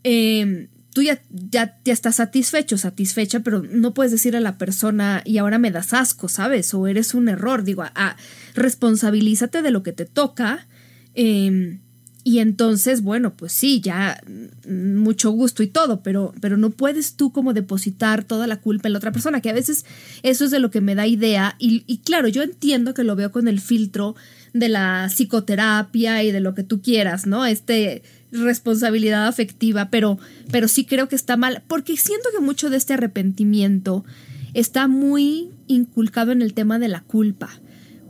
Eh, 0.03 0.67
tú 0.93 1.01
ya, 1.01 1.21
ya, 1.29 1.77
estás 1.85 2.15
satisfecho, 2.15 2.77
satisfecha, 2.77 3.41
pero 3.41 3.63
no 3.63 3.93
puedes 3.93 4.11
decir 4.11 4.35
a 4.35 4.39
la 4.39 4.57
persona 4.57 5.21
y 5.25 5.37
ahora 5.37 5.57
me 5.57 5.71
das 5.71 5.93
asco, 5.93 6.27
¿sabes? 6.27 6.73
O 6.73 6.87
eres 6.87 7.13
un 7.13 7.29
error. 7.29 7.63
Digo, 7.63 7.83
ah, 7.95 8.17
responsabilízate 8.55 9.61
de 9.61 9.71
lo 9.71 9.83
que 9.83 9.93
te 9.93 10.05
toca. 10.05 10.67
Em, 11.13 11.79
y 12.23 12.39
entonces, 12.39 13.01
bueno, 13.01 13.35
pues 13.35 13.51
sí, 13.51 13.81
ya 13.81 14.21
mm, 14.67 14.95
mucho 14.97 15.31
gusto 15.31 15.63
y 15.63 15.67
todo, 15.67 16.03
pero, 16.03 16.33
pero 16.39 16.57
no 16.57 16.69
puedes 16.69 17.15
tú 17.15 17.31
como 17.31 17.53
depositar 17.53 18.23
toda 18.23 18.45
la 18.45 18.57
culpa 18.57 18.87
en 18.87 18.93
la 18.93 18.99
otra 18.99 19.11
persona, 19.11 19.41
que 19.41 19.49
a 19.49 19.53
veces 19.53 19.85
eso 20.23 20.45
es 20.45 20.51
de 20.51 20.59
lo 20.59 20.71
que 20.71 20.81
me 20.81 20.95
da 20.95 21.07
idea. 21.07 21.55
Y 21.57 21.97
claro, 21.99 22.27
yo 22.27 22.43
entiendo 22.43 22.93
que 22.93 23.03
lo 23.03 23.15
veo 23.15 23.31
con 23.31 23.47
el 23.47 23.59
filtro 23.59 24.15
de 24.53 24.69
la 24.69 25.07
psicoterapia 25.09 26.23
y 26.23 26.31
de 26.31 26.41
lo 26.41 26.53
que 26.53 26.63
tú 26.63 26.81
quieras, 26.81 27.25
¿no? 27.25 27.45
Este 27.45 28.03
responsabilidad 28.31 29.27
afectiva, 29.27 29.89
pero, 29.89 30.17
pero 30.51 30.67
sí 30.67 30.85
creo 30.85 31.07
que 31.07 31.15
está 31.15 31.37
mal, 31.37 31.63
porque 31.67 31.97
siento 31.97 32.29
que 32.33 32.41
mucho 32.41 32.69
de 32.69 32.77
este 32.77 32.93
arrepentimiento 32.93 34.05
está 34.53 34.87
muy 34.87 35.51
inculcado 35.67 36.31
en 36.31 36.41
el 36.41 36.53
tema 36.53 36.79
de 36.79 36.87
la 36.87 37.01
culpa. 37.01 37.49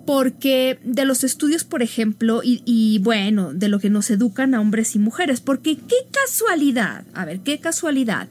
Porque 0.05 0.79
de 0.83 1.05
los 1.05 1.23
estudios, 1.23 1.63
por 1.63 1.83
ejemplo, 1.83 2.41
y, 2.43 2.99
bueno, 3.03 3.53
de 3.53 3.69
lo 3.69 3.79
que 3.79 3.91
nos 3.91 4.09
educan 4.09 4.55
a 4.55 4.59
hombres 4.59 4.95
y 4.95 4.99
mujeres, 4.99 5.41
porque 5.41 5.77
qué 5.77 5.95
casualidad, 6.11 7.05
a 7.13 7.23
ver, 7.23 7.41
qué 7.41 7.59
casualidad. 7.59 8.27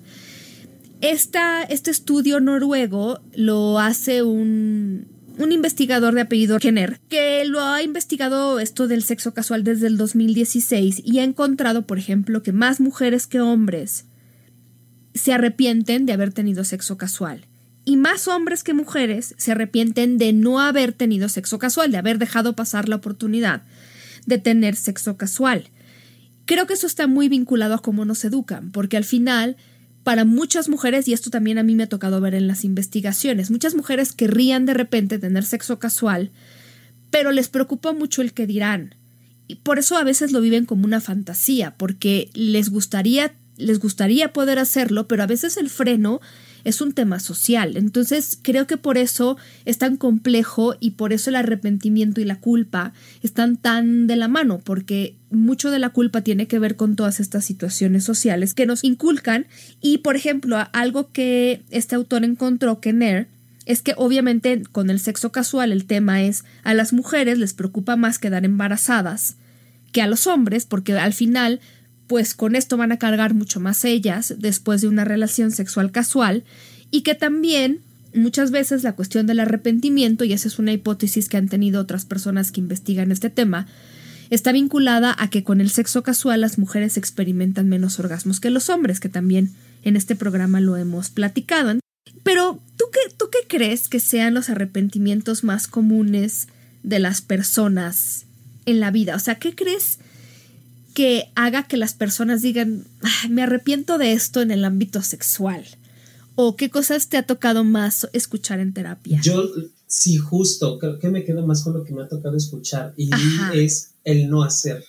Este 1.00 1.90
estudio 1.90 2.40
noruego 2.40 3.20
lo 3.34 3.78
hace 3.78 4.22
un, 4.22 5.06
un 5.40 5.52
investigador 5.52 6.14
de 6.14 6.20
apellido 6.22 6.58
Kenner, 6.58 7.00
que 7.08 7.44
lo 7.44 7.60
ha 7.60 7.82
investigado 7.82 8.60
esto 8.60 8.88
del 8.88 9.02
sexo 9.02 9.32
casual 9.34 9.64
desde 9.64 9.86
el 9.86 9.96
2016 9.96 11.02
y 11.04 11.18
ha 11.18 11.24
encontrado, 11.24 11.86
por 11.86 11.98
ejemplo, 11.98 12.42
que 12.42 12.52
más 12.52 12.80
mujeres 12.80 13.26
que 13.26 13.40
hombres 13.40 14.04
se 15.14 15.32
arrepienten 15.32 16.06
de 16.06 16.12
haber 16.12 16.32
tenido 16.32 16.64
sexo 16.64 16.96
casual. 16.96 17.46
Y 17.84 17.96
más 17.96 18.28
hombres 18.28 18.62
que 18.62 18.74
mujeres 18.74 19.34
se 19.38 19.52
arrepienten 19.52 20.18
de 20.18 20.32
no 20.32 20.60
haber 20.60 20.92
tenido 20.92 21.28
sexo 21.28 21.58
casual, 21.58 21.90
de 21.90 21.98
haber 21.98 22.18
dejado 22.18 22.54
pasar 22.54 22.88
la 22.88 22.96
oportunidad 22.96 23.62
de 24.26 24.38
tener 24.38 24.76
sexo 24.76 25.16
casual. 25.16 25.70
Creo 26.44 26.66
que 26.66 26.74
eso 26.74 26.86
está 26.86 27.06
muy 27.06 27.28
vinculado 27.28 27.74
a 27.74 27.82
cómo 27.82 28.04
nos 28.04 28.24
educan, 28.24 28.70
porque 28.70 28.96
al 28.96 29.04
final 29.04 29.56
para 30.02 30.24
muchas 30.24 30.68
mujeres, 30.68 31.06
y 31.08 31.12
esto 31.12 31.30
también 31.30 31.58
a 31.58 31.62
mí 31.62 31.74
me 31.74 31.84
ha 31.84 31.88
tocado 31.88 32.20
ver 32.20 32.34
en 32.34 32.46
las 32.46 32.64
investigaciones, 32.64 33.50
muchas 33.50 33.74
mujeres 33.74 34.12
querrían 34.12 34.66
de 34.66 34.74
repente 34.74 35.18
tener 35.18 35.44
sexo 35.44 35.78
casual, 35.78 36.30
pero 37.10 37.32
les 37.32 37.48
preocupa 37.48 37.92
mucho 37.92 38.22
el 38.22 38.32
que 38.32 38.46
dirán. 38.46 38.94
Y 39.46 39.56
por 39.56 39.78
eso 39.78 39.96
a 39.96 40.04
veces 40.04 40.32
lo 40.32 40.40
viven 40.40 40.64
como 40.64 40.84
una 40.84 41.00
fantasía, 41.00 41.74
porque 41.76 42.30
les 42.34 42.70
gustaría, 42.70 43.34
les 43.56 43.80
gustaría 43.80 44.32
poder 44.32 44.58
hacerlo, 44.58 45.08
pero 45.08 45.22
a 45.22 45.26
veces 45.26 45.56
el 45.56 45.68
freno 45.68 46.20
es 46.64 46.80
un 46.80 46.92
tema 46.92 47.20
social. 47.20 47.76
Entonces 47.76 48.38
creo 48.40 48.66
que 48.66 48.76
por 48.76 48.98
eso 48.98 49.36
es 49.64 49.78
tan 49.78 49.96
complejo 49.96 50.76
y 50.80 50.92
por 50.92 51.12
eso 51.12 51.30
el 51.30 51.36
arrepentimiento 51.36 52.20
y 52.20 52.24
la 52.24 52.40
culpa 52.40 52.92
están 53.22 53.56
tan 53.56 54.06
de 54.06 54.16
la 54.16 54.28
mano, 54.28 54.58
porque 54.58 55.16
mucho 55.30 55.70
de 55.70 55.78
la 55.78 55.90
culpa 55.90 56.22
tiene 56.22 56.46
que 56.46 56.58
ver 56.58 56.76
con 56.76 56.96
todas 56.96 57.20
estas 57.20 57.44
situaciones 57.44 58.04
sociales 58.04 58.54
que 58.54 58.66
nos 58.66 58.84
inculcan 58.84 59.46
y 59.80 59.98
por 59.98 60.16
ejemplo 60.16 60.58
algo 60.72 61.12
que 61.12 61.62
este 61.70 61.94
autor 61.94 62.24
encontró 62.24 62.80
Nair 62.92 63.28
es 63.64 63.82
que 63.82 63.94
obviamente 63.96 64.62
con 64.72 64.90
el 64.90 64.98
sexo 64.98 65.30
casual 65.30 65.70
el 65.70 65.84
tema 65.84 66.22
es 66.22 66.44
a 66.64 66.74
las 66.74 66.92
mujeres 66.92 67.38
les 67.38 67.54
preocupa 67.54 67.94
más 67.94 68.18
quedar 68.18 68.44
embarazadas 68.44 69.36
que 69.92 70.02
a 70.02 70.08
los 70.08 70.26
hombres 70.26 70.66
porque 70.66 70.94
al 70.94 71.12
final 71.12 71.60
pues 72.10 72.34
con 72.34 72.56
esto 72.56 72.76
van 72.76 72.90
a 72.90 72.98
cargar 72.98 73.34
mucho 73.34 73.60
más 73.60 73.84
ellas 73.84 74.34
después 74.36 74.80
de 74.80 74.88
una 74.88 75.04
relación 75.04 75.52
sexual 75.52 75.92
casual 75.92 76.42
y 76.90 77.02
que 77.02 77.14
también 77.14 77.82
muchas 78.12 78.50
veces 78.50 78.82
la 78.82 78.96
cuestión 78.96 79.28
del 79.28 79.38
arrepentimiento, 79.38 80.24
y 80.24 80.32
esa 80.32 80.48
es 80.48 80.58
una 80.58 80.72
hipótesis 80.72 81.28
que 81.28 81.36
han 81.36 81.48
tenido 81.48 81.80
otras 81.80 82.06
personas 82.06 82.50
que 82.50 82.58
investigan 82.58 83.12
este 83.12 83.30
tema, 83.30 83.68
está 84.28 84.50
vinculada 84.50 85.14
a 85.20 85.30
que 85.30 85.44
con 85.44 85.60
el 85.60 85.70
sexo 85.70 86.02
casual 86.02 86.40
las 86.40 86.58
mujeres 86.58 86.96
experimentan 86.96 87.68
menos 87.68 88.00
orgasmos 88.00 88.40
que 88.40 88.50
los 88.50 88.70
hombres, 88.70 88.98
que 88.98 89.08
también 89.08 89.52
en 89.84 89.94
este 89.94 90.16
programa 90.16 90.60
lo 90.60 90.76
hemos 90.76 91.10
platicado. 91.10 91.78
Pero 92.24 92.60
¿tú 92.76 92.86
qué, 92.92 93.14
tú 93.16 93.26
qué 93.30 93.46
crees 93.46 93.86
que 93.86 94.00
sean 94.00 94.34
los 94.34 94.50
arrepentimientos 94.50 95.44
más 95.44 95.68
comunes 95.68 96.48
de 96.82 96.98
las 96.98 97.20
personas 97.20 98.26
en 98.66 98.80
la 98.80 98.90
vida? 98.90 99.14
O 99.14 99.20
sea, 99.20 99.36
¿qué 99.36 99.54
crees 99.54 99.99
que 100.94 101.30
haga 101.34 101.66
que 101.66 101.76
las 101.76 101.94
personas 101.94 102.42
digan, 102.42 102.84
me 103.30 103.42
arrepiento 103.42 103.98
de 103.98 104.12
esto 104.12 104.40
en 104.40 104.50
el 104.50 104.64
ámbito 104.64 105.02
sexual? 105.02 105.64
¿O 106.34 106.56
qué 106.56 106.70
cosas 106.70 107.08
te 107.08 107.16
ha 107.16 107.24
tocado 107.24 107.64
más 107.64 108.08
escuchar 108.12 108.60
en 108.60 108.72
terapia? 108.72 109.20
Yo, 109.22 109.44
sí, 109.86 110.16
justo, 110.16 110.78
creo 110.78 110.98
que 110.98 111.10
me 111.10 111.24
quedo 111.24 111.46
más 111.46 111.62
con 111.62 111.74
lo 111.74 111.84
que 111.84 111.92
me 111.92 112.02
ha 112.02 112.08
tocado 112.08 112.36
escuchar 112.36 112.94
y 112.96 113.10
es 113.54 113.92
el 114.04 114.30
no 114.30 114.42
hacer, 114.42 114.84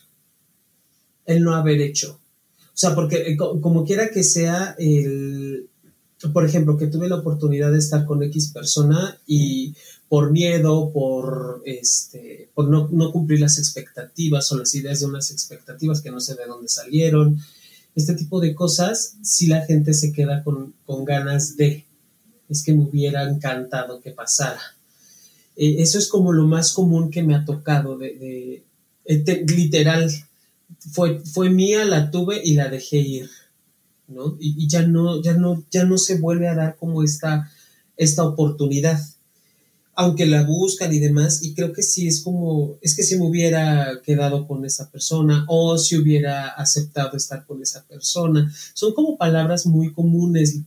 el 1.25 1.43
no 1.43 1.55
haber 1.55 1.81
hecho. 1.81 2.19
O 2.67 2.77
sea, 2.81 2.95
porque 2.95 3.17
eh, 3.31 3.37
como 3.37 3.83
quiera 3.83 4.09
que 4.09 4.23
sea, 4.23 4.75
el, 4.79 5.67
por 6.33 6.45
ejemplo, 6.45 6.77
que 6.77 6.87
tuve 6.87 7.09
la 7.09 7.17
oportunidad 7.17 7.71
de 7.71 7.79
estar 7.79 8.05
con 8.05 8.23
X 8.23 8.51
persona 8.53 9.19
y 9.27 9.75
por 10.11 10.29
miedo, 10.29 10.91
por, 10.91 11.63
este, 11.65 12.49
por 12.53 12.67
no, 12.67 13.11
cumplir 13.13 13.39
las 13.39 13.57
expectativas 13.57 14.51
o 14.51 14.57
las 14.57 14.75
ideas 14.75 14.99
de 14.99 15.05
unas 15.05 15.31
expectativas 15.31 16.01
que 16.01 16.11
no 16.11 16.19
sé 16.19 16.35
de 16.35 16.47
dónde 16.47 16.67
salieron, 16.67 17.39
este 17.95 18.15
tipo 18.15 18.41
de 18.41 18.53
cosas, 18.53 19.15
si 19.23 19.47
la 19.47 19.65
gente 19.65 19.93
se 19.93 20.11
queda 20.11 20.43
con, 20.43 20.73
ganas 21.05 21.55
de, 21.55 21.85
es 22.49 22.61
que 22.61 22.73
me 22.73 22.83
hubiera 22.83 23.23
encantado 23.23 24.01
que 24.01 24.11
pasara. 24.11 24.59
Eh, 25.55 25.77
eso 25.77 25.97
es 25.97 26.09
como 26.09 26.33
lo 26.33 26.43
más 26.43 26.73
común 26.73 27.09
que 27.09 27.23
me 27.23 27.33
ha 27.33 27.45
tocado, 27.45 27.97
de, 27.97 28.65
eh, 29.05 29.45
literal, 29.47 30.11
fue, 30.91 31.21
fue 31.21 31.49
mía, 31.49 31.85
la 31.85 32.11
tuve 32.11 32.41
y 32.43 32.55
la 32.55 32.67
dejé 32.67 32.97
ir, 32.97 33.29
¿no? 34.09 34.35
Y, 34.41 34.67
ya 34.67 34.81
no, 34.81 35.21
ya 35.21 35.35
no, 35.35 35.63
ya 35.71 35.85
no 35.85 35.97
se 35.97 36.17
vuelve 36.17 36.49
a 36.49 36.55
dar 36.55 36.75
como 36.75 37.01
esta, 37.01 37.49
esta 37.95 38.25
oportunidad 38.25 38.99
aunque 40.01 40.25
la 40.25 40.43
buscan 40.43 40.91
y 40.91 40.97
demás, 40.97 41.43
y 41.43 41.53
creo 41.53 41.71
que 41.73 41.83
sí 41.83 42.07
es 42.07 42.21
como, 42.21 42.79
es 42.81 42.95
que 42.95 43.03
si 43.03 43.17
me 43.17 43.25
hubiera 43.25 44.01
quedado 44.03 44.47
con 44.47 44.65
esa 44.65 44.89
persona 44.89 45.45
o 45.47 45.77
si 45.77 45.95
hubiera 45.95 46.47
aceptado 46.49 47.15
estar 47.15 47.45
con 47.45 47.61
esa 47.61 47.85
persona, 47.85 48.51
son 48.73 48.93
como 48.93 49.15
palabras 49.15 49.67
muy 49.67 49.93
comunes, 49.93 50.61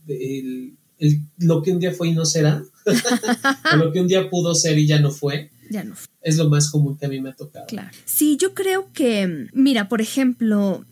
lo 1.37 1.61
que 1.61 1.71
un 1.71 1.79
día 1.79 1.91
fue 1.91 2.07
y 2.09 2.13
no 2.13 2.25
será, 2.25 2.63
lo 3.77 3.91
que 3.91 3.99
un 3.99 4.07
día 4.07 4.29
pudo 4.29 4.55
ser 4.55 4.77
y 4.77 4.87
ya 4.87 5.01
no 5.01 5.11
fue. 5.11 5.51
Ya 5.69 5.83
no 5.83 5.95
Es 6.21 6.37
lo 6.37 6.47
más 6.47 6.69
común 6.69 6.95
que 6.97 7.07
a 7.07 7.09
mí 7.09 7.19
me 7.19 7.31
ha 7.31 7.35
tocado. 7.35 7.65
Claro. 7.65 7.89
Sí, 8.05 8.37
yo 8.37 8.53
creo 8.53 8.87
que, 8.93 9.49
mira, 9.51 9.89
por 9.89 9.99
ejemplo, 9.99 10.85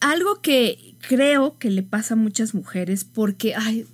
algo 0.00 0.42
que 0.42 0.96
creo 1.08 1.56
que 1.58 1.70
le 1.70 1.82
pasa 1.82 2.12
a 2.12 2.18
muchas 2.18 2.52
mujeres, 2.52 3.04
porque, 3.04 3.54
ay, 3.54 3.86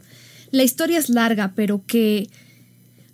la 0.50 0.64
historia 0.64 0.98
es 0.98 1.08
larga, 1.08 1.52
pero 1.54 1.84
que 1.86 2.28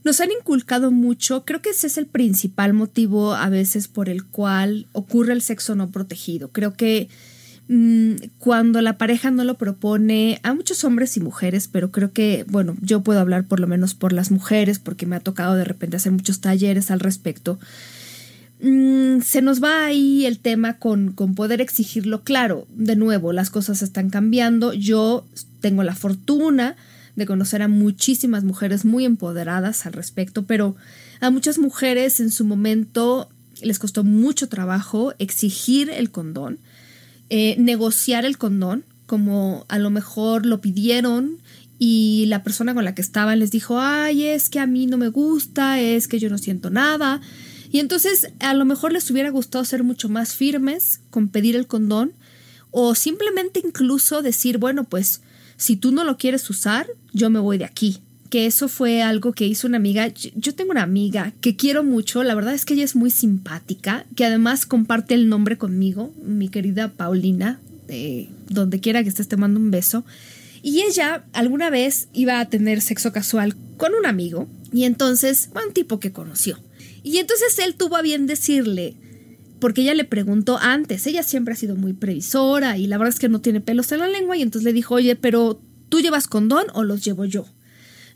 nos 0.04 0.20
han 0.20 0.30
inculcado 0.30 0.90
mucho, 0.90 1.44
creo 1.44 1.60
que 1.60 1.70
ese 1.70 1.86
es 1.86 1.98
el 1.98 2.06
principal 2.06 2.72
motivo 2.72 3.34
a 3.34 3.48
veces 3.48 3.88
por 3.88 4.08
el 4.08 4.24
cual 4.24 4.86
ocurre 4.92 5.32
el 5.32 5.42
sexo 5.42 5.74
no 5.74 5.90
protegido. 5.90 6.48
Creo 6.48 6.74
que 6.74 7.08
mm, 7.68 8.14
cuando 8.38 8.80
la 8.80 8.96
pareja 8.96 9.30
no 9.30 9.44
lo 9.44 9.58
propone 9.58 10.40
a 10.42 10.54
muchos 10.54 10.84
hombres 10.84 11.16
y 11.16 11.20
mujeres, 11.20 11.68
pero 11.68 11.90
creo 11.90 12.12
que, 12.12 12.44
bueno, 12.48 12.76
yo 12.80 13.02
puedo 13.02 13.20
hablar 13.20 13.44
por 13.46 13.60
lo 13.60 13.66
menos 13.66 13.94
por 13.94 14.12
las 14.12 14.30
mujeres 14.30 14.78
porque 14.78 15.06
me 15.06 15.16
ha 15.16 15.20
tocado 15.20 15.56
de 15.56 15.64
repente 15.64 15.96
hacer 15.96 16.12
muchos 16.12 16.40
talleres 16.40 16.90
al 16.90 17.00
respecto. 17.00 17.58
mm, 18.60 19.20
se 19.20 19.42
nos 19.42 19.62
va 19.62 19.84
ahí 19.84 20.26
el 20.26 20.38
tema 20.38 20.78
con, 20.78 21.12
con 21.12 21.34
poder 21.34 21.60
exigirlo. 21.60 22.22
Claro, 22.22 22.66
de 22.74 22.96
nuevo, 22.96 23.32
las 23.32 23.50
cosas 23.50 23.82
están 23.82 24.10
cambiando. 24.10 24.72
Yo 24.72 25.24
tengo 25.60 25.82
la 25.82 25.94
fortuna 25.94 26.76
de 27.18 27.26
conocer 27.26 27.60
a 27.62 27.68
muchísimas 27.68 28.44
mujeres 28.44 28.84
muy 28.84 29.04
empoderadas 29.04 29.84
al 29.84 29.92
respecto, 29.92 30.46
pero 30.46 30.76
a 31.20 31.30
muchas 31.30 31.58
mujeres 31.58 32.20
en 32.20 32.30
su 32.30 32.44
momento 32.44 33.28
les 33.60 33.78
costó 33.78 34.04
mucho 34.04 34.48
trabajo 34.48 35.14
exigir 35.18 35.90
el 35.90 36.10
condón, 36.10 36.58
eh, 37.28 37.56
negociar 37.58 38.24
el 38.24 38.38
condón, 38.38 38.84
como 39.06 39.66
a 39.68 39.78
lo 39.78 39.90
mejor 39.90 40.46
lo 40.46 40.60
pidieron 40.60 41.38
y 41.78 42.26
la 42.26 42.42
persona 42.42 42.74
con 42.74 42.84
la 42.84 42.94
que 42.94 43.02
estaban 43.02 43.38
les 43.38 43.50
dijo, 43.50 43.80
ay, 43.80 44.24
es 44.24 44.50
que 44.50 44.60
a 44.60 44.66
mí 44.66 44.86
no 44.86 44.96
me 44.96 45.08
gusta, 45.08 45.80
es 45.80 46.08
que 46.08 46.18
yo 46.18 46.30
no 46.30 46.38
siento 46.38 46.70
nada. 46.70 47.20
Y 47.70 47.80
entonces 47.80 48.32
a 48.40 48.54
lo 48.54 48.64
mejor 48.64 48.92
les 48.92 49.10
hubiera 49.10 49.30
gustado 49.30 49.64
ser 49.64 49.82
mucho 49.84 50.08
más 50.08 50.34
firmes 50.34 51.00
con 51.10 51.28
pedir 51.28 51.56
el 51.56 51.66
condón 51.66 52.12
o 52.70 52.94
simplemente 52.94 53.60
incluso 53.64 54.22
decir, 54.22 54.58
bueno, 54.58 54.84
pues 54.84 55.22
si 55.58 55.76
tú 55.76 55.92
no 55.92 56.04
lo 56.04 56.16
quieres 56.16 56.48
usar, 56.48 56.86
yo 57.12 57.28
me 57.28 57.40
voy 57.40 57.58
de 57.58 57.66
aquí. 57.66 57.98
Que 58.30 58.46
eso 58.46 58.68
fue 58.68 59.02
algo 59.02 59.32
que 59.32 59.46
hizo 59.46 59.66
una 59.66 59.76
amiga. 59.78 60.08
Yo 60.08 60.54
tengo 60.54 60.70
una 60.70 60.82
amiga 60.82 61.32
que 61.40 61.56
quiero 61.56 61.84
mucho, 61.84 62.22
la 62.22 62.34
verdad 62.34 62.54
es 62.54 62.64
que 62.64 62.74
ella 62.74 62.84
es 62.84 62.96
muy 62.96 63.10
simpática, 63.10 64.06
que 64.16 64.24
además 64.24 64.64
comparte 64.64 65.14
el 65.14 65.28
nombre 65.28 65.58
conmigo, 65.58 66.14
mi 66.24 66.48
querida 66.48 66.88
Paulina, 66.92 67.60
donde 68.48 68.80
quiera 68.80 69.02
que 69.02 69.08
estés 69.08 69.28
te 69.28 69.36
mando 69.36 69.58
un 69.58 69.70
beso. 69.70 70.04
Y 70.62 70.82
ella 70.82 71.24
alguna 71.32 71.70
vez 71.70 72.08
iba 72.12 72.38
a 72.40 72.48
tener 72.50 72.80
sexo 72.80 73.12
casual 73.12 73.56
con 73.76 73.94
un 73.94 74.06
amigo 74.06 74.46
y 74.72 74.84
entonces, 74.84 75.50
un 75.54 75.72
tipo 75.72 75.98
que 75.98 76.12
conoció. 76.12 76.58
Y 77.02 77.18
entonces 77.18 77.58
él 77.58 77.74
tuvo 77.74 77.96
a 77.96 78.02
bien 78.02 78.26
decirle, 78.26 78.94
porque 79.60 79.82
ella 79.82 79.94
le 79.94 80.04
preguntó 80.04 80.58
antes, 80.58 81.06
ella 81.06 81.22
siempre 81.22 81.54
ha 81.54 81.56
sido 81.56 81.76
muy 81.76 81.92
previsora 81.92 82.78
y 82.78 82.86
la 82.86 82.98
verdad 82.98 83.14
es 83.14 83.20
que 83.20 83.28
no 83.28 83.40
tiene 83.40 83.60
pelos 83.60 83.90
en 83.92 84.00
la 84.00 84.08
lengua 84.08 84.36
y 84.36 84.42
entonces 84.42 84.64
le 84.64 84.72
dijo, 84.72 84.94
oye, 84.94 85.16
pero 85.16 85.60
¿tú 85.88 86.00
llevas 86.00 86.28
condón 86.28 86.66
o 86.74 86.84
los 86.84 87.04
llevo 87.04 87.24
yo? 87.24 87.46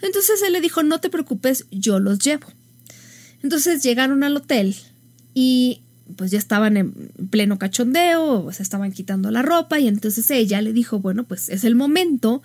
Entonces 0.01 0.43
él 0.43 0.53
le 0.53 0.61
dijo, 0.61 0.83
no 0.83 1.01
te 1.01 1.11
preocupes, 1.11 1.67
yo 1.71 2.01
los 2.01 2.19
llevo. 2.19 2.47
Entonces 3.43 3.83
llegaron 3.83 4.23
al 4.25 4.37
hotel 4.37 4.77
y 5.35 5.81
pues 6.17 6.31
ya 6.31 6.39
estaban 6.39 6.77
en 6.77 6.93
pleno 7.31 7.59
cachondeo, 7.59 8.51
se 8.53 8.63
estaban 8.63 8.93
quitando 8.93 9.31
la 9.31 9.43
ropa 9.43 9.81
y 9.81 9.89
entonces 9.89 10.31
ella 10.31 10.61
le 10.61 10.73
dijo, 10.73 10.99
bueno, 10.99 11.25
pues 11.25 11.49
es 11.49 11.65
el 11.65 11.75
momento 11.75 12.43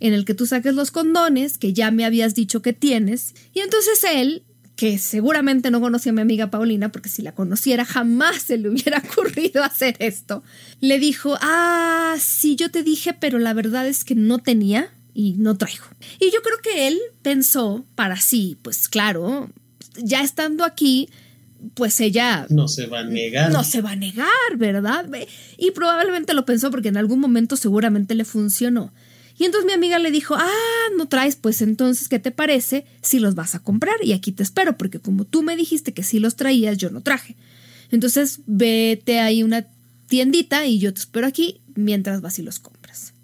en 0.00 0.12
el 0.14 0.24
que 0.24 0.34
tú 0.34 0.46
saques 0.46 0.74
los 0.74 0.90
condones 0.90 1.58
que 1.58 1.72
ya 1.72 1.90
me 1.90 2.04
habías 2.04 2.34
dicho 2.34 2.62
que 2.62 2.72
tienes. 2.72 3.34
Y 3.52 3.60
entonces 3.60 4.04
él, 4.04 4.42
que 4.78 4.96
seguramente 4.98 5.72
no 5.72 5.80
conocía 5.80 6.12
a 6.12 6.14
mi 6.14 6.20
amiga 6.20 6.50
Paulina, 6.50 6.92
porque 6.92 7.08
si 7.08 7.20
la 7.20 7.32
conociera 7.32 7.84
jamás 7.84 8.42
se 8.42 8.58
le 8.58 8.68
hubiera 8.68 9.02
ocurrido 9.10 9.64
hacer 9.64 9.96
esto, 9.98 10.44
le 10.80 11.00
dijo, 11.00 11.36
ah, 11.40 12.14
sí, 12.20 12.54
yo 12.54 12.70
te 12.70 12.84
dije, 12.84 13.12
pero 13.12 13.40
la 13.40 13.54
verdad 13.54 13.88
es 13.88 14.04
que 14.04 14.14
no 14.14 14.38
tenía 14.38 14.88
y 15.12 15.32
no 15.32 15.56
traigo. 15.56 15.84
Y 16.20 16.30
yo 16.30 16.42
creo 16.42 16.58
que 16.62 16.86
él 16.86 16.96
pensó 17.22 17.84
para 17.96 18.20
sí, 18.20 18.56
pues 18.62 18.86
claro, 18.86 19.50
ya 19.96 20.22
estando 20.22 20.64
aquí, 20.64 21.08
pues 21.74 21.98
ella... 22.00 22.46
No 22.48 22.68
se 22.68 22.86
va 22.86 23.00
a 23.00 23.04
negar. 23.04 23.50
No 23.50 23.64
se 23.64 23.82
va 23.82 23.90
a 23.90 23.96
negar, 23.96 24.28
¿verdad? 24.58 25.06
Y 25.56 25.72
probablemente 25.72 26.34
lo 26.34 26.44
pensó 26.44 26.70
porque 26.70 26.86
en 26.86 26.98
algún 26.98 27.18
momento 27.18 27.56
seguramente 27.56 28.14
le 28.14 28.24
funcionó. 28.24 28.92
Y 29.38 29.44
entonces 29.44 29.66
mi 29.66 29.72
amiga 29.72 29.98
le 29.98 30.10
dijo, 30.10 30.34
ah, 30.36 30.88
no 30.96 31.06
traes, 31.06 31.36
pues 31.36 31.62
entonces, 31.62 32.08
¿qué 32.08 32.18
te 32.18 32.32
parece 32.32 32.84
si 33.02 33.20
los 33.20 33.36
vas 33.36 33.54
a 33.54 33.60
comprar? 33.60 33.96
Y 34.02 34.12
aquí 34.12 34.32
te 34.32 34.42
espero, 34.42 34.76
porque 34.76 34.98
como 34.98 35.24
tú 35.24 35.42
me 35.42 35.56
dijiste 35.56 35.94
que 35.94 36.02
sí 36.02 36.18
los 36.18 36.34
traías, 36.34 36.76
yo 36.76 36.90
no 36.90 37.02
traje. 37.02 37.36
Entonces, 37.90 38.40
vete 38.46 39.20
ahí 39.20 39.44
una 39.44 39.66
tiendita 40.08 40.66
y 40.66 40.80
yo 40.80 40.92
te 40.92 41.00
espero 41.00 41.26
aquí 41.26 41.60
mientras 41.76 42.20
vas 42.20 42.38
y 42.40 42.42
los 42.42 42.58
compras. 42.58 43.14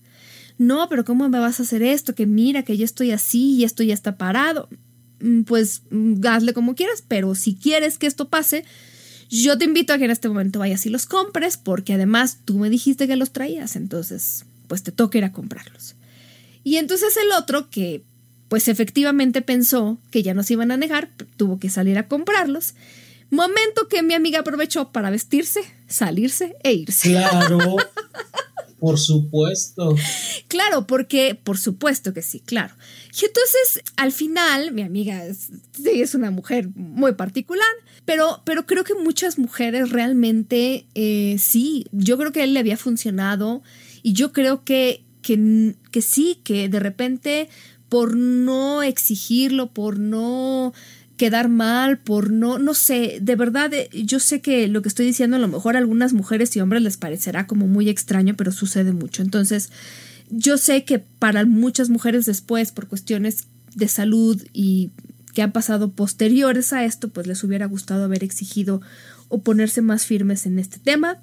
No, 0.56 0.88
pero 0.88 1.04
¿cómo 1.04 1.28
me 1.28 1.40
vas 1.40 1.58
a 1.58 1.64
hacer 1.64 1.82
esto? 1.82 2.14
Que 2.14 2.26
mira, 2.26 2.62
que 2.62 2.76
yo 2.76 2.84
estoy 2.84 3.10
así 3.10 3.56
y 3.56 3.64
esto 3.64 3.82
ya 3.82 3.94
está 3.94 4.16
parado. 4.16 4.68
Mm, 5.20 5.42
pues 5.42 5.82
mm, 5.90 6.24
hazle 6.26 6.52
como 6.52 6.76
quieras, 6.76 7.02
pero 7.06 7.34
si 7.34 7.56
quieres 7.56 7.98
que 7.98 8.06
esto 8.06 8.28
pase, 8.28 8.64
yo 9.30 9.58
te 9.58 9.64
invito 9.64 9.92
a 9.92 9.98
que 9.98 10.04
en 10.04 10.12
este 10.12 10.28
momento 10.28 10.60
vayas 10.60 10.86
y 10.86 10.90
los 10.90 11.06
compres, 11.06 11.56
porque 11.56 11.94
además 11.94 12.38
tú 12.44 12.58
me 12.58 12.70
dijiste 12.70 13.08
que 13.08 13.16
los 13.16 13.32
traías, 13.32 13.74
entonces 13.74 14.44
pues 14.68 14.82
te 14.82 14.92
toca 14.92 15.18
ir 15.18 15.24
a 15.24 15.32
comprarlos. 15.32 15.96
Y 16.64 16.76
entonces 16.76 17.16
el 17.16 17.30
otro, 17.32 17.70
que 17.70 18.02
pues 18.48 18.68
efectivamente 18.68 19.42
pensó 19.42 19.98
que 20.10 20.22
ya 20.22 20.34
nos 20.34 20.50
iban 20.50 20.70
a 20.70 20.76
negar, 20.76 21.10
tuvo 21.36 21.58
que 21.58 21.70
salir 21.70 21.98
a 21.98 22.08
comprarlos. 22.08 22.74
Momento 23.30 23.88
que 23.88 24.02
mi 24.02 24.14
amiga 24.14 24.40
aprovechó 24.40 24.92
para 24.92 25.10
vestirse, 25.10 25.60
salirse 25.86 26.56
e 26.62 26.72
irse. 26.72 27.10
Claro. 27.10 27.58
Por 28.84 28.98
supuesto. 28.98 29.96
Claro, 30.46 30.86
porque 30.86 31.40
por 31.42 31.56
supuesto 31.56 32.12
que 32.12 32.20
sí, 32.20 32.40
claro. 32.40 32.74
Y 33.18 33.24
entonces, 33.24 33.82
al 33.96 34.12
final, 34.12 34.72
mi 34.72 34.82
amiga 34.82 35.24
es, 35.24 35.48
es 35.86 36.14
una 36.14 36.30
mujer 36.30 36.68
muy 36.74 37.14
particular, 37.14 37.66
pero, 38.04 38.42
pero 38.44 38.66
creo 38.66 38.84
que 38.84 38.94
muchas 38.94 39.38
mujeres 39.38 39.88
realmente 39.88 40.84
eh, 40.94 41.36
sí, 41.38 41.86
yo 41.92 42.18
creo 42.18 42.30
que 42.30 42.42
él 42.42 42.52
le 42.52 42.60
había 42.60 42.76
funcionado 42.76 43.62
y 44.02 44.12
yo 44.12 44.32
creo 44.32 44.64
que, 44.64 45.02
que, 45.25 45.75
que 45.91 46.03
sí, 46.03 46.39
que 46.45 46.68
de 46.68 46.79
repente 46.79 47.49
por 47.89 48.16
no 48.16 48.83
exigirlo, 48.83 49.72
por 49.72 49.99
no 49.99 50.72
quedar 51.16 51.49
mal, 51.49 51.99
por 51.99 52.31
no, 52.31 52.59
no 52.59 52.75
sé, 52.75 53.18
de 53.22 53.37
verdad, 53.37 53.72
eh, 53.72 53.89
yo 53.93 54.18
sé 54.18 54.41
que 54.41 54.68
lo 54.68 54.83
que 54.83 54.89
estoy 54.89 55.07
diciendo 55.07 55.37
a 55.37 55.41
lo 55.41 55.49
mejor 55.49 55.77
a 55.77 55.79
algunas 55.79 56.12
mujeres 56.12 56.55
y 56.57 56.61
hombres 56.61 56.83
les 56.83 56.97
parecerá 56.97 57.47
como 57.47 57.66
muy 57.66 57.89
extraño, 57.89 58.35
pero 58.37 58.53
sucede 58.53 58.93
mucho. 58.93 59.22
Entonces, 59.22 59.70
yo 60.29 60.59
sé 60.59 60.85
que 60.85 60.99
para 60.99 61.45
muchas 61.47 61.89
mujeres 61.89 62.27
después, 62.27 62.72
por 62.72 62.89
cuestiones 62.89 63.47
de 63.75 63.89
salud 63.89 64.43
y 64.53 64.91
que 65.33 65.43
han 65.43 65.53
pasado 65.53 65.93
posteriores 65.93 66.72
a 66.72 66.85
esto, 66.85 67.09
pues 67.11 67.27
les 67.27 67.43
hubiera 67.45 67.66
gustado 67.66 68.05
haber 68.05 68.25
exigido 68.25 68.81
o 69.29 69.43
ponerse 69.43 69.83
más 69.83 70.05
firmes 70.05 70.47
en 70.47 70.59
este 70.59 70.79
tema 70.79 71.20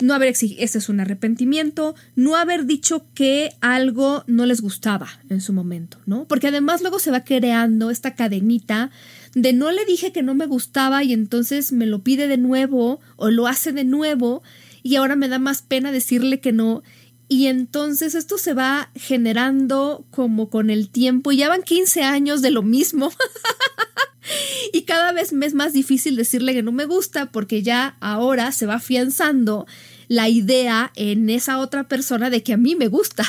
no 0.00 0.14
haber 0.14 0.28
exigido, 0.28 0.62
este 0.62 0.78
es 0.78 0.88
un 0.88 1.00
arrepentimiento, 1.00 1.94
no 2.14 2.36
haber 2.36 2.66
dicho 2.66 3.06
que 3.14 3.52
algo 3.60 4.24
no 4.26 4.46
les 4.46 4.60
gustaba 4.60 5.08
en 5.28 5.40
su 5.40 5.52
momento, 5.52 5.98
¿no? 6.06 6.26
Porque 6.26 6.48
además 6.48 6.80
luego 6.80 6.98
se 6.98 7.10
va 7.10 7.24
creando 7.24 7.90
esta 7.90 8.14
cadenita 8.14 8.90
de 9.34 9.52
no 9.52 9.70
le 9.70 9.84
dije 9.84 10.12
que 10.12 10.22
no 10.22 10.34
me 10.34 10.46
gustaba 10.46 11.04
y 11.04 11.12
entonces 11.12 11.72
me 11.72 11.86
lo 11.86 12.02
pide 12.02 12.26
de 12.26 12.36
nuevo 12.36 13.00
o 13.16 13.30
lo 13.30 13.46
hace 13.46 13.72
de 13.72 13.84
nuevo 13.84 14.42
y 14.82 14.96
ahora 14.96 15.16
me 15.16 15.28
da 15.28 15.38
más 15.38 15.62
pena 15.62 15.92
decirle 15.92 16.40
que 16.40 16.52
no. 16.52 16.82
Y 17.28 17.46
entonces 17.46 18.16
esto 18.16 18.38
se 18.38 18.54
va 18.54 18.90
generando 18.96 20.04
como 20.10 20.50
con 20.50 20.68
el 20.68 20.88
tiempo. 20.88 21.30
Ya 21.30 21.48
van 21.48 21.62
15 21.62 22.02
años 22.02 22.42
de 22.42 22.50
lo 22.50 22.62
mismo. 22.62 23.12
y 24.72 24.82
cada 24.82 25.12
vez 25.12 25.32
me 25.32 25.46
es 25.46 25.54
más 25.54 25.72
difícil 25.72 26.16
decirle 26.16 26.54
que 26.54 26.64
no 26.64 26.72
me 26.72 26.86
gusta 26.86 27.30
porque 27.30 27.62
ya 27.62 27.96
ahora 28.00 28.50
se 28.50 28.66
va 28.66 28.74
afianzando 28.74 29.66
la 30.10 30.28
idea 30.28 30.90
en 30.96 31.30
esa 31.30 31.58
otra 31.58 31.86
persona 31.86 32.30
de 32.30 32.42
que 32.42 32.52
a 32.52 32.56
mí 32.56 32.74
me 32.74 32.88
gusta. 32.88 33.24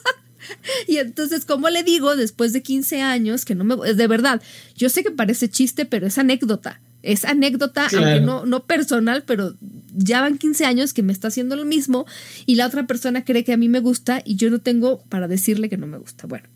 y 0.88 0.96
entonces, 0.96 1.44
¿cómo 1.44 1.68
le 1.68 1.82
digo 1.82 2.16
después 2.16 2.54
de 2.54 2.62
15 2.62 3.02
años 3.02 3.44
que 3.44 3.54
no 3.54 3.64
me... 3.64 3.76
De 3.92 4.06
verdad, 4.06 4.40
yo 4.74 4.88
sé 4.88 5.02
que 5.02 5.10
parece 5.10 5.50
chiste, 5.50 5.84
pero 5.84 6.06
es 6.06 6.16
anécdota. 6.16 6.80
Es 7.02 7.26
anécdota, 7.26 7.86
aunque 7.92 8.22
no, 8.22 8.46
no 8.46 8.64
personal, 8.64 9.24
pero 9.26 9.56
ya 9.94 10.22
van 10.22 10.38
15 10.38 10.64
años 10.64 10.94
que 10.94 11.02
me 11.02 11.12
está 11.12 11.28
haciendo 11.28 11.54
lo 11.54 11.66
mismo 11.66 12.06
y 12.46 12.54
la 12.54 12.66
otra 12.66 12.86
persona 12.86 13.22
cree 13.22 13.44
que 13.44 13.52
a 13.52 13.58
mí 13.58 13.68
me 13.68 13.80
gusta 13.80 14.22
y 14.24 14.36
yo 14.36 14.48
no 14.48 14.58
tengo 14.58 15.02
para 15.10 15.28
decirle 15.28 15.68
que 15.68 15.76
no 15.76 15.86
me 15.86 15.98
gusta. 15.98 16.26
Bueno, 16.26 16.48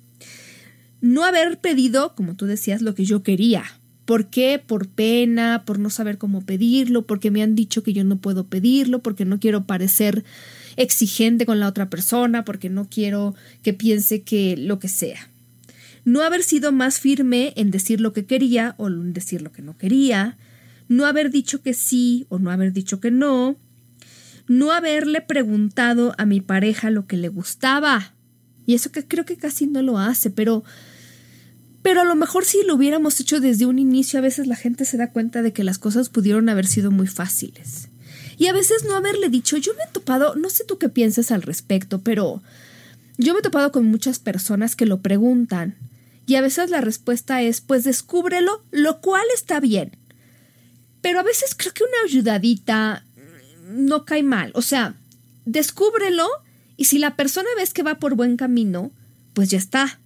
no 1.02 1.22
haber 1.22 1.60
pedido, 1.60 2.14
como 2.14 2.34
tú 2.34 2.46
decías, 2.46 2.80
lo 2.80 2.94
que 2.94 3.04
yo 3.04 3.22
quería, 3.22 3.64
¿Por 4.04 4.26
qué? 4.26 4.62
Por 4.64 4.88
pena, 4.88 5.62
por 5.64 5.78
no 5.78 5.88
saber 5.90 6.18
cómo 6.18 6.44
pedirlo, 6.44 7.06
porque 7.06 7.30
me 7.30 7.42
han 7.42 7.54
dicho 7.54 7.82
que 7.82 7.92
yo 7.92 8.04
no 8.04 8.16
puedo 8.16 8.46
pedirlo, 8.46 8.98
porque 9.00 9.24
no 9.24 9.40
quiero 9.40 9.64
parecer 9.64 10.24
exigente 10.76 11.46
con 11.46 11.60
la 11.60 11.68
otra 11.68 11.88
persona, 11.88 12.44
porque 12.44 12.68
no 12.68 12.88
quiero 12.88 13.34
que 13.62 13.72
piense 13.72 14.22
que 14.22 14.56
lo 14.56 14.78
que 14.78 14.88
sea. 14.88 15.28
No 16.04 16.22
haber 16.22 16.42
sido 16.42 16.70
más 16.70 17.00
firme 17.00 17.54
en 17.56 17.70
decir 17.70 18.00
lo 18.00 18.12
que 18.12 18.26
quería 18.26 18.74
o 18.76 18.88
en 18.88 19.14
decir 19.14 19.40
lo 19.40 19.52
que 19.52 19.62
no 19.62 19.78
quería, 19.78 20.36
no 20.88 21.06
haber 21.06 21.30
dicho 21.30 21.62
que 21.62 21.72
sí 21.72 22.26
o 22.28 22.38
no 22.38 22.50
haber 22.50 22.74
dicho 22.74 23.00
que 23.00 23.10
no, 23.10 23.56
no 24.46 24.72
haberle 24.72 25.22
preguntado 25.22 26.14
a 26.18 26.26
mi 26.26 26.42
pareja 26.42 26.90
lo 26.90 27.06
que 27.06 27.16
le 27.16 27.28
gustaba. 27.28 28.12
Y 28.66 28.74
eso 28.74 28.92
que 28.92 29.06
creo 29.06 29.24
que 29.24 29.36
casi 29.36 29.66
no 29.66 29.80
lo 29.80 29.98
hace, 29.98 30.28
pero 30.28 30.62
pero 31.84 32.00
a 32.00 32.04
lo 32.04 32.14
mejor 32.14 32.46
si 32.46 32.62
lo 32.62 32.76
hubiéramos 32.76 33.20
hecho 33.20 33.40
desde 33.40 33.66
un 33.66 33.78
inicio, 33.78 34.18
a 34.18 34.22
veces 34.22 34.46
la 34.46 34.56
gente 34.56 34.86
se 34.86 34.96
da 34.96 35.10
cuenta 35.10 35.42
de 35.42 35.52
que 35.52 35.64
las 35.64 35.76
cosas 35.76 36.08
pudieron 36.08 36.48
haber 36.48 36.66
sido 36.66 36.90
muy 36.90 37.06
fáciles. 37.06 37.90
Y 38.38 38.46
a 38.46 38.54
veces 38.54 38.84
no 38.84 38.96
haberle 38.96 39.28
dicho, 39.28 39.58
yo 39.58 39.74
me 39.74 39.82
he 39.82 39.92
topado, 39.92 40.34
no 40.34 40.48
sé 40.48 40.64
tú 40.64 40.78
qué 40.78 40.88
piensas 40.88 41.30
al 41.30 41.42
respecto, 41.42 42.00
pero 42.00 42.42
yo 43.18 43.34
me 43.34 43.40
he 43.40 43.42
topado 43.42 43.70
con 43.70 43.84
muchas 43.84 44.18
personas 44.18 44.76
que 44.76 44.86
lo 44.86 45.02
preguntan. 45.02 45.76
Y 46.24 46.36
a 46.36 46.40
veces 46.40 46.70
la 46.70 46.80
respuesta 46.80 47.42
es, 47.42 47.60
pues 47.60 47.84
descúbrelo, 47.84 48.64
lo 48.70 49.02
cual 49.02 49.26
está 49.34 49.60
bien. 49.60 49.94
Pero 51.02 51.20
a 51.20 51.22
veces 51.22 51.54
creo 51.54 51.74
que 51.74 51.84
una 51.84 52.08
ayudadita 52.08 53.04
no 53.68 54.06
cae 54.06 54.22
mal. 54.22 54.52
O 54.54 54.62
sea, 54.62 54.94
descúbrelo 55.44 56.26
y 56.78 56.86
si 56.86 56.96
la 56.96 57.14
persona 57.14 57.50
ves 57.58 57.74
que 57.74 57.82
va 57.82 57.98
por 57.98 58.14
buen 58.14 58.38
camino, 58.38 58.90
pues 59.34 59.50
ya 59.50 59.58
está. 59.58 60.00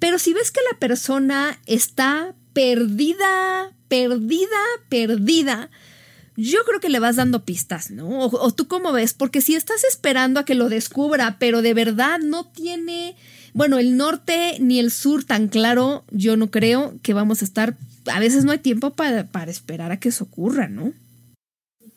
Pero 0.00 0.18
si 0.18 0.32
ves 0.32 0.50
que 0.50 0.60
la 0.72 0.78
persona 0.78 1.60
está 1.66 2.34
perdida, 2.52 3.72
perdida, 3.88 4.48
perdida, 4.88 5.70
yo 6.36 6.64
creo 6.64 6.80
que 6.80 6.88
le 6.88 7.00
vas 7.00 7.16
dando 7.16 7.44
pistas, 7.44 7.90
¿no? 7.90 8.08
O, 8.08 8.50
tú 8.52 8.66
cómo 8.66 8.92
ves, 8.92 9.12
porque 9.12 9.42
si 9.42 9.54
estás 9.54 9.84
esperando 9.84 10.40
a 10.40 10.44
que 10.44 10.54
lo 10.54 10.70
descubra, 10.70 11.36
pero 11.38 11.60
de 11.60 11.74
verdad 11.74 12.18
no 12.18 12.46
tiene, 12.46 13.14
bueno, 13.52 13.78
el 13.78 13.98
norte 13.98 14.56
ni 14.58 14.78
el 14.78 14.90
sur 14.90 15.24
tan 15.24 15.48
claro, 15.48 16.04
yo 16.10 16.36
no 16.36 16.50
creo 16.50 16.94
que 17.02 17.12
vamos 17.12 17.42
a 17.42 17.44
estar, 17.44 17.76
a 18.10 18.20
veces 18.20 18.44
no 18.44 18.52
hay 18.52 18.58
tiempo 18.58 18.90
para, 18.94 19.26
para 19.26 19.50
esperar 19.50 19.92
a 19.92 20.00
que 20.00 20.08
eso 20.08 20.24
ocurra, 20.24 20.66
¿no? 20.66 20.94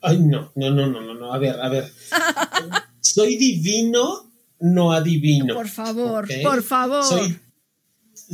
Ay, 0.01 0.20
no, 0.20 0.51
no, 0.56 0.72
no, 0.72 0.88
no, 0.88 1.01
no, 1.01 1.14
no, 1.14 1.34
a 1.34 1.38
ver, 1.38 1.58
a 1.62 1.70
ver. 1.70 1.89
Soy 2.99 3.38
divino, 3.38 4.30
no 4.60 4.91
adivino. 4.91 5.56
Por 5.56 5.70
favor, 5.70 6.28
por 6.43 6.64
favor. 6.64 7.06
Soy, 7.06 7.39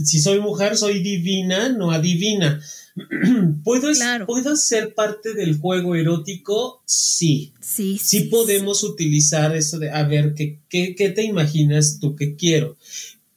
si 0.04 0.20
soy 0.20 0.39
mujer, 0.39 0.78
soy 0.78 1.02
divina, 1.02 1.70
no 1.70 1.91
adivina. 1.91 2.62
¿Puedo, 3.64 3.89
¿Puedo 4.26 4.56
ser 4.56 4.93
parte 4.93 5.34
del 5.34 5.58
juego 5.58 5.95
erótico? 5.95 6.82
Sí. 6.86 7.54
Sí. 7.60 8.00
Sí, 8.02 8.22
podemos 8.22 8.84
utilizar 8.84 9.56
eso 9.56 9.80
de, 9.80 9.89
a 9.91 10.04
ver, 10.04 10.34
¿qué, 10.34 10.60
¿qué, 10.70 10.95
qué, 10.95 11.10
te 11.10 11.24
imaginas 11.24 12.00
tú 12.00 12.16
que 12.16 12.36
quiero? 12.36 12.78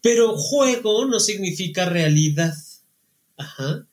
Pero 0.00 0.36
juego 0.36 1.06
no 1.06 1.20
significa 1.20 1.88
realidad. 1.88 2.54
Ajá. 3.36 3.86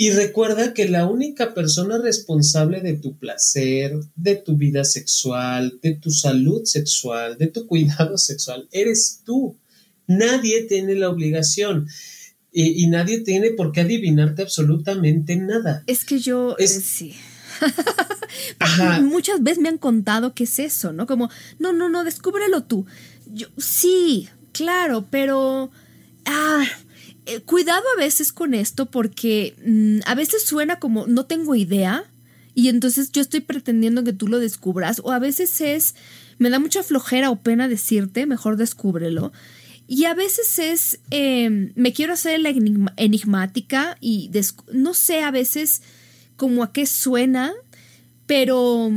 Y 0.00 0.10
recuerda 0.10 0.74
que 0.74 0.88
la 0.88 1.06
única 1.06 1.54
persona 1.54 1.98
responsable 1.98 2.80
de 2.80 2.94
tu 2.94 3.18
placer, 3.18 3.98
de 4.14 4.36
tu 4.36 4.56
vida 4.56 4.84
sexual, 4.84 5.80
de 5.82 5.96
tu 5.96 6.12
salud 6.12 6.64
sexual, 6.64 7.36
de 7.36 7.48
tu 7.48 7.66
cuidado 7.66 8.16
sexual, 8.16 8.68
eres 8.70 9.22
tú. 9.24 9.56
Nadie 10.08 10.62
tiene 10.62 10.94
la 10.94 11.08
obligación 11.08 11.86
y, 12.50 12.86
nadie 12.88 13.20
tiene 13.20 13.50
por 13.50 13.70
qué 13.72 13.82
adivinarte 13.82 14.42
absolutamente 14.42 15.36
nada. 15.36 15.84
Es 15.86 16.04
que 16.04 16.18
yo 16.18 16.56
eh, 16.58 16.66
sí. 16.66 17.14
Muchas 19.02 19.42
veces 19.42 19.62
me 19.62 19.68
han 19.68 19.78
contado 19.78 20.34
qué 20.34 20.44
es 20.44 20.58
eso, 20.58 20.92
¿no? 20.92 21.06
Como, 21.06 21.30
no, 21.58 21.72
no, 21.72 21.88
no, 21.88 22.04
descúbrelo 22.04 22.64
tú. 22.64 22.86
Yo, 23.26 23.46
sí, 23.56 24.28
claro, 24.52 25.06
pero... 25.10 25.70
Ah, 26.24 26.64
eh, 27.26 27.40
cuidado 27.40 27.84
a 27.94 28.00
veces 28.00 28.32
con 28.32 28.54
esto 28.54 28.86
porque 28.86 29.54
mm, 29.64 30.00
a 30.06 30.14
veces 30.14 30.44
suena 30.44 30.78
como 30.78 31.06
no 31.06 31.26
tengo 31.26 31.54
idea 31.54 32.04
y 32.54 32.68
entonces 32.68 33.12
yo 33.12 33.20
estoy 33.20 33.40
pretendiendo 33.40 34.02
que 34.02 34.14
tú 34.14 34.28
lo 34.28 34.38
descubras 34.38 35.00
o 35.04 35.12
a 35.12 35.18
veces 35.18 35.60
es 35.60 35.94
me 36.38 36.48
da 36.48 36.58
mucha 36.58 36.82
flojera 36.82 37.30
o 37.30 37.36
pena 37.36 37.68
decirte, 37.68 38.24
mejor 38.26 38.56
descúbrelo. 38.56 39.32
Y 39.90 40.04
a 40.04 40.12
veces 40.12 40.58
es, 40.58 41.00
em, 41.10 41.72
me 41.74 41.94
quiero 41.94 42.12
hacer 42.12 42.38
la 42.40 42.50
enigmática 42.50 43.96
y 44.02 44.30
no 44.70 44.92
sé 44.92 45.22
a 45.22 45.30
veces 45.30 45.80
como 46.36 46.62
a 46.62 46.72
qué 46.72 46.84
suena, 46.84 47.54
pero, 48.26 48.92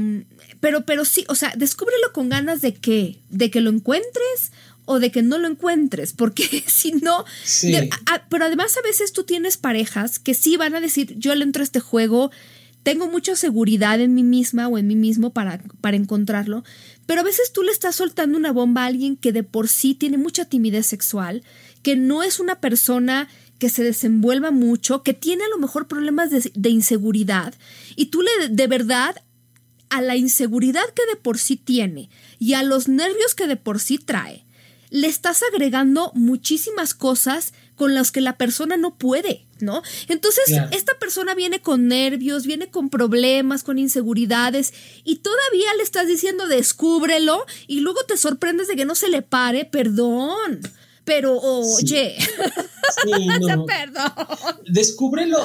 pero, 0.59 0.85
pero 0.85 1.05
sí, 1.05 1.23
o 1.29 1.35
sea, 1.35 1.53
descúbrelo 1.55 2.11
con 2.11 2.27
ganas 2.27 2.59
de 2.61 2.73
qué, 2.73 3.19
de 3.29 3.49
que 3.49 3.61
lo 3.61 3.69
encuentres 3.69 4.51
o 4.83 4.99
de 4.99 5.11
que 5.11 5.21
no 5.21 5.37
lo 5.37 5.47
encuentres, 5.47 6.11
porque 6.11 6.43
si 6.67 6.91
no, 6.91 7.23
pero 8.29 8.45
además 8.45 8.75
a 8.77 8.81
veces 8.81 9.13
tú 9.13 9.23
tienes 9.23 9.55
parejas 9.55 10.19
que 10.19 10.33
sí 10.33 10.57
van 10.57 10.75
a 10.75 10.81
decir, 10.81 11.15
yo 11.17 11.33
le 11.35 11.45
entro 11.45 11.61
a 11.61 11.63
este 11.63 11.79
juego, 11.79 12.31
tengo 12.83 13.07
mucha 13.07 13.37
seguridad 13.37 14.01
en 14.01 14.13
mí 14.13 14.23
misma 14.23 14.67
o 14.67 14.77
en 14.77 14.87
mí 14.87 14.95
mismo 14.95 15.31
para, 15.31 15.61
para 15.79 15.95
encontrarlo, 15.95 16.65
pero 17.11 17.19
a 17.19 17.25
veces 17.25 17.51
tú 17.51 17.61
le 17.61 17.73
estás 17.73 17.97
soltando 17.97 18.37
una 18.37 18.53
bomba 18.53 18.83
a 18.83 18.85
alguien 18.85 19.17
que 19.17 19.33
de 19.33 19.43
por 19.43 19.67
sí 19.67 19.95
tiene 19.95 20.17
mucha 20.17 20.45
timidez 20.45 20.85
sexual, 20.85 21.43
que 21.83 21.97
no 21.97 22.23
es 22.23 22.39
una 22.39 22.61
persona 22.61 23.27
que 23.59 23.67
se 23.67 23.83
desenvuelva 23.83 24.51
mucho, 24.51 25.03
que 25.03 25.13
tiene 25.13 25.43
a 25.43 25.49
lo 25.49 25.57
mejor 25.57 25.89
problemas 25.89 26.29
de, 26.31 26.69
inseguridad, 26.69 27.53
y 27.97 28.05
tú 28.05 28.21
le 28.21 28.47
de 28.47 28.67
verdad 28.67 29.21
a 29.89 30.01
la 30.01 30.15
inseguridad 30.15 30.85
que 30.95 31.05
de 31.05 31.17
por 31.17 31.37
sí 31.37 31.57
tiene 31.57 32.09
y 32.39 32.53
a 32.53 32.63
los 32.63 32.87
nervios 32.87 33.35
que 33.35 33.47
de 33.47 33.57
por 33.57 33.81
sí 33.81 33.97
trae, 33.97 34.45
le 34.89 35.07
estás 35.07 35.43
agregando 35.51 36.13
muchísimas 36.15 36.93
cosas 36.93 37.51
con 37.75 37.93
las 37.93 38.13
que 38.13 38.21
la 38.21 38.37
persona 38.37 38.77
no 38.77 38.97
puede, 38.97 39.47
¿no? 39.61 39.81
Entonces, 40.07 40.45
esta 40.71 40.97
persona 40.99 41.35
viene 41.35 41.61
con 41.61 41.87
nervios, 41.87 42.45
viene 42.45 42.69
con 42.69 42.89
problemas, 42.89 43.63
con 43.63 43.79
inseguridades, 43.79 44.73
y 45.03 45.17
todavía 45.17 45.73
le 45.77 45.83
estás 45.83 46.07
diciendo 46.07 46.47
descúbrelo, 46.47 47.45
y 47.67 47.81
luego 47.81 48.03
te 48.05 48.17
sorprendes 48.17 48.67
de 48.67 48.75
que 48.75 48.85
no 48.85 48.95
se 48.95 49.09
le 49.09 49.21
pare, 49.21 49.65
perdón. 49.65 50.61
Pero, 51.03 51.37
oye, 51.39 52.15
sí. 53.03 53.27
no. 53.41 53.65
perdón. 53.65 54.11
Descúbrelo. 54.67 55.39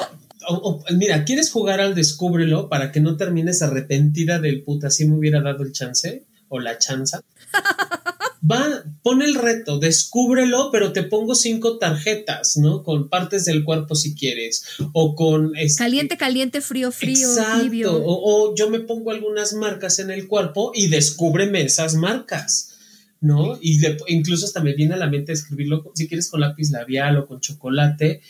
mira, 0.95 1.25
¿quieres 1.25 1.51
jugar 1.51 1.81
al 1.81 1.95
descúbrelo 1.95 2.69
para 2.69 2.91
que 2.91 2.99
no 2.99 3.17
termines 3.17 3.61
arrepentida 3.61 4.39
del 4.39 4.63
puta 4.63 4.89
si 4.89 5.07
me 5.07 5.17
hubiera 5.17 5.41
dado 5.41 5.63
el 5.63 5.71
chance 5.71 6.25
o 6.49 6.59
la 6.59 6.77
chanza? 6.77 7.23
va, 8.41 8.83
pon 9.01 9.21
el 9.21 9.35
reto, 9.35 9.79
descúbrelo, 9.79 10.69
pero 10.71 10.93
te 10.93 11.03
pongo 11.03 11.35
cinco 11.35 11.77
tarjetas, 11.77 12.57
¿no? 12.57 12.83
Con 12.83 13.09
partes 13.09 13.45
del 13.45 13.63
cuerpo 13.63 13.95
si 13.95 14.15
quieres, 14.15 14.65
o 14.93 15.15
con... 15.15 15.55
Este, 15.55 15.83
caliente, 15.83 16.17
caliente, 16.17 16.61
frío, 16.61 16.91
frío, 16.91 17.27
exacto, 17.27 18.03
O, 18.05 18.55
yo 18.55 18.69
me 18.69 18.79
pongo 18.79 19.11
algunas 19.11 19.53
marcas 19.53 19.99
en 19.99 20.11
el 20.11 20.27
cuerpo 20.27 20.71
y 20.73 20.87
descúbreme 20.87 21.61
esas 21.61 21.95
marcas. 21.95 22.73
¿No? 23.19 23.57
Y 23.59 23.79
incluso 24.09 24.45
hasta 24.45 24.61
me 24.61 24.75
viene 24.75 24.93
a 24.93 24.97
la 24.97 25.09
mente 25.09 25.31
escribirlo, 25.31 25.91
si 25.95 26.07
quieres, 26.07 26.29
con 26.29 26.39
lápiz 26.39 26.69
labial 26.69 27.17
o 27.17 27.25
con 27.25 27.39
chocolate, 27.39 28.21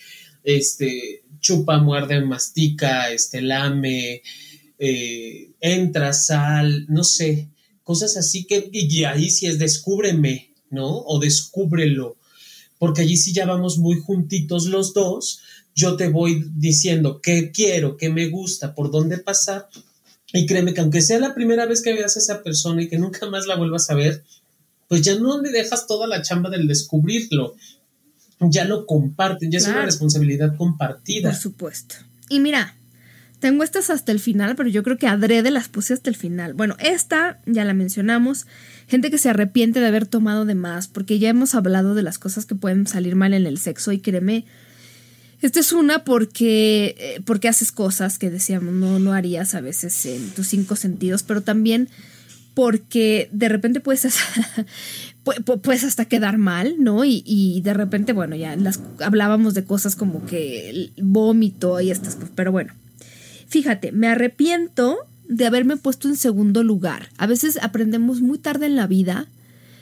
este, 0.46 1.24
chupa, 1.42 1.80
muerde, 1.80 2.22
mastica, 2.22 3.12
este, 3.12 3.42
lame, 3.42 4.22
eh, 4.80 5.50
entra, 5.60 6.14
sal, 6.14 6.86
no 6.88 7.04
sé, 7.04 7.50
cosas 7.88 8.18
así 8.18 8.44
que, 8.44 8.70
y 8.74 9.06
ahí 9.06 9.30
sí 9.30 9.48
es 9.48 9.60
descúbreme, 9.60 10.54
¿no? 10.70 10.90
O 11.06 11.22
descúbrelo, 11.22 12.18
porque 12.80 13.04
allí 13.04 13.16
sí 13.16 13.32
ya 13.32 13.46
vamos 13.46 13.78
muy 13.78 13.98
juntitos 14.02 14.66
los 14.66 14.94
dos, 14.94 15.40
yo 15.74 15.96
te 15.96 16.10
voy 16.10 16.44
diciendo 16.54 17.22
qué 17.24 17.50
quiero, 17.54 17.96
qué 17.96 18.10
me 18.10 18.28
gusta, 18.28 18.76
por 18.76 18.92
dónde 18.92 19.20
pasar, 19.20 19.70
y 20.34 20.46
créeme 20.46 20.74
que 20.74 20.82
aunque 20.82 21.02
sea 21.02 21.18
la 21.18 21.34
primera 21.34 21.66
vez 21.66 21.82
que 21.82 21.94
veas 21.94 22.18
a 22.18 22.20
esa 22.20 22.44
persona 22.44 22.84
y 22.84 22.90
que 22.90 22.98
nunca 22.98 23.26
más 23.30 23.48
la 23.48 23.56
vuelvas 23.56 23.90
a 23.90 23.96
ver, 23.96 24.26
pues 24.90 25.02
ya 25.02 25.16
no 25.16 25.42
le 25.42 25.52
dejas 25.52 25.88
toda 25.88 26.08
la 26.08 26.22
chamba 26.22 26.50
del 26.50 26.68
descubrirlo, 26.68 27.56
ya 28.42 28.66
lo 28.66 28.86
comparten, 28.86 29.50
ya 29.50 29.60
es 29.60 29.68
una 29.68 29.86
responsabilidad 29.86 30.58
compartida. 30.58 31.30
Por 31.30 31.40
supuesto. 31.40 31.96
Y 32.28 32.42
mira, 32.42 32.77
tengo 33.40 33.64
estas 33.64 33.90
hasta 33.90 34.12
el 34.12 34.20
final, 34.20 34.56
pero 34.56 34.70
yo 34.70 34.84
creo 34.84 34.98
que 34.98 35.08
adrede 35.08 35.52
las 35.52 35.70
puse 35.70 35.94
hasta 35.94 36.10
el 36.10 36.16
final. 36.16 36.54
Bueno, 36.54 36.76
esta 36.80 37.40
ya 37.46 37.66
la 37.66 37.74
mencionamos. 37.74 38.48
Gente 38.88 39.12
que 39.12 39.18
se 39.18 39.30
arrepiente 39.30 39.80
de 39.80 39.88
haber 39.88 40.08
tomado 40.08 40.46
de 40.46 40.56
más, 40.56 40.88
porque 40.88 41.20
ya 41.20 41.30
hemos 41.30 41.56
hablado 41.56 41.94
de 41.94 42.04
las 42.04 42.20
cosas 42.20 42.46
que 42.46 42.56
pueden 42.56 42.88
salir 42.88 43.16
mal 43.16 43.34
en 43.34 43.46
el 43.46 43.58
sexo 43.58 43.92
y 43.92 44.00
créeme, 44.00 44.46
esta 45.42 45.60
es 45.60 45.72
una 45.72 46.04
porque, 46.04 46.96
eh, 46.98 47.22
porque 47.26 47.48
haces 47.48 47.72
cosas 47.72 48.18
que 48.18 48.32
decíamos 48.32 48.74
no, 48.74 48.98
no 48.98 49.14
harías 49.14 49.54
a 49.54 49.62
veces 49.62 50.06
en 50.08 50.32
tus 50.32 50.48
cinco 50.48 50.76
sentidos, 50.76 51.22
pero 51.22 51.42
también 51.42 51.90
porque 52.56 53.30
de 53.32 53.50
repente 53.50 53.82
puedes, 53.82 54.06
hasta 54.06 56.06
quedar 56.06 56.40
mal, 56.40 56.78
¿no? 56.80 57.06
Y, 57.06 57.62
de 57.64 57.76
repente, 57.76 58.14
bueno, 58.14 58.36
ya 58.36 58.56
las, 58.56 58.80
hablábamos 59.00 59.54
de 59.54 59.64
cosas 59.64 59.96
como 59.96 60.26
que 60.26 60.72
el 60.72 60.92
vómito 61.00 61.80
y 61.82 61.92
estas 61.92 62.16
cosas, 62.16 62.32
pero 62.34 62.52
bueno. 62.52 62.74
Fíjate, 63.48 63.92
me 63.92 64.08
arrepiento 64.08 64.98
de 65.28 65.46
haberme 65.46 65.78
puesto 65.78 66.08
en 66.08 66.16
segundo 66.16 66.64
lugar. 66.64 67.10
A 67.18 67.28
veces 67.28 67.58
aprendemos 67.62 68.22
muy 68.22 68.38
tarde 68.38 68.66
en 68.66 68.76
la 68.76 68.88
vida 68.88 69.28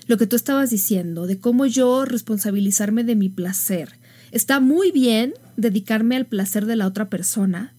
lo 0.08 0.18
que 0.18 0.28
tú 0.28 0.36
estabas 0.36 0.70
diciendo, 0.70 1.26
de 1.26 1.40
cómo 1.40 1.66
yo 1.66 2.06
responsabilizarme 2.06 3.04
de 3.04 3.16
mi 3.16 3.30
placer. 3.30 3.98
Está 4.32 4.60
muy 4.60 4.92
bien 4.92 5.34
dedicarme 5.58 6.16
al 6.16 6.28
placer 6.28 6.66
de 6.66 6.76
la 6.76 6.86
otra 6.86 7.10
persona, 7.10 7.74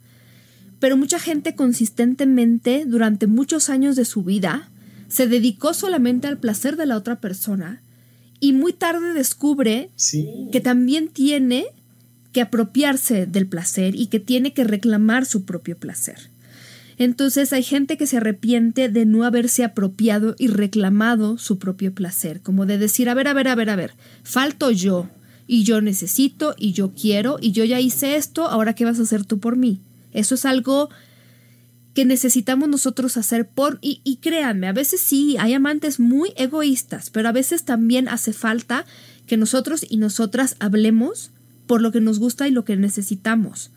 pero 0.80 0.96
mucha 0.96 1.18
gente 1.18 1.54
consistentemente 1.54 2.84
durante 2.84 3.26
muchos 3.26 3.70
años 3.70 3.94
de 3.96 4.04
su 4.04 4.24
vida 4.24 4.70
se 5.08 5.28
dedicó 5.28 5.72
solamente 5.72 6.26
al 6.26 6.38
placer 6.38 6.76
de 6.76 6.86
la 6.86 6.96
otra 6.96 7.20
persona 7.20 7.82
y 8.40 8.52
muy 8.52 8.72
tarde 8.72 9.14
descubre 9.14 9.90
que 10.52 10.60
también 10.60 11.08
tiene 11.08 11.66
que 12.36 12.42
apropiarse 12.42 13.24
del 13.24 13.46
placer 13.46 13.94
y 13.94 14.08
que 14.08 14.20
tiene 14.20 14.52
que 14.52 14.62
reclamar 14.62 15.24
su 15.24 15.46
propio 15.46 15.78
placer. 15.78 16.28
Entonces 16.98 17.50
hay 17.54 17.62
gente 17.62 17.96
que 17.96 18.06
se 18.06 18.18
arrepiente 18.18 18.90
de 18.90 19.06
no 19.06 19.24
haberse 19.24 19.64
apropiado 19.64 20.36
y 20.38 20.48
reclamado 20.48 21.38
su 21.38 21.58
propio 21.58 21.94
placer, 21.94 22.42
como 22.42 22.66
de 22.66 22.76
decir, 22.76 23.08
a 23.08 23.14
ver, 23.14 23.28
a 23.28 23.32
ver, 23.32 23.48
a 23.48 23.54
ver, 23.54 23.70
a 23.70 23.76
ver, 23.76 23.94
falto 24.22 24.70
yo, 24.70 25.08
y 25.46 25.64
yo 25.64 25.80
necesito, 25.80 26.54
y 26.58 26.74
yo 26.74 26.92
quiero, 26.92 27.38
y 27.40 27.52
yo 27.52 27.64
ya 27.64 27.80
hice 27.80 28.16
esto, 28.16 28.44
ahora 28.44 28.74
qué 28.74 28.84
vas 28.84 28.98
a 28.98 29.04
hacer 29.04 29.24
tú 29.24 29.40
por 29.40 29.56
mí. 29.56 29.80
Eso 30.12 30.34
es 30.34 30.44
algo 30.44 30.90
que 31.94 32.04
necesitamos 32.04 32.68
nosotros 32.68 33.16
hacer 33.16 33.48
por, 33.48 33.78
y, 33.80 34.16
créanme, 34.16 34.68
a 34.68 34.74
veces 34.74 35.00
sí, 35.00 35.38
hay 35.38 35.54
amantes 35.54 35.98
muy 36.00 36.34
egoístas, 36.36 37.08
pero 37.08 37.30
a 37.30 37.32
veces 37.32 37.64
también 37.64 38.08
hace 38.08 38.34
falta 38.34 38.84
que 39.26 39.38
nosotros 39.38 39.86
y 39.88 39.96
nosotras 39.96 40.56
hablemos 40.58 41.30
por 41.66 41.82
lo 41.82 41.92
que 41.92 42.00
nos 42.00 42.18
gusta 42.18 42.48
y 42.48 42.50
lo 42.50 42.64
que 42.64 42.76
necesitamos. 42.76 43.70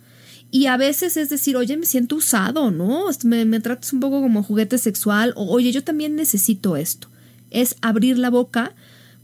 Y 0.52 0.66
a 0.66 0.78
veces 0.78 1.16
es 1.18 1.30
decir, 1.30 1.56
oye, 1.58 1.78
me 1.78 1.86
siento 1.86 2.16
usado, 2.16 2.72
¿no? 2.72 3.06
Me, 3.24 3.46
me 3.46 3.60
tratas 3.60 3.94
un 3.94 4.00
poco 4.00 4.22
como 4.22 4.44
juguete 4.44 4.78
sexual, 4.78 5.34
o 5.36 5.46
oye, 5.46 5.72
yo 5.72 5.84
también 5.84 6.16
necesito 6.16 6.76
esto. 6.76 7.08
Es 7.52 7.76
abrir 7.82 8.18
la 8.18 8.30
boca, 8.30 8.74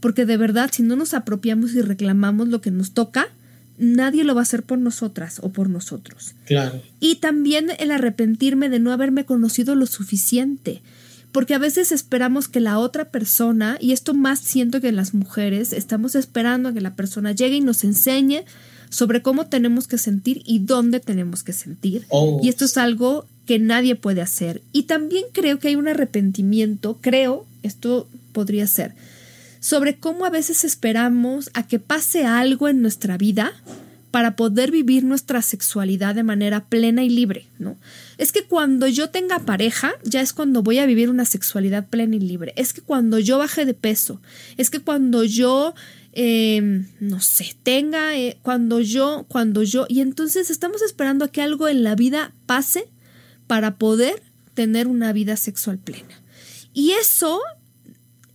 porque 0.00 0.24
de 0.24 0.36
verdad, 0.36 0.70
si 0.72 0.82
no 0.82 0.94
nos 0.94 1.14
apropiamos 1.14 1.74
y 1.74 1.82
reclamamos 1.82 2.48
lo 2.48 2.60
que 2.60 2.70
nos 2.70 2.92
toca, 2.92 3.28
nadie 3.78 4.24
lo 4.24 4.34
va 4.34 4.42
a 4.42 4.42
hacer 4.42 4.62
por 4.62 4.78
nosotras 4.78 5.38
o 5.42 5.50
por 5.50 5.68
nosotros. 5.68 6.34
Claro. 6.46 6.80
Y 7.00 7.16
también 7.16 7.70
el 7.78 7.90
arrepentirme 7.90 8.68
de 8.68 8.78
no 8.78 8.92
haberme 8.92 9.24
conocido 9.24 9.74
lo 9.74 9.86
suficiente. 9.86 10.82
Porque 11.36 11.52
a 11.52 11.58
veces 11.58 11.92
esperamos 11.92 12.48
que 12.48 12.60
la 12.60 12.78
otra 12.78 13.10
persona, 13.10 13.76
y 13.78 13.92
esto 13.92 14.14
más 14.14 14.38
siento 14.38 14.80
que 14.80 14.88
en 14.88 14.96
las 14.96 15.12
mujeres, 15.12 15.74
estamos 15.74 16.14
esperando 16.14 16.70
a 16.70 16.72
que 16.72 16.80
la 16.80 16.96
persona 16.96 17.32
llegue 17.32 17.56
y 17.56 17.60
nos 17.60 17.84
enseñe 17.84 18.46
sobre 18.88 19.20
cómo 19.20 19.44
tenemos 19.44 19.86
que 19.86 19.98
sentir 19.98 20.40
y 20.46 20.60
dónde 20.60 20.98
tenemos 20.98 21.42
que 21.42 21.52
sentir. 21.52 22.06
Oh, 22.08 22.40
y 22.42 22.48
esto 22.48 22.64
es 22.64 22.78
algo 22.78 23.26
que 23.44 23.58
nadie 23.58 23.96
puede 23.96 24.22
hacer. 24.22 24.62
Y 24.72 24.84
también 24.84 25.26
creo 25.34 25.58
que 25.58 25.68
hay 25.68 25.76
un 25.76 25.88
arrepentimiento, 25.88 26.96
creo, 27.02 27.44
esto 27.62 28.08
podría 28.32 28.66
ser, 28.66 28.94
sobre 29.60 29.98
cómo 29.98 30.24
a 30.24 30.30
veces 30.30 30.64
esperamos 30.64 31.50
a 31.52 31.66
que 31.66 31.78
pase 31.78 32.24
algo 32.24 32.66
en 32.66 32.80
nuestra 32.80 33.18
vida 33.18 33.52
para 34.16 34.34
poder 34.34 34.70
vivir 34.70 35.04
nuestra 35.04 35.42
sexualidad 35.42 36.14
de 36.14 36.22
manera 36.22 36.64
plena 36.64 37.04
y 37.04 37.10
libre, 37.10 37.48
¿no? 37.58 37.76
Es 38.16 38.32
que 38.32 38.44
cuando 38.44 38.86
yo 38.86 39.10
tenga 39.10 39.40
pareja, 39.40 39.92
ya 40.04 40.22
es 40.22 40.32
cuando 40.32 40.62
voy 40.62 40.78
a 40.78 40.86
vivir 40.86 41.10
una 41.10 41.26
sexualidad 41.26 41.86
plena 41.86 42.16
y 42.16 42.20
libre. 42.20 42.54
Es 42.56 42.72
que 42.72 42.80
cuando 42.80 43.18
yo 43.18 43.36
baje 43.36 43.66
de 43.66 43.74
peso, 43.74 44.22
es 44.56 44.70
que 44.70 44.80
cuando 44.80 45.22
yo, 45.22 45.74
eh, 46.14 46.86
no 46.98 47.20
sé, 47.20 47.56
tenga, 47.62 48.16
eh, 48.16 48.38
cuando 48.40 48.80
yo, 48.80 49.26
cuando 49.28 49.62
yo, 49.62 49.84
y 49.86 50.00
entonces 50.00 50.48
estamos 50.48 50.80
esperando 50.80 51.26
a 51.26 51.28
que 51.28 51.42
algo 51.42 51.68
en 51.68 51.82
la 51.82 51.94
vida 51.94 52.32
pase 52.46 52.88
para 53.46 53.76
poder 53.76 54.22
tener 54.54 54.86
una 54.86 55.12
vida 55.12 55.36
sexual 55.36 55.76
plena. 55.76 56.22
Y 56.72 56.92
eso 56.92 57.42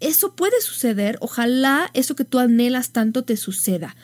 eso 0.02 0.36
puede 0.36 0.60
suceder, 0.62 1.18
ojalá 1.22 1.92
eso 1.94 2.16
que 2.16 2.26
tú 2.26 2.40
anhelas 2.40 2.92
tanto 2.92 3.24
te 3.24 3.38
suceda, 3.38 3.96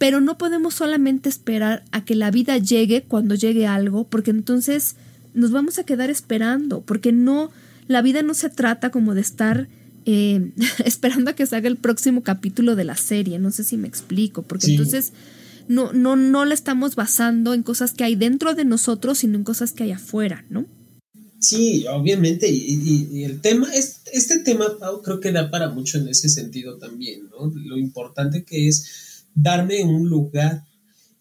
pero 0.00 0.20
no 0.22 0.38
podemos 0.38 0.72
solamente 0.74 1.28
esperar 1.28 1.84
a 1.92 2.04
que 2.06 2.14
la 2.14 2.30
vida 2.30 2.56
llegue 2.56 3.02
cuando 3.02 3.34
llegue 3.34 3.66
algo, 3.66 4.08
porque 4.08 4.30
entonces 4.30 4.96
nos 5.34 5.50
vamos 5.50 5.78
a 5.78 5.84
quedar 5.84 6.08
esperando, 6.08 6.80
porque 6.80 7.12
no, 7.12 7.50
la 7.86 8.00
vida 8.00 8.22
no 8.22 8.32
se 8.32 8.48
trata 8.48 8.90
como 8.90 9.14
de 9.14 9.20
estar 9.20 9.68
eh, 10.06 10.52
esperando 10.86 11.30
a 11.30 11.34
que 11.34 11.44
salga 11.44 11.68
el 11.68 11.76
próximo 11.76 12.22
capítulo 12.22 12.76
de 12.76 12.84
la 12.84 12.96
serie, 12.96 13.38
no 13.38 13.50
sé 13.50 13.62
si 13.62 13.76
me 13.76 13.88
explico, 13.88 14.40
porque 14.42 14.66
Sí. 14.66 14.72
entonces 14.72 15.12
no, 15.68 15.92
no, 15.92 16.16
no 16.16 16.46
la 16.46 16.54
estamos 16.54 16.96
basando 16.96 17.52
en 17.52 17.62
cosas 17.62 17.92
que 17.92 18.04
hay 18.04 18.16
dentro 18.16 18.54
de 18.54 18.64
nosotros, 18.64 19.18
sino 19.18 19.36
en 19.36 19.44
cosas 19.44 19.72
que 19.72 19.84
hay 19.84 19.92
afuera, 19.92 20.46
¿no? 20.48 20.64
Sí, 21.38 21.84
obviamente, 21.90 22.50
y, 22.50 22.56
y- 22.58 23.08
y 23.18 23.24
el 23.24 23.40
tema, 23.42 23.68
es, 23.74 24.00
este 24.12 24.38
tema, 24.40 24.78
Pau, 24.78 25.00
creo 25.02 25.20
que 25.20 25.30
da 25.32 25.50
para 25.50 25.68
mucho 25.68 25.98
en 25.98 26.08
ese 26.08 26.28
sentido 26.28 26.76
también, 26.78 27.28
¿no? 27.30 27.52
Lo 27.54 27.78
importante 27.78 28.44
que 28.44 28.66
es 28.68 29.09
darme 29.42 29.84
un 29.84 30.08
lugar 30.08 30.64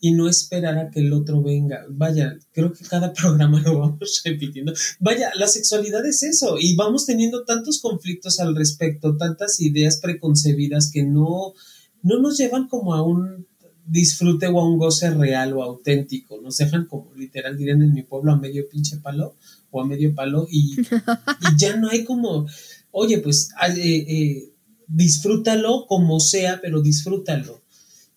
y 0.01 0.11
no 0.11 0.29
esperar 0.29 0.77
a 0.77 0.89
que 0.89 1.01
el 1.01 1.11
otro 1.13 1.43
venga. 1.43 1.85
Vaya, 1.89 2.37
creo 2.53 2.71
que 2.71 2.85
cada 2.85 3.13
programa 3.19 3.61
lo 3.61 3.79
vamos 3.79 4.21
repitiendo. 4.23 4.73
Vaya, 4.99 5.31
la 5.35 5.47
sexualidad 5.47 6.05
es 6.05 6.23
eso, 6.23 6.57
y 6.59 6.75
vamos 6.75 7.05
teniendo 7.05 7.43
tantos 7.43 7.79
conflictos 7.81 8.39
al 8.39 8.55
respecto, 8.55 9.17
tantas 9.17 9.59
ideas 9.59 9.99
preconcebidas 10.01 10.91
que 10.91 11.03
no, 11.03 11.53
no 12.01 12.19
nos 12.19 12.37
llevan 12.37 12.67
como 12.67 12.93
a 12.93 13.03
un 13.03 13.47
disfrute 13.85 14.47
o 14.47 14.59
a 14.59 14.69
un 14.69 14.77
goce 14.77 15.09
real 15.09 15.53
o 15.53 15.63
auténtico, 15.63 16.39
nos 16.41 16.57
dejan 16.57 16.85
como 16.85 17.11
literal 17.15 17.57
dirían 17.57 17.81
en 17.81 17.93
mi 17.93 18.03
pueblo 18.03 18.31
a 18.31 18.37
medio 18.37 18.69
pinche 18.69 18.97
palo 18.97 19.35
o 19.71 19.81
a 19.81 19.85
medio 19.87 20.13
palo 20.13 20.47
y, 20.49 20.79
y 20.79 21.57
ya 21.57 21.75
no 21.75 21.89
hay 21.89 22.03
como, 22.03 22.45
oye, 22.91 23.17
pues 23.17 23.49
eh, 23.75 24.05
eh, 24.07 24.53
disfrútalo 24.87 25.85
como 25.87 26.19
sea, 26.19 26.59
pero 26.61 26.81
disfrútalo. 26.81 27.61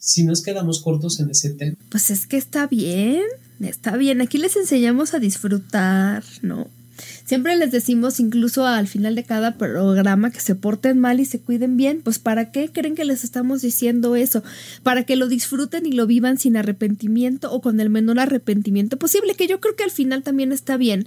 Si 0.04 0.24
nos 0.24 0.42
quedamos 0.42 0.82
cortos 0.82 1.20
en 1.20 1.30
ese 1.30 1.50
tema. 1.50 1.76
Pues 1.88 2.10
es 2.10 2.26
que 2.26 2.36
está 2.36 2.66
bien, 2.66 3.22
está 3.60 3.96
bien. 3.96 4.20
Aquí 4.20 4.36
les 4.36 4.56
enseñamos 4.56 5.14
a 5.14 5.20
disfrutar, 5.20 6.24
¿no? 6.42 6.66
Siempre 7.24 7.56
les 7.56 7.70
decimos, 7.70 8.18
incluso 8.18 8.66
al 8.66 8.88
final 8.88 9.14
de 9.14 9.22
cada 9.22 9.56
programa, 9.58 10.32
que 10.32 10.40
se 10.40 10.56
porten 10.56 10.98
mal 10.98 11.20
y 11.20 11.24
se 11.24 11.38
cuiden 11.38 11.76
bien. 11.76 12.00
Pues 12.02 12.18
¿para 12.18 12.50
qué 12.50 12.68
creen 12.72 12.96
que 12.96 13.04
les 13.04 13.22
estamos 13.22 13.62
diciendo 13.62 14.16
eso? 14.16 14.42
Para 14.82 15.04
que 15.04 15.14
lo 15.14 15.28
disfruten 15.28 15.86
y 15.86 15.92
lo 15.92 16.08
vivan 16.08 16.36
sin 16.36 16.56
arrepentimiento 16.56 17.52
o 17.52 17.60
con 17.60 17.78
el 17.78 17.88
menor 17.88 18.18
arrepentimiento 18.18 18.96
posible, 18.96 19.36
que 19.36 19.46
yo 19.46 19.60
creo 19.60 19.76
que 19.76 19.84
al 19.84 19.92
final 19.92 20.24
también 20.24 20.50
está 20.50 20.76
bien 20.76 21.06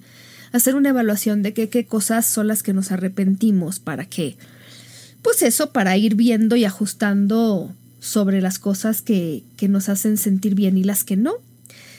hacer 0.54 0.74
una 0.74 0.90
evaluación 0.90 1.44
de 1.44 1.52
qué, 1.52 1.68
qué 1.68 1.86
cosas 1.86 2.26
son 2.26 2.48
las 2.48 2.64
que 2.64 2.72
nos 2.72 2.94
arrepentimos, 2.94 3.80
para 3.80 4.06
que, 4.06 4.38
pues 5.22 5.42
eso, 5.42 5.74
para 5.74 5.98
ir 5.98 6.16
viendo 6.16 6.56
y 6.56 6.64
ajustando 6.64 7.76
sobre 8.06 8.40
las 8.40 8.60
cosas 8.60 9.02
que, 9.02 9.44
que 9.58 9.68
nos 9.68 9.90
hacen 9.90 10.18
sentir 10.18 10.54
bien 10.54 10.78
y 10.78 10.84
las 10.84 11.04
que 11.04 11.18
no. 11.18 11.34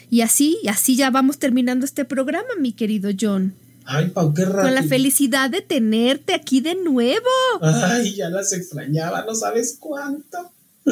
Y 0.09 0.21
así, 0.21 0.57
así 0.69 0.95
ya 0.95 1.09
vamos 1.09 1.37
terminando 1.37 1.85
este 1.85 2.05
programa, 2.05 2.47
mi 2.59 2.71
querido 2.71 3.11
John. 3.19 3.53
Ay, 3.83 4.09
Pau, 4.09 4.33
qué 4.33 4.45
rápido. 4.45 4.63
Con 4.63 4.75
la 4.75 4.83
felicidad 4.83 5.49
de 5.49 5.61
tenerte 5.61 6.33
aquí 6.33 6.61
de 6.61 6.75
nuevo. 6.75 7.25
Ay, 7.61 8.15
ya 8.15 8.29
las 8.29 8.53
extrañaba, 8.53 9.25
no 9.25 9.35
sabes 9.35 9.77
cuánto. 9.79 10.51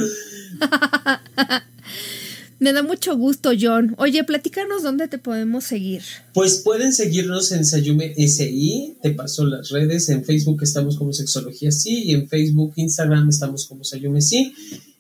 Me 2.60 2.72
da 2.74 2.84
mucho 2.84 3.18
gusto, 3.18 3.52
John. 3.60 3.96
Oye, 3.98 4.24
platícanos 4.24 4.84
dónde 4.84 5.08
te 5.08 5.18
podemos 5.18 5.66
seguir. 5.66 6.02
Pues 6.34 6.56
pueden 6.58 6.94
seguirnos 6.94 7.52
en 7.52 7.66
Sayume 7.66 8.16
SI, 8.16 8.98
te 9.02 9.12
paso 9.12 9.46
las 9.46 9.70
redes, 9.70 10.10
en 10.10 10.24
Facebook 10.24 10.64
estamos 10.64 10.98
como 10.98 11.12
Sexología 11.14 11.72
Sí, 11.72 12.04
y 12.04 12.14
en 12.14 12.28
Facebook, 12.30 12.74
Instagram 12.78 13.30
estamos 13.30 13.66
como 13.66 13.84
Sayume 13.84 14.22
Sí, 14.22 14.54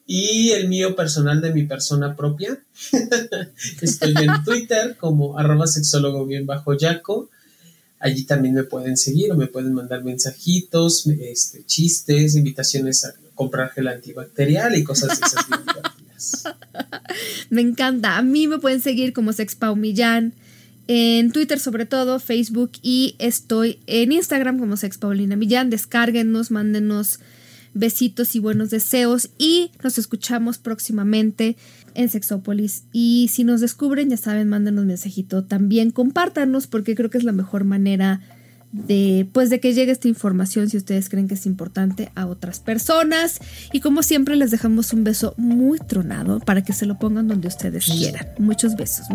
y 0.07 0.51
el 0.51 0.67
mío 0.67 0.95
personal 0.95 1.41
de 1.41 1.53
mi 1.53 1.63
persona 1.63 2.15
propia, 2.15 2.59
estoy 3.81 4.13
en 4.17 4.43
Twitter 4.43 4.95
como 4.99 5.37
arroba 5.37 5.67
sexólogo 5.67 6.25
bien 6.25 6.45
bajo 6.45 6.77
yaco, 6.77 7.29
allí 7.99 8.23
también 8.25 8.53
me 8.53 8.63
pueden 8.63 8.97
seguir 8.97 9.31
o 9.31 9.35
me 9.35 9.47
pueden 9.47 9.73
mandar 9.73 10.03
mensajitos, 10.03 11.07
este, 11.07 11.65
chistes, 11.65 12.35
invitaciones 12.35 13.05
a 13.05 13.13
comprar 13.33 13.71
gel 13.71 13.87
antibacterial 13.87 14.75
y 14.75 14.83
cosas 14.83 15.19
de 15.19 15.25
esas. 15.25 15.45
Me 17.49 17.61
encanta. 17.61 18.17
A 18.17 18.21
mí 18.21 18.47
me 18.47 18.57
pueden 18.57 18.81
seguir 18.81 19.13
como 19.13 19.33
Sexpau 19.33 19.75
Millán. 19.75 20.33
En 20.87 21.31
Twitter 21.31 21.59
sobre 21.59 21.85
todo, 21.85 22.19
Facebook 22.19 22.71
y 22.81 23.15
estoy 23.17 23.79
en 23.87 24.11
Instagram 24.11 24.59
como 24.59 24.77
Sex 24.77 24.97
Paulina 24.97 25.35
Millán. 25.35 25.69
Descárguenos, 25.69 26.51
mándenos 26.51 27.19
besitos 27.75 28.35
y 28.35 28.39
buenos 28.39 28.71
deseos 28.71 29.29
y 29.37 29.71
nos 29.83 29.99
escuchamos 29.99 30.57
próximamente 30.57 31.57
en 31.93 32.09
Sexópolis. 32.09 32.85
Y 32.91 33.29
si 33.31 33.43
nos 33.43 33.61
descubren, 33.61 34.09
ya 34.09 34.17
saben, 34.17 34.49
mándenos 34.49 34.85
mensajito. 34.85 35.43
También 35.43 35.91
compártanos 35.91 36.65
porque 36.65 36.95
creo 36.95 37.11
que 37.11 37.19
es 37.19 37.23
la 37.23 37.33
mejor 37.33 37.65
manera 37.65 38.21
de 38.71 39.29
pues 39.31 39.49
de 39.49 39.61
que 39.61 39.73
llegue 39.73 39.91
esta 39.91 40.09
información 40.09 40.69
si 40.69 40.75
ustedes 40.75 41.07
creen 41.07 41.29
que 41.29 41.35
es 41.35 41.45
importante 41.45 42.11
a 42.15 42.25
otras 42.25 42.59
personas 42.59 43.39
y 43.71 43.79
como 43.79 44.03
siempre 44.03 44.35
les 44.35 44.51
dejamos 44.51 44.91
un 44.91 45.05
beso 45.05 45.33
muy 45.37 45.79
tronado 45.79 46.39
para 46.39 46.61
que 46.63 46.73
se 46.73 46.85
lo 46.85 46.99
pongan 46.99 47.29
donde 47.29 47.47
ustedes 47.47 47.85
quieran 47.85 48.27
muchos 48.37 48.75
besos. 48.75 49.05